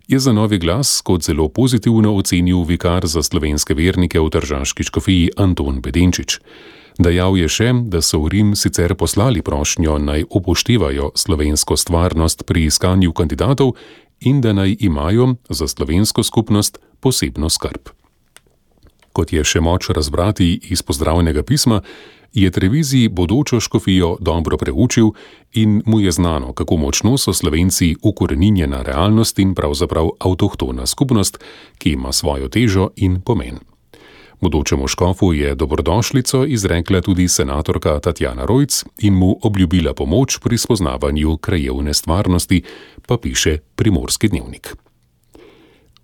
je 0.08 0.20
za 0.20 0.34
novi 0.34 0.58
glas 0.58 1.02
kot 1.02 1.24
zelo 1.24 1.50
pozitivno 1.50 2.16
ocenil 2.16 2.64
vikar 2.64 3.08
za 3.08 3.24
slovenske 3.24 3.74
vernike 3.74 4.20
v 4.20 4.30
tržaški 4.30 4.84
škofiji 4.84 5.30
Anton 5.38 5.82
Bedenčič. 5.82 6.40
Dejal 7.00 7.38
je 7.40 7.48
še, 7.48 7.70
da 7.88 8.02
so 8.04 8.20
v 8.26 8.36
Rim 8.36 8.50
sicer 8.56 8.92
poslali 9.00 9.42
prošnjo 9.42 9.96
naj 9.98 10.28
upoštevajo 10.30 11.14
slovensko 11.16 11.78
stvarnost 11.78 12.44
pri 12.46 12.68
iskanju 12.68 13.14
kandidatov 13.14 13.78
in 14.20 14.42
da 14.42 14.54
naj 14.54 14.76
imajo 14.80 15.36
za 15.50 15.68
slovensko 15.68 16.24
skupnost 16.24 16.78
posebno 17.00 17.50
skrb. 17.50 17.94
Kot 19.16 19.34
je 19.34 19.44
še 19.44 19.64
moč 19.64 19.90
razbrati 19.90 20.60
iz 20.72 20.84
pozdravnega 20.84 21.44
pisma, 21.44 21.82
je 22.34 22.52
Trevizi 22.52 23.08
bodočo 23.08 23.60
škofijo 23.60 24.18
dobro 24.20 24.58
preučil 24.58 25.12
in 25.54 25.82
mu 25.86 26.00
je 26.00 26.12
znano, 26.12 26.54
kako 26.54 26.78
močno 26.78 27.18
so 27.18 27.34
Slovenci 27.34 27.96
ukoreninjena 28.04 28.82
realnost 28.82 29.40
in 29.40 29.56
pravzaprav 29.56 30.10
avtohtona 30.20 30.86
skupnost, 30.86 31.44
ki 31.78 31.90
ima 31.90 32.12
svojo 32.12 32.48
težo 32.48 32.90
in 32.96 33.22
pomen. 33.22 33.60
Bodočemu 34.42 34.88
škofu 34.88 35.34
je 35.34 35.56
dobrodošlico 35.56 36.46
izrekla 36.46 37.02
tudi 37.02 37.28
senatorka 37.28 38.00
Tatjana 38.00 38.46
Rojc 38.46 38.84
in 39.00 39.14
mu 39.14 39.40
obljubila 39.42 39.94
pomoč 39.94 40.38
pri 40.38 40.58
spoznavanju 40.58 41.38
krajevne 41.38 41.94
stvarnosti, 41.94 42.62
pa 43.08 43.18
piše 43.18 43.58
Primorski 43.76 44.28
dnevnik. 44.28 44.76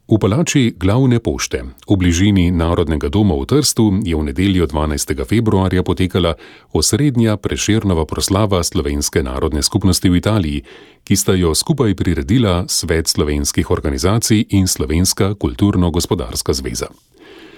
V 0.08 0.16
palači 0.16 0.72
glavne 0.72 1.20
pošte 1.20 1.68
v 1.84 1.94
bližini 2.00 2.48
Narodnega 2.48 3.12
doma 3.12 3.36
v 3.36 3.44
Trstu 3.44 4.00
je 4.08 4.16
v 4.16 4.32
nedeljo 4.32 4.64
12. 4.64 5.04
februarja 5.28 5.84
potekala 5.84 6.40
osrednja 6.72 7.36
preširnova 7.36 8.08
proslava 8.08 8.64
Slovenske 8.64 9.20
narodne 9.20 9.60
skupnosti 9.60 10.08
v 10.08 10.16
Italiji, 10.16 10.64
ki 11.04 11.12
sta 11.12 11.36
jo 11.36 11.52
skupaj 11.52 11.92
priredila 12.00 12.64
Svet 12.72 13.12
slovenskih 13.12 13.68
organizacij 13.68 14.48
in 14.56 14.72
Slovenska 14.72 15.36
kulturno-gospodarska 15.36 16.56
zveza. 16.56 16.88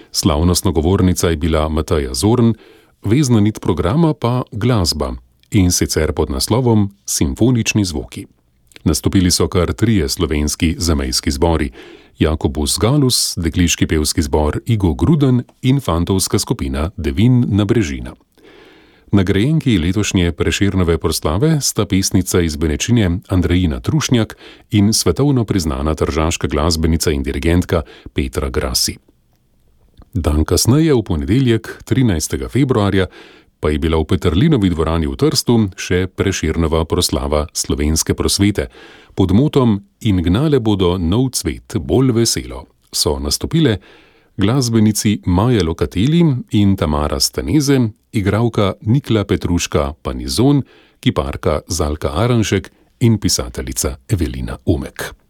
Slavnostna 0.10 0.74
govornica 0.74 1.30
je 1.30 1.38
bila 1.38 1.70
Mataja 1.70 2.18
Zorn, 2.18 2.58
vezna 3.06 3.45
nit 3.45 3.62
programa 3.62 4.18
pa 4.18 4.41
glasba 4.50 5.22
in 5.54 5.70
sicer 5.70 6.18
pod 6.18 6.34
naslovom 6.34 6.97
Simfonični 7.06 7.86
zvoki. 7.86 8.26
Nastopili 8.89 9.30
so 9.30 9.45
kar 9.45 9.70
trije 9.74 10.10
slovenski 10.10 10.76
zamejski 10.82 11.30
zbori: 11.32 11.70
Jakobus 12.20 12.78
Galus, 12.80 13.34
dekliški 13.40 13.88
pevski 13.88 14.22
zbor 14.22 14.60
Igo 14.66 14.94
Gruden 14.94 15.44
in 15.62 15.80
fantovska 15.80 16.40
skupina 16.40 16.90
Devin 16.98 17.46
na 17.48 17.66
Brežina. 17.66 18.12
Nagrajenki 19.12 19.78
letošnje 19.80 20.32
preširnove 20.32 20.98
proslave 20.98 21.62
sta 21.62 21.86
pesnica 21.86 22.42
iz 22.42 22.56
Benečine 22.56 23.20
Andrejina 23.28 23.80
Trušnjak 23.80 24.36
in 24.72 24.94
svetovno 24.94 25.46
priznana 25.46 25.96
tržaška 25.96 26.48
glasbenica 26.48 27.12
in 27.12 27.24
dirigentka 27.24 27.82
Petra 28.14 28.50
Grasi. 28.50 28.98
Dan 30.14 30.44
kasneje, 30.44 30.94
v 30.94 31.04
ponedeljek 31.04 31.84
13. 31.86 32.50
februarja, 32.50 33.08
pa 33.60 33.70
je 33.70 33.80
bila 33.80 33.99
v 33.99 34.07
Petrlinovi 34.07 34.70
dvorani 34.72 35.07
v 35.07 35.16
Trstu 35.20 35.55
še 35.76 36.07
preširnova 36.07 36.86
proslava 36.86 37.45
slovenske 37.53 38.16
prosvete 38.16 38.70
pod 39.16 39.36
motom 39.36 39.84
In 40.07 40.24
gnale 40.24 40.60
bodo 40.64 40.95
nov 40.97 41.36
cvet 41.36 41.76
bolj 41.76 42.16
veselo. 42.16 42.68
So 42.91 43.20
nastopile 43.20 43.80
glasbenici 44.39 45.20
Maja 45.26 45.64
Lokateli 45.64 46.24
in 46.55 46.76
Tamara 46.80 47.20
Staneze, 47.20 47.91
igralka 48.12 48.74
Nikla 48.82 49.26
Petruška 49.28 49.93
Panizon, 50.01 50.64
kiparka 50.99 51.62
Zalka 51.68 52.16
Aranšek 52.16 52.72
in 52.99 53.20
pisateljica 53.20 53.97
Evelina 54.07 54.57
Umek. 54.66 55.29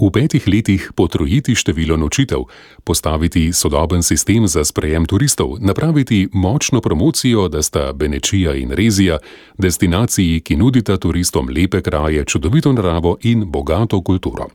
V 0.00 0.08
petih 0.08 0.48
letih 0.48 0.96
potrojiti 0.96 1.52
število 1.54 1.96
nočitev, 1.96 2.44
postaviti 2.84 3.52
sodoben 3.52 4.02
sistem 4.02 4.48
za 4.48 4.64
sprejem 4.64 5.04
turistov, 5.04 5.56
napraviti 5.60 6.28
močno 6.32 6.80
promocijo, 6.80 7.48
da 7.48 7.62
sta 7.62 7.92
Benečija 7.92 8.54
in 8.54 8.70
Rezija 8.72 9.18
destinaciji, 9.58 10.40
ki 10.40 10.56
nudita 10.56 10.96
turistom 10.96 11.48
lepe 11.48 11.82
kraje, 11.82 12.24
čudovito 12.24 12.72
naravo 12.72 13.16
in 13.22 13.50
bogato 13.50 14.00
kulturo. 14.00 14.46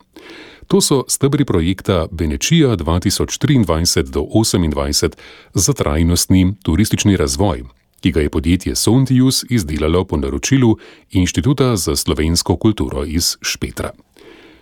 To 0.67 0.81
so 0.81 1.03
stebri 1.07 1.45
projekta 1.45 2.07
Benečija 2.11 2.77
2023-2028 2.77 5.11
za 5.53 5.73
trajnostni 5.73 6.53
turistični 6.63 7.17
razvoj, 7.17 7.63
ki 8.01 8.11
ga 8.11 8.21
je 8.21 8.29
podjetje 8.29 8.75
Sontius 8.75 9.45
izdelalo 9.49 10.05
po 10.05 10.17
naročilu 10.17 10.77
Inštituta 11.11 11.75
za 11.75 11.95
slovensko 11.95 12.57
kulturo 12.57 13.05
iz 13.05 13.37
Špetra. 13.41 14.04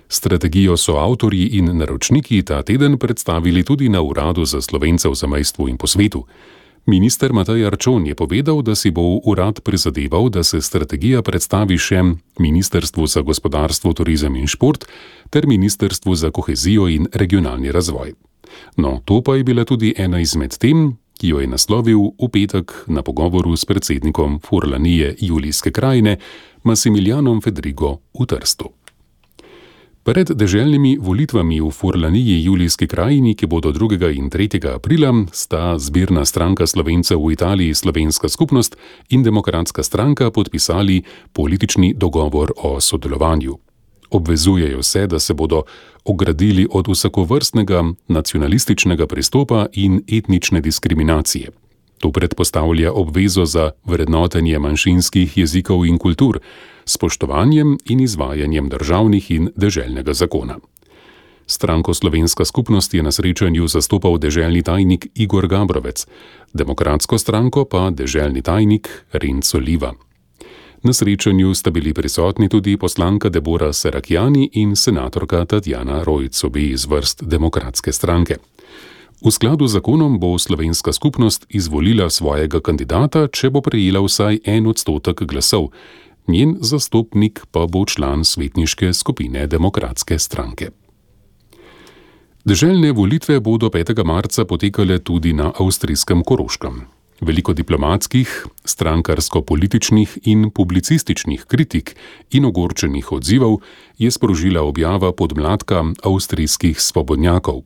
Strategijo 0.07 0.77
so 0.77 0.97
avtorji 0.97 1.47
in 1.57 1.77
naročniki 1.77 2.41
ta 2.43 2.61
teden 2.61 2.97
predstavili 2.97 3.63
tudi 3.63 3.89
na 3.89 4.01
Uradu 4.01 4.45
za 4.45 4.61
slovence 4.61 5.09
v 5.09 5.15
zamejstvu 5.15 5.69
in 5.69 5.77
po 5.77 5.87
svetu. 5.87 6.25
Minister 6.85 7.31
Matej 7.33 7.63
Arčon 7.63 8.03
je 8.03 8.15
povedal, 8.15 8.59
da 8.61 8.75
si 8.75 8.91
bo 8.91 9.23
urad 9.23 9.63
prizadeval, 9.63 10.29
da 10.29 10.43
se 10.43 10.61
strategija 10.61 11.21
predstavi 11.23 11.77
še 11.79 12.03
Ministrstvu 12.39 13.07
za 13.07 13.21
gospodarstvo, 13.23 13.93
turizem 13.93 14.35
in 14.35 14.47
šport 14.47 14.83
ter 15.29 15.47
Ministrstvu 15.47 16.15
za 16.15 16.31
kohezijo 16.31 16.89
in 16.91 17.07
regionalni 17.13 17.71
razvoj. 17.71 18.13
No, 18.75 18.99
to 19.05 19.21
pa 19.23 19.35
je 19.35 19.43
bila 19.43 19.63
tudi 19.63 19.93
ena 19.97 20.19
izmed 20.19 20.57
tem, 20.59 20.97
ki 21.17 21.31
jo 21.31 21.39
je 21.39 21.47
naslovil 21.47 22.11
v 22.19 22.27
petek 22.27 22.73
na 22.91 22.99
pogovoru 22.99 23.55
s 23.55 23.63
predsednikom 23.65 24.43
Furlanije 24.43 25.15
Julijske 25.23 25.71
krajine 25.71 26.17
Massimilianom 26.63 27.39
Fedrigo 27.41 28.03
v 28.11 28.27
Trstu. 28.27 28.82
Pred 30.03 30.35
deželnimi 30.35 30.99
volitvami 30.99 31.63
v 31.63 31.71
Furlaniji 31.71 32.43
Julijski 32.43 32.91
krajini, 32.91 33.39
ki 33.39 33.47
bodo 33.47 33.71
2. 33.71 34.11
in 34.11 34.27
3. 34.27 34.59
aprila, 34.75 35.15
sta 35.31 35.79
zbirna 35.79 36.27
stranka 36.27 36.67
Slovencev 36.67 37.23
v 37.23 37.31
Italiji 37.31 37.71
Slovenska 37.71 38.27
skupnost 38.27 38.75
in 39.15 39.23
Demokratska 39.23 39.79
stranka 39.79 40.27
podpisali 40.27 41.07
politični 41.31 41.95
dogovor 41.95 42.51
o 42.51 42.83
sodelovanju. 42.83 43.55
Obvezujejo 44.11 44.83
se, 44.83 45.07
da 45.07 45.19
se 45.19 45.33
bodo 45.33 45.63
ogradili 46.03 46.67
od 46.67 46.87
vsakovrstnega 46.91 47.83
nacionalističnega 48.07 49.07
pristopa 49.07 49.71
in 49.73 50.03
etnične 50.03 50.59
diskriminacije. 50.61 51.47
To 52.03 52.11
predpostavlja 52.11 52.91
obvezo 52.91 53.45
za 53.45 53.71
vrednotenje 53.87 54.59
manjšinskih 54.59 55.37
jezikov 55.37 55.85
in 55.87 55.95
kultur, 55.97 56.43
spoštovanjem 56.85 57.77
in 57.85 57.99
izvajanjem 57.99 58.69
državnih 58.69 59.31
in 59.31 59.49
deželnega 59.55 60.13
zakona. 60.13 60.59
Stranko 61.47 61.93
Slovenska 61.93 62.45
skupnost 62.45 62.93
je 62.93 63.03
na 63.03 63.11
srečanju 63.11 63.67
zastopal 63.67 64.17
deželni 64.17 64.63
tajnik 64.63 65.07
Igor 65.15 65.47
Gabrovec, 65.47 66.07
demokratsko 66.53 67.17
stranko 67.17 67.65
pa 67.65 67.89
deželni 67.89 68.41
tajnik 68.41 68.89
Renco 69.11 69.57
Liva. 69.57 69.93
Na 70.83 70.93
srečanju 70.93 71.53
sta 71.53 71.71
bili 71.71 71.93
prisotni 71.93 72.49
tudi 72.49 72.77
poslanka 72.77 73.29
Debora 73.29 73.73
Serakjani 73.73 74.49
in 74.53 74.75
senatorka 74.75 75.45
Tatjana 75.45 76.03
Rojc, 76.03 76.43
obe 76.43 76.61
iz 76.61 76.85
vrst 76.85 77.23
demokratske 77.23 77.91
stranke. 77.91 78.35
V 79.25 79.31
skladu 79.31 79.67
z 79.67 79.79
zakonom 79.79 80.19
bo 80.19 80.35
slovenska 80.39 80.91
skupnost 80.93 81.45
izvolila 81.49 82.09
svojega 82.09 82.59
kandidata, 82.59 83.27
če 83.31 83.49
bo 83.49 83.61
prejela 83.61 84.01
vsaj 84.03 84.41
en 84.43 84.67
odstotek 84.67 85.23
glasov, 85.23 85.69
njen 86.27 86.57
zastopnik 86.61 87.45
pa 87.51 87.67
bo 87.67 87.85
član 87.85 88.23
svetniške 88.25 88.93
skupine 88.93 89.47
Demokratske 89.47 90.19
stranke. 90.19 90.69
Deželne 92.45 92.91
volitve 92.91 93.39
bodo 93.39 93.69
5. 93.69 94.03
marca 94.03 94.45
potekale 94.45 94.99
tudi 94.99 95.33
na 95.33 95.51
avstrijskem 95.59 96.23
Koroškem. 96.23 96.81
Veliko 97.21 97.53
diplomatskih, 97.53 98.45
strankarsko-političnih 98.65 100.17
in 100.23 100.49
publicističnih 100.51 101.45
kritik 101.47 101.95
in 102.31 102.45
ogorčenih 102.45 103.11
odzivov 103.11 103.61
je 103.97 104.11
sprožila 104.11 104.61
objava 104.61 105.13
podmladka 105.13 105.83
avstrijskih 106.03 106.81
svobodnjakov. 106.81 107.63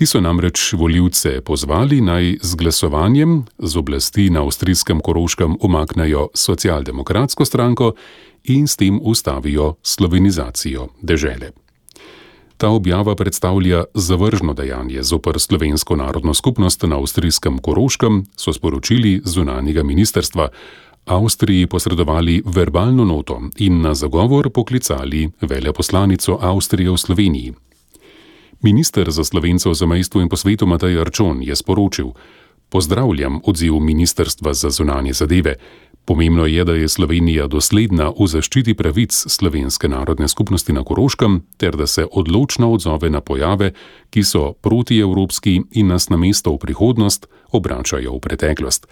Ti 0.00 0.06
so 0.06 0.20
namreč 0.20 0.72
voljivce 0.72 1.40
pozvali 1.44 2.00
naj 2.00 2.38
z 2.42 2.54
glasovanjem 2.56 3.44
z 3.58 3.76
oblasti 3.76 4.30
na 4.30 4.40
avstrijskem 4.40 5.00
Koroškem 5.00 5.56
umaknejo 5.60 6.28
socialdemokratsko 6.34 7.44
stranko 7.44 7.92
in 8.44 8.68
s 8.68 8.76
tem 8.76 9.00
ustavijo 9.02 9.74
slovenizacijo 9.82 10.88
dežele. 11.02 11.52
Ta 12.56 12.68
objava 12.68 13.14
predstavlja 13.14 13.84
zavržno 13.94 14.54
dejanje 14.54 15.02
zoper 15.02 15.40
slovensko 15.40 15.96
narodno 15.96 16.34
skupnost 16.34 16.82
na 16.82 16.96
avstrijskem 16.96 17.58
Koroškem, 17.58 18.24
so 18.36 18.52
sporočili 18.52 19.20
zunanjega 19.24 19.82
ministerstva. 19.82 20.48
Avstriji 21.04 21.66
posredovali 21.66 22.42
verbalno 22.46 23.04
noto 23.04 23.42
in 23.56 23.80
na 23.80 23.94
zagovor 23.94 24.50
poklicali 24.50 25.30
veleposlanico 25.40 26.38
Avstrije 26.40 26.90
v 26.90 26.96
Sloveniji. 26.96 27.54
Minister 28.60 29.08
za 29.10 29.24
slovence 29.24 29.64
v 29.68 29.74
zamejstvu 29.74 30.20
in 30.20 30.28
po 30.28 30.36
svetu 30.36 30.68
Matej 30.68 31.00
Arčon 31.00 31.40
je 31.40 31.56
sporočil: 31.56 32.12
Pozdravljam 32.68 33.40
odziv 33.44 33.80
Ministrstva 33.80 34.54
za 34.54 34.70
zunanje 34.70 35.12
zadeve. 35.12 35.54
Pomembno 36.04 36.46
je, 36.46 36.64
da 36.64 36.74
je 36.74 36.88
Slovenija 36.88 37.46
dosledna 37.46 38.12
v 38.12 38.26
zaščiti 38.26 38.74
pravic 38.74 39.12
slovenske 39.12 39.88
narodne 39.88 40.28
skupnosti 40.28 40.72
na 40.72 40.84
Koroškem, 40.84 41.40
ter 41.56 41.76
da 41.76 41.86
se 41.86 42.06
odločno 42.12 42.72
odzove 42.72 43.10
na 43.10 43.20
pojave, 43.20 43.72
ki 44.10 44.24
so 44.24 44.52
protievropski 44.52 45.62
in 45.72 45.88
nas 45.88 46.08
na 46.08 46.16
mesto 46.16 46.52
v 46.52 46.58
prihodnost 46.58 47.26
obračajo 47.52 48.12
v 48.12 48.20
preteklost. 48.20 48.86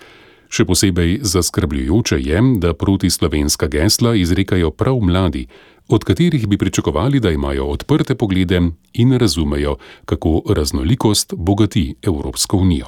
Še 0.49 0.65
posebej 0.65 1.19
zaskrbljujoče 1.23 2.17
je, 2.25 2.41
da 2.57 2.73
protislovenska 2.73 3.69
gesla 3.69 4.15
izrekajo 4.17 4.71
prav 4.71 4.97
mladi, 4.97 5.45
od 5.89 6.05
katerih 6.05 6.47
bi 6.49 6.59
pričakovali, 6.59 7.21
da 7.21 7.31
imajo 7.31 7.65
odprte 7.65 8.15
poglede 8.15 8.61
in 8.93 9.13
razumejo, 9.13 9.77
kako 10.05 10.43
raznolikost 10.49 11.35
bogati 11.37 11.95
Evropsko 12.03 12.57
unijo. 12.57 12.87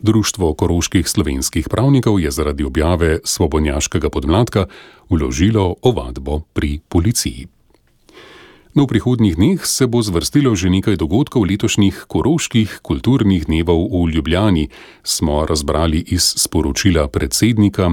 Društvo 0.00 0.54
koroških 0.54 1.08
slovenskih 1.08 1.68
pravnikov 1.68 2.20
je 2.20 2.30
zaradi 2.30 2.64
objave 2.64 3.18
svobodnjaškega 3.24 4.10
podmladka 4.10 4.66
uložilo 5.08 5.74
ovadbo 5.82 6.40
pri 6.52 6.80
policiji. 6.88 7.46
No, 8.74 8.84
v 8.84 8.86
prihodnjih 8.86 9.36
dneh 9.36 9.66
se 9.66 9.86
bo 9.86 9.98
zvrstilo 10.02 10.54
že 10.54 10.70
nekaj 10.70 10.96
dogodkov 10.96 11.42
letošnjih 11.42 12.04
koroških 12.08 12.78
kulturnih 12.82 13.46
dnevov 13.46 13.90
v 13.90 14.14
Ljubljani, 14.14 14.68
smo 15.02 15.46
razbrali 15.46 15.98
iz 16.06 16.22
sporočila 16.22 17.08
predsednika 17.08 17.90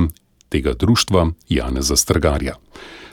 tega 0.49 0.73
društva 0.73 1.33
Janeza 1.49 1.95
Strgarja. 1.95 2.55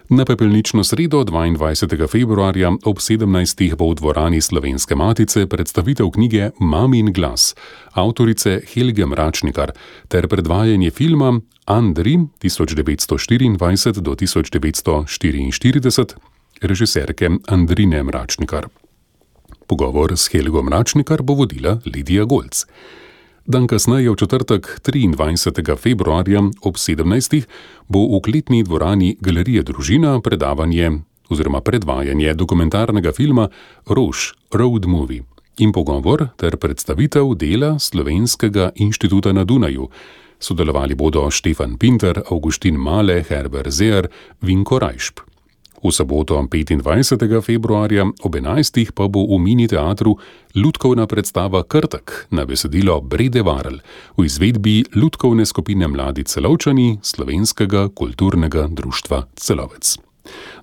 Na 0.08 0.24
pepelnično 0.24 0.84
sredo 0.84 1.24
22. 1.24 2.08
februarja 2.08 2.72
ob 2.84 2.96
17. 2.96 3.76
bo 3.76 3.90
v 3.90 3.94
dvorani 3.94 4.40
Slovenske 4.40 4.94
matice 4.94 5.46
predstavitev 5.46 6.10
knjige 6.10 6.50
Mamin 6.60 7.12
glas 7.12 7.54
avtorice 7.92 8.60
Helge 8.74 9.06
Mračnikar 9.06 9.72
ter 10.08 10.28
predvajanje 10.28 10.90
filma 10.90 11.40
Andri 11.64 12.18
1924 12.42 14.00
do 14.00 14.14
1944 14.14 16.14
režiserke 16.60 17.30
Andrine 17.46 18.02
Mračnikar. 18.02 18.66
Pogovor 19.66 20.12
s 20.16 20.28
Helgo 20.28 20.62
Mračnikar 20.62 21.22
bo 21.22 21.34
vodila 21.34 21.78
Lidija 21.86 22.24
Golc. 22.24 22.64
Dan 23.44 23.66
kasneje, 23.68 24.08
v 24.08 24.16
četrtek 24.16 24.80
23. 24.80 25.76
februarja 25.76 26.40
ob 26.64 26.80
17. 26.80 27.44
bo 27.88 28.16
v 28.16 28.20
kletni 28.24 28.64
dvorani 28.64 29.16
Galerije 29.20 29.62
Družina 29.62 30.16
predavanje 30.24 31.04
oziroma 31.28 31.60
predvajanje 31.60 32.34
dokumentarnega 32.34 33.12
filma 33.12 33.48
Roš 33.84 34.32
Road 34.52 34.86
Movie 34.86 35.28
in 35.60 35.72
pogovor 35.72 36.28
ter 36.36 36.56
predstavitev 36.56 37.34
dela 37.36 37.78
Slovenskega 37.78 38.70
inštituta 38.80 39.32
na 39.32 39.44
Dunaju. 39.44 39.88
Sodelovali 40.40 40.94
bodo 40.94 41.30
Štefan 41.30 41.76
Pinter, 41.76 42.22
Augustin 42.30 42.80
Male, 42.80 43.24
Herbert 43.28 43.70
Zer, 43.70 44.08
Vinko 44.40 44.78
Rajšp. 44.78 45.33
V 45.84 45.92
soboto 45.92 46.40
25. 46.40 46.80
februarja 47.44 48.08
ob 48.24 48.32
11. 48.32 48.88
pa 48.96 49.04
bo 49.04 49.28
v 49.28 49.36
mini 49.36 49.68
teatru 49.68 50.16
Ludkovna 50.56 51.04
predstava 51.04 51.60
Krtek 51.60 52.32
na 52.32 52.48
besedilo 52.48 53.04
Brede 53.04 53.44
Varl 53.44 53.84
v 54.16 54.24
izvedbi 54.24 54.88
Ludkovne 54.96 55.44
skupine 55.44 55.84
Mladi 55.84 56.24
celovčani 56.24 57.04
Slovenskega 57.04 57.92
kulturnega 57.92 58.64
društva 58.72 59.28
Celovec. 59.36 60.00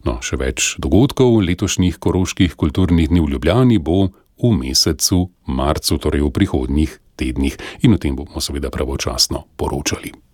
No, 0.10 0.18
še 0.26 0.42
več 0.42 0.82
dogodkov 0.82 1.38
letošnjih 1.46 2.02
koroških 2.02 2.58
kulturnih 2.58 3.14
dni 3.14 3.22
v 3.22 3.38
Ljubljani 3.38 3.78
bo 3.78 4.10
v 4.42 4.50
mesecu 4.58 5.30
marcu, 5.46 6.02
torej 6.02 6.26
v 6.26 6.34
prihodnjih 6.34 6.98
tednih, 7.14 7.62
in 7.86 7.94
o 7.94 8.02
tem 8.02 8.18
bomo 8.18 8.42
seveda 8.42 8.74
pravočasno 8.74 9.46
poročali. 9.54 10.31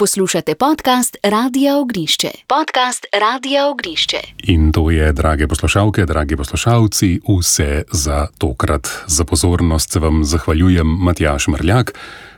Poslušate 0.00 0.54
podcast 0.54 1.16
Radia 1.22 1.76
Ognišče. 1.76 2.28
Podcast 2.48 3.06
Radia 3.12 3.66
Ognišče. 3.68 4.16
In 4.42 4.72
to 4.72 4.90
je, 4.90 5.12
drage 5.12 5.48
poslušalke, 5.48 6.06
dragi 6.06 6.36
poslušalci, 6.36 7.20
vse 7.28 7.82
za 7.92 8.26
tokrat. 8.38 8.88
Za 9.06 9.24
pozornost 9.24 9.92
se 9.92 9.98
vam 9.98 10.24
zahvaljujem, 10.24 10.86
Matjaš 10.86 11.48
Mrljak. 11.48 11.92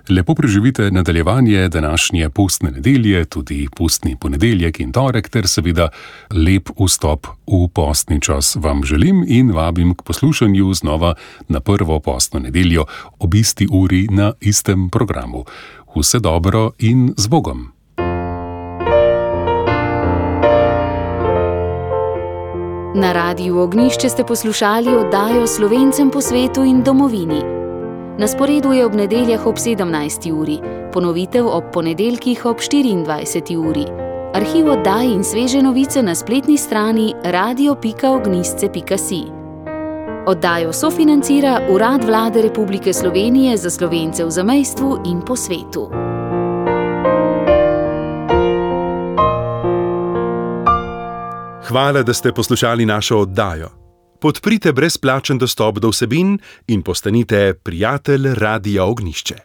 Lepo 0.08 0.34
preživite 0.34 0.90
nadaljevanje 0.90 1.68
današnje 1.68 2.30
pustne 2.30 2.70
nedelje, 2.70 3.24
tudi 3.24 3.68
pustni 3.76 4.16
ponedeljek 4.20 4.80
in 4.80 4.92
torek, 4.92 5.28
ter 5.28 5.48
seveda 5.48 5.88
lep 6.34 6.68
vstop 6.80 7.26
v 7.46 7.68
postni 7.74 8.20
čas 8.20 8.56
vam 8.56 8.84
želim 8.84 9.24
in 9.28 9.52
vabim 9.52 9.94
k 9.94 10.02
poslušanju 10.02 10.74
znova 10.74 11.14
na 11.48 11.60
prvo 11.60 12.00
postno 12.00 12.40
nedeljo 12.40 12.84
ob 13.18 13.34
isti 13.34 13.68
uri 13.70 14.08
na 14.10 14.32
istem 14.40 14.90
programu 14.90 15.44
vse 15.97 16.18
dobro 16.18 16.70
in 16.78 17.14
z 17.16 17.26
Bogom. 17.26 17.68
Na 22.95 23.12
radiju 23.12 23.59
Ognišče 23.59 24.09
ste 24.09 24.24
poslušali 24.24 24.97
oddajo 24.97 25.47
Slovencem 25.47 26.11
po 26.11 26.20
svetu 26.20 26.64
in 26.64 26.82
domovini. 26.82 27.43
Na 28.18 28.28
sporedu 28.28 28.72
je 28.72 28.86
ob 28.86 28.95
nedeljah 28.95 29.47
ob 29.47 29.57
17. 29.57 30.32
uri, 30.32 30.59
ponovitev 30.93 31.47
ob 31.47 31.64
ponedeljkih 31.72 32.45
ob 32.45 32.57
24. 32.57 33.57
uri. 33.57 33.86
Arhiv 34.34 34.68
oddaj 34.68 35.07
in 35.07 35.24
sveže 35.24 35.62
novice 35.62 36.03
na 36.03 36.14
spletni 36.14 36.59
strani 36.59 37.14
radio.ognisce.si. 37.24 39.41
Oddajo 40.26 40.72
sofinancira 40.72 41.60
Urad 41.70 42.04
Vlade 42.04 42.42
Republike 42.42 42.92
Slovenije 42.92 43.56
za 43.56 43.70
slovence 43.70 44.24
v 44.24 44.30
zamejstvu 44.30 45.02
in 45.06 45.20
po 45.26 45.36
svetu. 45.36 45.90
Hvala, 51.68 52.02
da 52.02 52.14
ste 52.14 52.32
poslušali 52.32 52.86
našo 52.86 53.18
oddajo. 53.18 53.68
Podprite 54.20 54.72
brezplačen 54.72 55.38
dostop 55.38 55.78
do 55.78 55.90
vsebin 55.90 56.38
in 56.66 56.82
postanite 56.82 57.54
prijatelj 57.54 58.34
Radia 58.34 58.84
Ognišče. 58.84 59.36